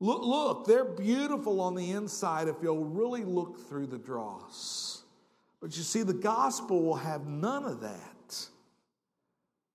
Look, 0.01 0.23
look, 0.23 0.67
they're 0.67 0.85
beautiful 0.85 1.61
on 1.61 1.77
the 1.77 1.93
inside 1.93 2.49
if 2.49 2.57
you'll 2.61 2.85
really 2.85 3.23
look 3.23 3.69
through 3.69 3.87
the 3.87 3.97
dross. 3.97 5.05
But 5.61 5.77
you 5.77 5.85
see, 5.85 6.03
the 6.03 6.13
gospel 6.13 6.83
will 6.83 6.97
have 6.97 7.25
none 7.25 7.65
of 7.65 7.81
that. 7.83 8.49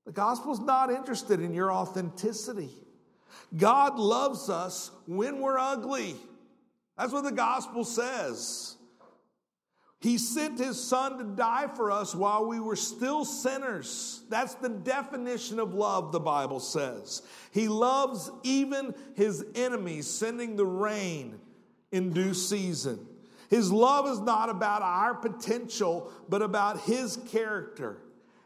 The 0.05 0.11
gospel's 0.11 0.59
not 0.59 0.91
interested 0.91 1.39
in 1.39 1.53
your 1.53 1.71
authenticity. 1.71 2.69
God 3.57 3.97
loves 3.97 4.49
us 4.49 4.91
when 5.07 5.39
we're 5.39 5.57
ugly. 5.57 6.17
That's 6.97 7.13
what 7.13 7.23
the 7.23 7.31
gospel 7.31 7.85
says. 7.85 8.75
He 10.01 10.17
sent 10.17 10.57
his 10.57 10.83
son 10.83 11.19
to 11.19 11.23
die 11.23 11.67
for 11.67 11.91
us 11.91 12.15
while 12.15 12.47
we 12.47 12.59
were 12.59 12.75
still 12.75 13.23
sinners. 13.23 14.23
That's 14.29 14.55
the 14.55 14.69
definition 14.69 15.59
of 15.59 15.75
love, 15.75 16.11
the 16.11 16.19
Bible 16.19 16.59
says. 16.59 17.21
He 17.51 17.67
loves 17.67 18.31
even 18.41 18.95
his 19.13 19.45
enemies, 19.53 20.07
sending 20.07 20.55
the 20.55 20.65
rain 20.65 21.39
in 21.91 22.13
due 22.13 22.33
season. 22.33 23.05
His 23.51 23.71
love 23.71 24.07
is 24.07 24.19
not 24.19 24.49
about 24.49 24.81
our 24.81 25.13
potential, 25.13 26.11
but 26.27 26.41
about 26.41 26.79
his 26.81 27.17
character. 27.29 28.01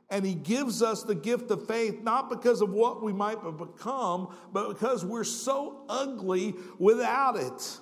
And 0.10 0.26
he 0.26 0.36
gives 0.36 0.82
us 0.82 1.04
the 1.04 1.16
gift 1.16 1.50
of 1.52 1.68
faith, 1.68 2.04
not 2.04 2.30
because 2.30 2.62
of 2.62 2.72
what 2.72 3.02
we 3.02 3.14
might 3.14 3.40
have 3.40 3.58
become, 3.58 4.36
but 4.52 4.68
because 4.68 5.06
we're 5.06 5.24
so 5.24 5.86
ugly 5.88 6.54
without 6.80 7.38
it. 7.38 7.80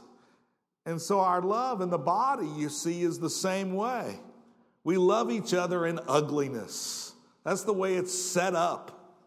And 0.85 1.01
so 1.01 1.21
our 1.21 1.41
love 1.41 1.81
in 1.81 1.89
the 1.89 1.97
body, 1.97 2.47
you 2.47 2.69
see, 2.69 3.03
is 3.03 3.19
the 3.19 3.29
same 3.29 3.73
way. 3.73 4.19
We 4.83 4.97
love 4.97 5.31
each 5.31 5.53
other 5.53 5.85
in 5.85 5.99
ugliness. 6.07 7.13
That's 7.45 7.63
the 7.63 7.73
way 7.73 7.95
it's 7.95 8.13
set 8.13 8.53
up. 8.55 9.17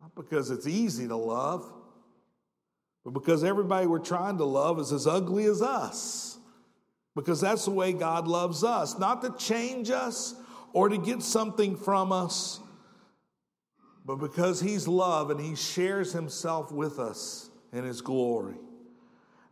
Not 0.00 0.14
because 0.14 0.50
it's 0.50 0.66
easy 0.66 1.06
to 1.08 1.16
love, 1.16 1.70
but 3.04 3.10
because 3.10 3.44
everybody 3.44 3.86
we're 3.86 3.98
trying 3.98 4.38
to 4.38 4.44
love 4.44 4.78
is 4.78 4.92
as 4.92 5.06
ugly 5.06 5.44
as 5.44 5.60
us. 5.60 6.38
Because 7.14 7.40
that's 7.40 7.66
the 7.66 7.70
way 7.70 7.92
God 7.92 8.26
loves 8.26 8.64
us, 8.64 8.98
not 8.98 9.22
to 9.22 9.34
change 9.38 9.90
us 9.90 10.34
or 10.72 10.88
to 10.88 10.98
get 10.98 11.22
something 11.22 11.76
from 11.76 12.10
us, 12.10 12.60
but 14.04 14.16
because 14.16 14.60
He's 14.60 14.88
love 14.88 15.30
and 15.30 15.40
He 15.40 15.54
shares 15.54 16.12
Himself 16.12 16.72
with 16.72 16.98
us 16.98 17.50
in 17.72 17.84
His 17.84 18.00
glory. 18.00 18.56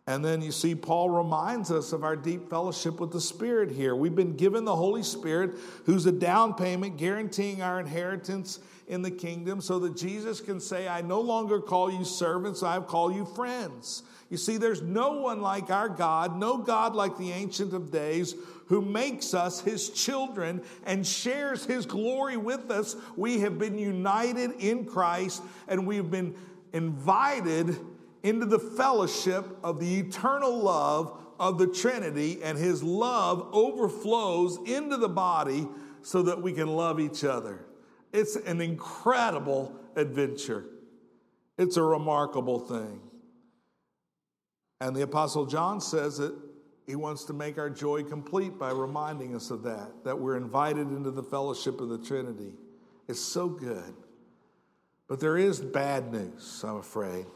And 0.07 0.25
then 0.25 0.43
you 0.43 0.51
see, 0.51 0.75
Paul 0.75 1.11
reminds 1.11 1.71
us 1.71 1.93
of 1.93 2.03
our 2.03 2.17
deep 2.17 2.51
fellowship 2.51 2.99
with 2.99 3.13
the 3.13 3.21
Spirit 3.21 3.71
here. 3.71 3.95
We've 3.95 4.15
been 4.15 4.37
given 4.37 4.65
the 4.65 4.75
Holy 4.75 5.05
Spirit, 5.05 5.53
who's 5.87 6.07
a 6.07 6.13
down 6.13 6.55
payment 6.55 6.97
guaranteeing 6.97 7.63
our 7.63 7.79
inheritance 7.79 8.59
in 8.89 9.03
the 9.03 9.13
kingdom, 9.13 9.61
so 9.61 9.79
that 9.79 9.97
Jesus 9.97 10.41
can 10.41 10.59
say, 10.59 10.89
I 10.89 11.03
no 11.03 11.21
longer 11.21 11.61
call 11.61 11.91
you 11.91 12.05
servants, 12.05 12.65
I 12.65 12.81
call 12.81 13.13
you 13.13 13.25
friends. 13.25 14.03
You 14.29 14.39
see, 14.39 14.57
there's 14.57 14.83
no 14.83 15.21
one 15.21 15.41
like 15.41 15.71
our 15.71 15.89
God, 15.89 16.37
no 16.37 16.59
God 16.59 16.97
like 16.97 17.17
the 17.17 17.31
Ancient 17.31 17.73
of 17.73 17.93
Days, 17.93 18.35
who 18.67 18.81
makes 18.81 19.35
us 19.35 19.61
his 19.61 19.91
children 19.91 20.63
and 20.85 21.07
shares 21.07 21.65
his 21.65 21.87
glory 21.87 22.37
with 22.37 22.71
us. 22.71 22.97
We 23.17 23.41
have 23.41 23.59
been 23.59 23.79
united 23.79 24.53
in 24.59 24.87
Christ 24.87 25.43
and 25.69 25.87
we've 25.87 26.11
been 26.11 26.35
invited 26.73 27.77
into 28.23 28.47
the 28.47 28.59
fellowship 28.59 29.47
of 29.63 29.81
the 29.81 29.99
eternal 29.99 30.57
love 30.59 31.19
of 31.41 31.59
the 31.59 31.67
Trinity, 31.67 32.41
and 32.43 32.57
His 32.57 32.83
love 32.83 33.49
overflows 33.53 34.59
into 34.67 34.97
the 34.97 35.09
body 35.09 35.67
so 36.03 36.23
that 36.23 36.41
we 36.41 36.53
can 36.53 36.69
love 36.69 37.01
each 37.01 37.25
other. 37.25 37.65
It's 38.13 38.37
an 38.37 38.61
incredible 38.61 39.75
adventure. 39.97 40.65
It's 41.59 41.77
a 41.77 41.83
remarkable 41.83 42.61
thing. 42.61 43.01
And 44.81 44.95
the 44.95 45.03
Apostle 45.03 45.47
John 45.47 45.81
says 45.81 46.19
that 46.19 46.35
he 46.87 46.97
wants 46.97 47.25
to 47.25 47.33
make 47.33 47.59
our 47.59 47.71
joy 47.71 48.03
complete 48.03 48.59
by 48.59 48.73
reminding 48.73 49.35
us 49.35 49.51
of 49.51 49.63
that, 49.63 50.05
that 50.05 50.19
we're 50.19 50.37
invited 50.37 50.89
into 50.89 51.11
the 51.11 51.23
fellowship 51.23 51.81
of 51.81 51.89
the 51.89 51.99
Trinity. 51.99 52.55
It's 53.09 53.21
so 53.21 53.49
good. 53.49 53.95
But 55.07 55.21
there 55.21 55.39
is 55.39 55.61
bad 55.61 56.13
news, 56.13 56.65
I'm 56.67 56.77
afraid. 56.77 57.27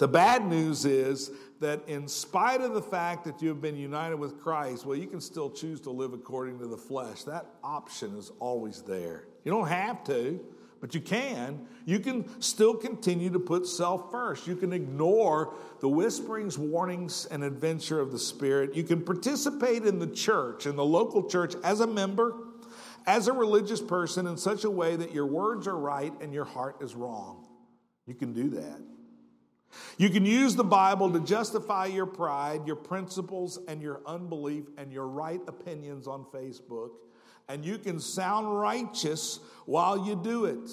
The 0.00 0.08
bad 0.08 0.46
news 0.46 0.86
is 0.86 1.30
that 1.60 1.86
in 1.86 2.08
spite 2.08 2.62
of 2.62 2.72
the 2.72 2.80
fact 2.80 3.22
that 3.26 3.42
you 3.42 3.50
have 3.50 3.60
been 3.60 3.76
united 3.76 4.16
with 4.16 4.40
Christ, 4.40 4.86
well, 4.86 4.96
you 4.96 5.06
can 5.06 5.20
still 5.20 5.50
choose 5.50 5.78
to 5.82 5.90
live 5.90 6.14
according 6.14 6.58
to 6.60 6.66
the 6.66 6.76
flesh. 6.78 7.24
That 7.24 7.44
option 7.62 8.16
is 8.16 8.32
always 8.40 8.80
there. 8.80 9.24
You 9.44 9.52
don't 9.52 9.68
have 9.68 10.02
to, 10.04 10.40
but 10.80 10.94
you 10.94 11.02
can. 11.02 11.66
You 11.84 11.98
can 11.98 12.40
still 12.40 12.74
continue 12.74 13.28
to 13.28 13.38
put 13.38 13.66
self 13.66 14.10
first. 14.10 14.46
You 14.46 14.56
can 14.56 14.72
ignore 14.72 15.52
the 15.80 15.88
whisperings, 15.90 16.56
warnings, 16.56 17.26
and 17.26 17.44
adventure 17.44 18.00
of 18.00 18.10
the 18.10 18.18
Spirit. 18.18 18.74
You 18.74 18.84
can 18.84 19.02
participate 19.02 19.84
in 19.84 19.98
the 19.98 20.06
church, 20.06 20.64
in 20.64 20.76
the 20.76 20.84
local 20.84 21.28
church, 21.28 21.56
as 21.62 21.80
a 21.80 21.86
member, 21.86 22.36
as 23.06 23.28
a 23.28 23.34
religious 23.34 23.82
person, 23.82 24.26
in 24.26 24.38
such 24.38 24.64
a 24.64 24.70
way 24.70 24.96
that 24.96 25.12
your 25.12 25.26
words 25.26 25.66
are 25.66 25.76
right 25.76 26.14
and 26.22 26.32
your 26.32 26.46
heart 26.46 26.76
is 26.80 26.94
wrong. 26.94 27.46
You 28.06 28.14
can 28.14 28.32
do 28.32 28.48
that. 28.48 28.80
You 29.98 30.10
can 30.10 30.24
use 30.24 30.56
the 30.56 30.64
Bible 30.64 31.12
to 31.12 31.20
justify 31.20 31.86
your 31.86 32.06
pride, 32.06 32.66
your 32.66 32.76
principles, 32.76 33.58
and 33.68 33.82
your 33.82 34.00
unbelief 34.06 34.64
and 34.76 34.92
your 34.92 35.06
right 35.06 35.40
opinions 35.46 36.06
on 36.06 36.24
Facebook. 36.32 36.90
And 37.48 37.64
you 37.64 37.78
can 37.78 37.98
sound 38.00 38.58
righteous 38.58 39.40
while 39.66 40.06
you 40.06 40.16
do 40.16 40.44
it. 40.46 40.70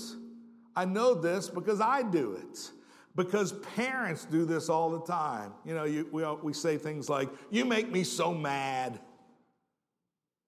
I 0.75 0.85
know 0.85 1.15
this 1.15 1.49
because 1.49 1.81
I 1.81 2.03
do 2.03 2.33
it. 2.33 2.71
Because 3.15 3.53
parents 3.75 4.25
do 4.25 4.45
this 4.45 4.69
all 4.69 4.91
the 4.91 5.01
time. 5.01 5.51
You 5.65 5.73
know, 5.73 5.85
you, 5.85 6.07
we, 6.11 6.23
we 6.43 6.53
say 6.53 6.77
things 6.77 7.09
like, 7.09 7.29
You 7.49 7.65
make 7.65 7.91
me 7.91 8.03
so 8.03 8.31
mad. 8.33 8.99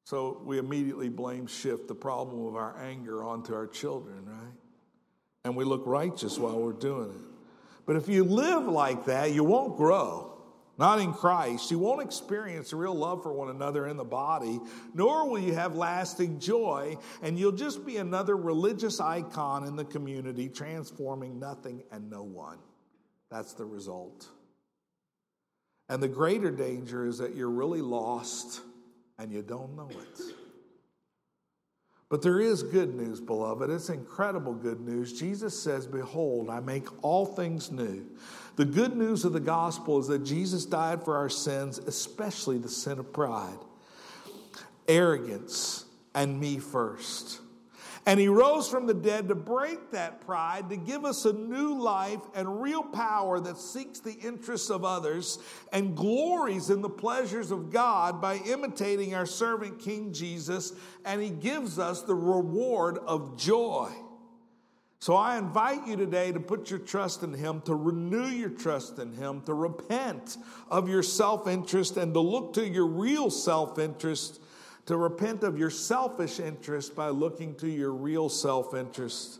So 0.03 0.41
we 0.43 0.57
immediately 0.57 1.09
blame 1.09 1.47
shift 1.47 1.87
the 1.87 1.95
problem 1.95 2.45
of 2.47 2.55
our 2.55 2.79
anger 2.79 3.23
onto 3.23 3.53
our 3.53 3.67
children, 3.67 4.25
right? 4.25 4.53
And 5.45 5.55
we 5.55 5.63
look 5.63 5.83
righteous 5.85 6.37
while 6.37 6.59
we're 6.59 6.73
doing 6.73 7.09
it. 7.11 7.38
But 7.89 7.95
if 7.95 8.07
you 8.07 8.23
live 8.23 8.67
like 8.67 9.05
that, 9.05 9.31
you 9.31 9.43
won't 9.43 9.75
grow. 9.75 10.37
Not 10.77 10.99
in 10.99 11.11
Christ. 11.11 11.71
You 11.71 11.79
won't 11.79 12.03
experience 12.03 12.71
real 12.71 12.93
love 12.93 13.23
for 13.23 13.33
one 13.33 13.49
another 13.49 13.87
in 13.87 13.97
the 13.97 14.03
body, 14.03 14.59
nor 14.93 15.27
will 15.27 15.39
you 15.39 15.55
have 15.55 15.75
lasting 15.75 16.39
joy, 16.39 16.97
and 17.23 17.39
you'll 17.39 17.51
just 17.51 17.87
be 17.87 17.97
another 17.97 18.37
religious 18.37 18.99
icon 18.99 19.63
in 19.63 19.75
the 19.75 19.85
community, 19.85 20.49
transforming 20.49 21.39
nothing 21.39 21.81
and 21.91 22.11
no 22.11 22.21
one. 22.21 22.59
That's 23.31 23.53
the 23.53 23.65
result. 23.65 24.27
And 25.89 26.03
the 26.03 26.07
greater 26.07 26.51
danger 26.51 27.07
is 27.07 27.17
that 27.17 27.35
you're 27.35 27.49
really 27.49 27.81
lost 27.81 28.61
and 29.17 29.31
you 29.31 29.41
don't 29.41 29.75
know 29.75 29.89
it. 29.89 30.21
But 32.09 32.23
there 32.23 32.39
is 32.39 32.63
good 32.63 32.95
news, 32.95 33.21
beloved. 33.21 33.69
It's 33.69 33.89
incredible 33.89 34.53
good 34.53 34.81
news. 34.81 35.17
Jesus 35.17 35.57
says, 35.57 35.85
Behold, 35.85 36.49
I 36.49 36.59
make 36.59 36.87
all 37.03 37.25
things 37.25 37.71
new. 37.71 38.03
The 38.55 38.65
good 38.65 38.95
news 38.95 39.25
of 39.25 39.33
the 39.33 39.39
gospel 39.39 39.99
is 39.99 40.07
that 40.07 40.25
Jesus 40.25 40.65
died 40.65 41.03
for 41.03 41.15
our 41.15 41.29
sins, 41.29 41.77
especially 41.77 42.57
the 42.57 42.67
sin 42.67 42.97
of 42.97 43.13
pride, 43.13 43.59
arrogance, 44.87 45.85
and 46.15 46.39
me 46.39 46.57
first. 46.57 47.41
And 48.05 48.19
he 48.19 48.27
rose 48.27 48.69
from 48.69 48.87
the 48.87 48.93
dead 48.93 49.27
to 49.27 49.35
break 49.35 49.91
that 49.91 50.21
pride, 50.21 50.69
to 50.69 50.77
give 50.77 51.05
us 51.05 51.25
a 51.25 51.33
new 51.33 51.79
life 51.79 52.21
and 52.33 52.61
real 52.61 52.83
power 52.83 53.39
that 53.39 53.57
seeks 53.57 53.99
the 53.99 54.13
interests 54.13 54.69
of 54.69 54.85
others 54.85 55.39
and 55.73 55.95
glories 55.95 56.69
in 56.69 56.81
the 56.81 56.89
pleasures 56.89 57.51
of 57.51 57.71
God 57.71 58.21
by 58.21 58.37
imitating 58.37 59.13
our 59.13 59.25
servant 59.25 59.79
King 59.79 60.13
Jesus. 60.13 60.73
And 61.05 61.21
he 61.21 61.29
gives 61.29 61.77
us 61.77 62.01
the 62.01 62.15
reward 62.15 62.97
of 62.99 63.37
joy. 63.37 63.91
So 65.01 65.15
I 65.15 65.37
invite 65.37 65.87
you 65.87 65.95
today 65.95 66.33
to 66.33 66.41
put 66.41 66.69
your 66.69 66.79
trust 66.79 67.23
in 67.23 67.33
Him, 67.33 67.61
to 67.61 67.73
renew 67.73 68.27
your 68.27 68.49
trust 68.49 68.99
in 68.99 69.13
Him, 69.13 69.41
to 69.43 69.53
repent 69.53 70.37
of 70.69 70.89
your 70.89 71.03
self 71.03 71.47
interest, 71.47 71.95
and 71.95 72.13
to 72.13 72.19
look 72.19 72.53
to 72.55 72.67
your 72.67 72.85
real 72.85 73.29
self 73.29 73.79
interest 73.79 74.41
to 74.89 74.97
repent 74.97 75.43
of 75.43 75.55
your 75.55 75.69
selfish 75.69 76.39
interest 76.39 76.95
by 76.95 77.09
looking 77.09 77.53
to 77.53 77.69
your 77.69 77.91
real 77.91 78.27
self 78.27 78.73
interest, 78.73 79.39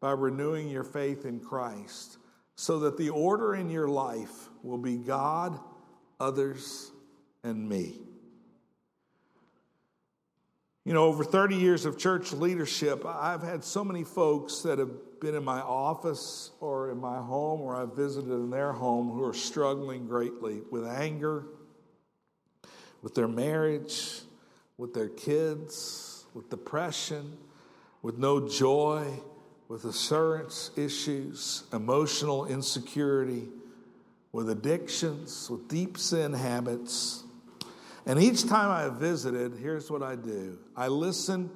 by 0.00 0.10
renewing 0.10 0.70
your 0.70 0.84
faith 0.84 1.26
in 1.26 1.38
Christ, 1.38 2.16
so 2.54 2.78
that 2.78 2.96
the 2.96 3.10
order 3.10 3.54
in 3.54 3.68
your 3.68 3.88
life 3.88 4.48
will 4.62 4.78
be 4.78 4.96
God, 4.96 5.60
others, 6.18 6.90
and 7.44 7.68
me. 7.68 8.00
You 10.86 10.94
know, 10.94 11.04
over 11.04 11.24
30 11.24 11.56
years 11.56 11.84
of 11.84 11.98
church 11.98 12.32
leadership, 12.32 13.04
I've 13.04 13.42
had 13.42 13.64
so 13.64 13.84
many 13.84 14.02
folks 14.02 14.60
that 14.60 14.78
have 14.78 15.20
been 15.20 15.34
in 15.34 15.44
my 15.44 15.60
office 15.60 16.52
or 16.58 16.90
in 16.90 16.96
my 16.96 17.18
home 17.18 17.60
or 17.60 17.76
I've 17.76 17.94
visited 17.94 18.32
in 18.32 18.48
their 18.48 18.72
home 18.72 19.10
who 19.10 19.22
are 19.24 19.34
struggling 19.34 20.06
greatly 20.06 20.62
with 20.70 20.86
anger, 20.86 21.44
with 23.02 23.14
their 23.14 23.28
marriage, 23.28 24.22
with 24.78 24.94
their 24.94 25.08
kids, 25.08 26.26
with 26.34 26.50
depression, 26.50 27.36
with 28.02 28.18
no 28.18 28.46
joy, 28.48 29.06
with 29.68 29.84
assurance 29.84 30.70
issues, 30.76 31.64
emotional 31.72 32.46
insecurity, 32.46 33.48
with 34.32 34.48
addictions, 34.50 35.48
with 35.50 35.66
deep 35.68 35.98
sin 35.98 36.32
habits. 36.32 37.24
And 38.04 38.22
each 38.22 38.46
time 38.46 38.70
I 38.70 38.96
visited, 38.96 39.54
here's 39.54 39.90
what 39.90 40.02
I 40.02 40.14
do 40.14 40.58
I 40.76 40.88
listen 40.88 41.50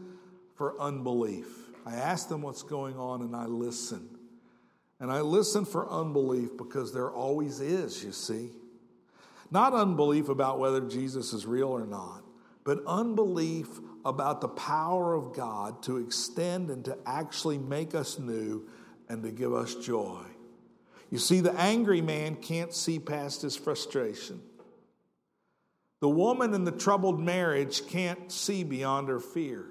for 0.57 0.81
unbelief. 0.81 1.47
I 1.87 1.95
ask 1.95 2.29
them 2.29 2.43
what's 2.43 2.63
going 2.63 2.97
on 2.97 3.23
and 3.23 3.35
I 3.35 3.47
listen. 3.47 4.09
And 4.99 5.11
I 5.11 5.23
listen 5.23 5.65
for 5.65 5.91
unbelief 5.91 6.59
because 6.59 6.93
there 6.93 7.11
always 7.11 7.61
is, 7.61 8.05
you 8.05 8.13
see. 8.13 8.51
Not 9.51 9.73
unbelief 9.73 10.29
about 10.29 10.59
whether 10.59 10.83
Jesus 10.83 11.33
is 11.33 11.47
real 11.47 11.69
or 11.69 11.87
not, 11.87 12.23
but 12.71 12.85
unbelief 12.87 13.67
about 14.05 14.41
the 14.41 14.47
power 14.47 15.13
of 15.13 15.33
God 15.33 15.83
to 15.83 15.97
extend 15.97 16.71
and 16.71 16.85
to 16.85 16.97
actually 17.05 17.59
make 17.59 17.97
us 17.97 18.17
new 18.17 18.69
and 19.09 19.25
to 19.25 19.33
give 19.33 19.53
us 19.53 19.75
joy. 19.75 20.23
You 21.11 21.19
see, 21.19 21.41
the 21.41 21.53
angry 21.55 22.01
man 22.01 22.37
can't 22.37 22.73
see 22.73 23.01
past 23.01 23.43
his 23.43 23.57
frustration. 23.57 24.41
The 25.99 26.09
woman 26.09 26.55
in 26.55 26.63
the 26.63 26.71
troubled 26.71 27.19
marriage 27.19 27.89
can't 27.89 28.31
see 28.31 28.63
beyond 28.63 29.09
her 29.09 29.19
fear. 29.19 29.67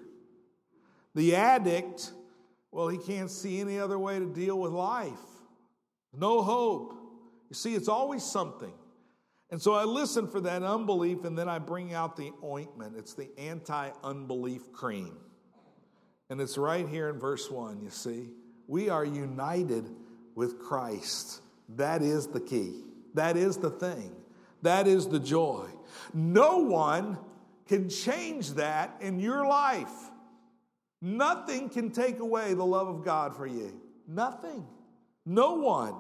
The 1.16 1.38
addict, 1.38 2.12
well, 2.70 2.90
he 2.90 2.98
can't 2.98 3.32
see 3.32 3.62
any 3.62 3.80
other 3.80 3.98
way 3.98 4.20
to 4.20 4.26
deal 4.26 4.60
with 4.60 4.74
life. 4.74 5.14
No 6.14 6.42
hope. 6.42 6.96
You 7.50 7.56
see, 7.56 7.76
it's 7.76 7.88
always 7.88 8.24
something. 8.24 8.74
And 9.52 9.62
so 9.62 9.74
I 9.74 9.84
listen 9.84 10.28
for 10.28 10.40
that 10.42 10.62
unbelief, 10.62 11.24
and 11.24 11.38
then 11.38 11.50
I 11.50 11.60
bring 11.60 11.94
out 11.94 12.16
the 12.16 12.32
ointment. 12.44 12.96
It's 12.98 13.14
the 13.14 13.30
anti 13.38 13.90
unbelief 14.04 14.72
cream. 14.72 15.18
And 16.30 16.40
it's 16.40 16.58
right 16.58 16.88
here 16.88 17.10
in 17.10 17.20
verse 17.20 17.50
1, 17.50 17.82
you 17.82 17.90
see. 17.90 18.30
We 18.68 18.90
are 18.90 19.04
united 19.04 19.90
with 20.36 20.60
Christ. 20.60 21.42
That 21.70 22.04
is 22.04 22.28
the 22.28 22.40
key. 22.40 22.84
That 23.16 23.36
is 23.36 23.58
the 23.58 23.72
thing. 23.72 24.12
That 24.62 24.88
is 24.88 25.08
the 25.08 25.20
joy. 25.20 25.68
No 26.14 26.60
one 26.60 27.18
can 27.68 27.90
change 27.90 28.52
that 28.52 28.96
in 29.02 29.20
your 29.20 29.48
life. 29.48 30.10
Nothing 31.02 31.70
can 31.70 31.92
take 31.92 32.20
away 32.20 32.54
the 32.54 32.66
love 32.66 32.88
of 32.88 33.04
God 33.04 33.36
for 33.36 33.48
you. 33.48 33.82
Nothing. 34.08 34.68
No 35.26 35.56
one. 35.56 35.96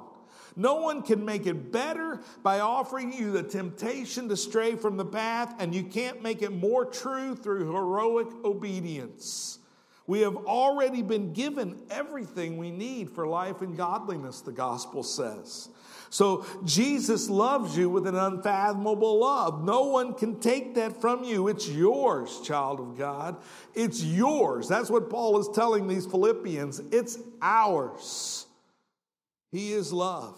No 0.55 0.75
one 0.75 1.01
can 1.01 1.23
make 1.23 1.45
it 1.45 1.71
better 1.71 2.21
by 2.43 2.59
offering 2.59 3.13
you 3.13 3.31
the 3.31 3.43
temptation 3.43 4.29
to 4.29 4.37
stray 4.37 4.75
from 4.75 4.97
the 4.97 5.05
path, 5.05 5.55
and 5.59 5.73
you 5.73 5.83
can't 5.83 6.21
make 6.21 6.41
it 6.41 6.51
more 6.51 6.85
true 6.85 7.35
through 7.35 7.71
heroic 7.71 8.27
obedience. 8.43 9.59
We 10.07 10.21
have 10.21 10.35
already 10.37 11.03
been 11.03 11.33
given 11.33 11.79
everything 11.91 12.57
we 12.57 12.71
need 12.71 13.11
for 13.11 13.27
life 13.27 13.61
and 13.61 13.77
godliness, 13.77 14.41
the 14.41 14.51
gospel 14.51 15.03
says. 15.03 15.69
So 16.09 16.45
Jesus 16.65 17.29
loves 17.29 17.77
you 17.77 17.89
with 17.89 18.07
an 18.07 18.15
unfathomable 18.15 19.19
love. 19.19 19.63
No 19.63 19.83
one 19.83 20.15
can 20.15 20.39
take 20.39 20.73
that 20.75 20.99
from 20.99 21.23
you. 21.23 21.47
It's 21.47 21.69
yours, 21.69 22.41
child 22.41 22.79
of 22.79 22.97
God. 22.97 23.37
It's 23.75 24.03
yours. 24.03 24.67
That's 24.67 24.89
what 24.89 25.11
Paul 25.11 25.39
is 25.39 25.47
telling 25.53 25.87
these 25.87 26.07
Philippians. 26.07 26.81
It's 26.91 27.19
ours. 27.41 28.47
He 29.51 29.73
is 29.73 29.91
love. 29.91 30.37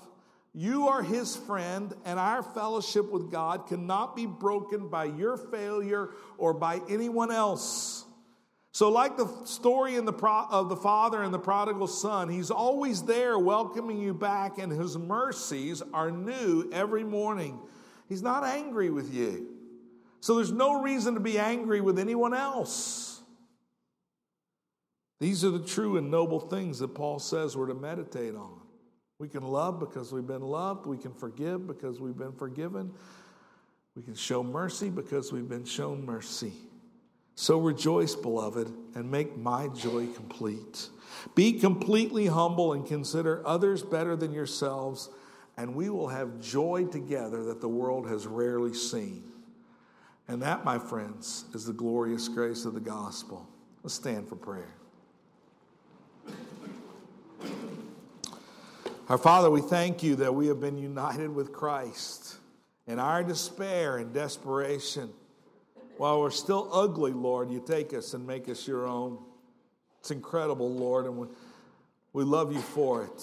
You 0.54 0.90
are 0.90 1.02
his 1.02 1.36
friend, 1.36 1.94
and 2.04 2.20
our 2.20 2.44
fellowship 2.44 3.10
with 3.10 3.32
God 3.32 3.68
cannot 3.68 4.16
be 4.16 4.26
broken 4.26 4.90
by 4.90 5.06
your 5.06 5.38
failure 5.38 6.10
or 6.38 6.54
by 6.54 6.82
anyone 6.90 7.32
else. 7.32 8.06
So, 8.74 8.90
like 8.90 9.18
the 9.18 9.28
story 9.46 9.96
in 9.96 10.06
the 10.06 10.14
pro- 10.14 10.48
of 10.50 10.70
the 10.70 10.76
father 10.78 11.24
and 11.24 11.34
the 11.34 11.40
prodigal 11.40 11.88
son, 11.88 12.30
he's 12.30 12.52
always 12.52 13.04
there 13.04 13.38
welcoming 13.38 14.00
you 14.00 14.14
back, 14.14 14.60
and 14.60 14.72
his 14.72 14.98
mercies 14.98 15.82
are 15.94 16.10
new 16.10 16.70
every 16.72 17.04
morning. 17.04 17.60
He's 18.08 18.22
not 18.22 18.46
angry 18.46 18.90
with 18.90 19.14
you. 19.14 19.48
So, 20.22 20.36
there's 20.36 20.52
no 20.52 20.82
reason 20.82 21.16
to 21.16 21.20
be 21.20 21.38
angry 21.38 21.82
with 21.82 22.00
anyone 22.00 22.34
else. 22.34 23.22
These 25.20 25.46
are 25.46 25.52
the 25.52 25.60
true 25.60 25.98
and 25.98 26.10
noble 26.10 26.40
things 26.40 26.80
that 26.80 26.96
Paul 26.96 27.20
says 27.20 27.56
we're 27.56 27.68
to 27.68 27.76
meditate 27.76 28.36
on. 28.36 28.61
We 29.22 29.30
can 29.30 29.44
love 29.44 29.80
because 29.80 30.12
we've 30.12 30.26
been 30.26 30.42
loved. 30.42 30.88
We 30.88 30.98
can 30.98 31.14
forgive 31.14 31.68
because 31.68 32.02
we've 32.02 32.18
been 32.18 32.32
forgiven. 32.32 32.92
We 33.96 34.02
can 34.02 34.16
show 34.16 34.42
mercy 34.42 34.90
because 34.90 35.32
we've 35.32 35.48
been 35.48 35.64
shown 35.64 36.04
mercy. 36.04 36.54
So 37.36 37.60
rejoice, 37.60 38.16
beloved, 38.16 38.74
and 38.96 39.12
make 39.12 39.38
my 39.38 39.68
joy 39.68 40.08
complete. 40.08 40.90
Be 41.36 41.60
completely 41.60 42.26
humble 42.26 42.74
and 42.74 42.84
consider 42.84 43.46
others 43.46 43.84
better 43.84 44.16
than 44.16 44.34
yourselves, 44.34 45.12
and 45.56 45.76
we 45.76 45.92
will 45.92 46.08
have 46.08 46.40
joy 46.40 46.86
together 46.86 47.44
that 47.44 47.62
the 47.62 47.70
world 47.70 48.10
has 48.10 48.26
rarely 48.26 48.74
seen. 48.74 49.22
And 50.28 50.42
that, 50.42 50.66
my 50.66 50.80
friends, 50.80 51.46
is 51.54 51.66
the 51.66 51.74
glorious 51.74 52.28
grace 52.28 52.66
of 52.66 52.74
the 52.74 52.80
gospel. 52.80 53.48
Let's 53.84 53.94
stand 53.94 54.28
for 54.28 54.36
prayer. 54.36 54.81
Our 59.12 59.18
Father, 59.18 59.52
we 59.52 59.60
thank 59.60 60.04
you 60.04 60.16
that 60.16 60.34
we 60.34 60.48
have 60.48 60.62
been 60.62 60.78
united 60.78 61.36
with 61.36 61.52
Christ. 61.52 62.38
In 62.88 62.98
our 62.98 63.26
despair 63.26 63.98
and 63.98 64.14
desperation, 64.14 65.10
while 65.98 66.22
we're 66.22 66.32
still 66.32 66.70
ugly, 66.72 67.12
Lord, 67.12 67.52
you 67.52 67.60
take 67.60 67.94
us 67.94 68.14
and 68.14 68.26
make 68.26 68.48
us 68.48 68.66
your 68.66 68.88
own. 68.88 69.18
It's 70.00 70.12
incredible, 70.12 70.74
Lord, 70.74 71.08
and 71.08 71.18
we, 71.18 71.28
we 72.14 72.24
love 72.24 72.54
you 72.54 72.62
for 72.62 73.04
it. 73.04 73.22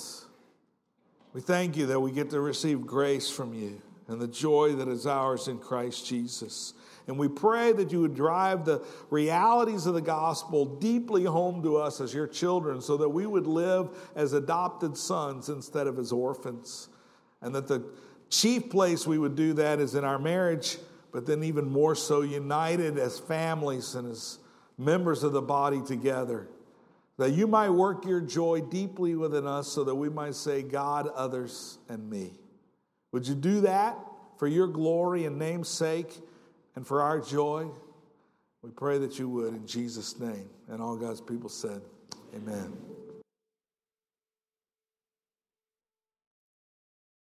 We 1.32 1.40
thank 1.40 1.74
you 1.74 1.86
that 1.86 2.00
we 2.00 2.12
get 2.12 2.28
to 2.32 2.40
receive 2.42 2.82
grace 2.82 3.30
from 3.30 3.54
you 3.54 3.80
and 4.08 4.20
the 4.20 4.28
joy 4.28 4.74
that 4.74 4.88
is 4.88 5.06
ours 5.06 5.48
in 5.48 5.56
Christ 5.56 6.06
Jesus. 6.06 6.74
And 7.08 7.18
we 7.18 7.26
pray 7.26 7.72
that 7.72 7.90
you 7.90 8.02
would 8.02 8.14
drive 8.14 8.66
the 8.66 8.84
realities 9.08 9.86
of 9.86 9.94
the 9.94 10.02
gospel 10.02 10.66
deeply 10.66 11.24
home 11.24 11.62
to 11.62 11.78
us 11.78 12.02
as 12.02 12.12
your 12.12 12.26
children 12.26 12.82
so 12.82 12.98
that 12.98 13.08
we 13.08 13.26
would 13.26 13.46
live 13.46 13.88
as 14.14 14.34
adopted 14.34 14.96
sons 14.96 15.48
instead 15.48 15.86
of 15.86 15.98
as 15.98 16.12
orphans. 16.12 16.90
And 17.40 17.54
that 17.54 17.66
the 17.66 17.82
chief 18.28 18.68
place 18.68 19.06
we 19.06 19.18
would 19.18 19.36
do 19.36 19.54
that 19.54 19.80
is 19.80 19.94
in 19.94 20.04
our 20.04 20.18
marriage, 20.18 20.76
but 21.10 21.24
then 21.24 21.42
even 21.42 21.70
more 21.70 21.94
so 21.94 22.20
united 22.20 22.98
as 22.98 23.18
families 23.18 23.94
and 23.94 24.10
as 24.10 24.38
members 24.76 25.24
of 25.24 25.32
the 25.32 25.40
body 25.42 25.80
together. 25.80 26.46
That 27.16 27.32
you 27.32 27.46
might 27.46 27.70
work 27.70 28.04
your 28.04 28.20
joy 28.20 28.60
deeply 28.60 29.14
within 29.14 29.46
us 29.46 29.66
so 29.66 29.82
that 29.84 29.94
we 29.94 30.10
might 30.10 30.34
say, 30.34 30.62
God, 30.62 31.08
others, 31.08 31.78
and 31.88 32.08
me. 32.08 32.32
Would 33.12 33.26
you 33.26 33.34
do 33.34 33.62
that 33.62 33.96
for 34.36 34.46
your 34.46 34.66
glory 34.66 35.24
and 35.24 35.38
name's 35.38 35.70
sake? 35.70 36.20
And 36.78 36.86
for 36.86 37.02
our 37.02 37.20
joy. 37.20 37.66
We 38.62 38.70
pray 38.70 38.98
that 38.98 39.18
you 39.18 39.28
would 39.30 39.52
in 39.52 39.66
Jesus' 39.66 40.20
name. 40.20 40.48
And 40.68 40.80
all 40.80 40.96
God's 40.96 41.20
people 41.20 41.48
said, 41.48 41.82
Amen. 42.36 42.72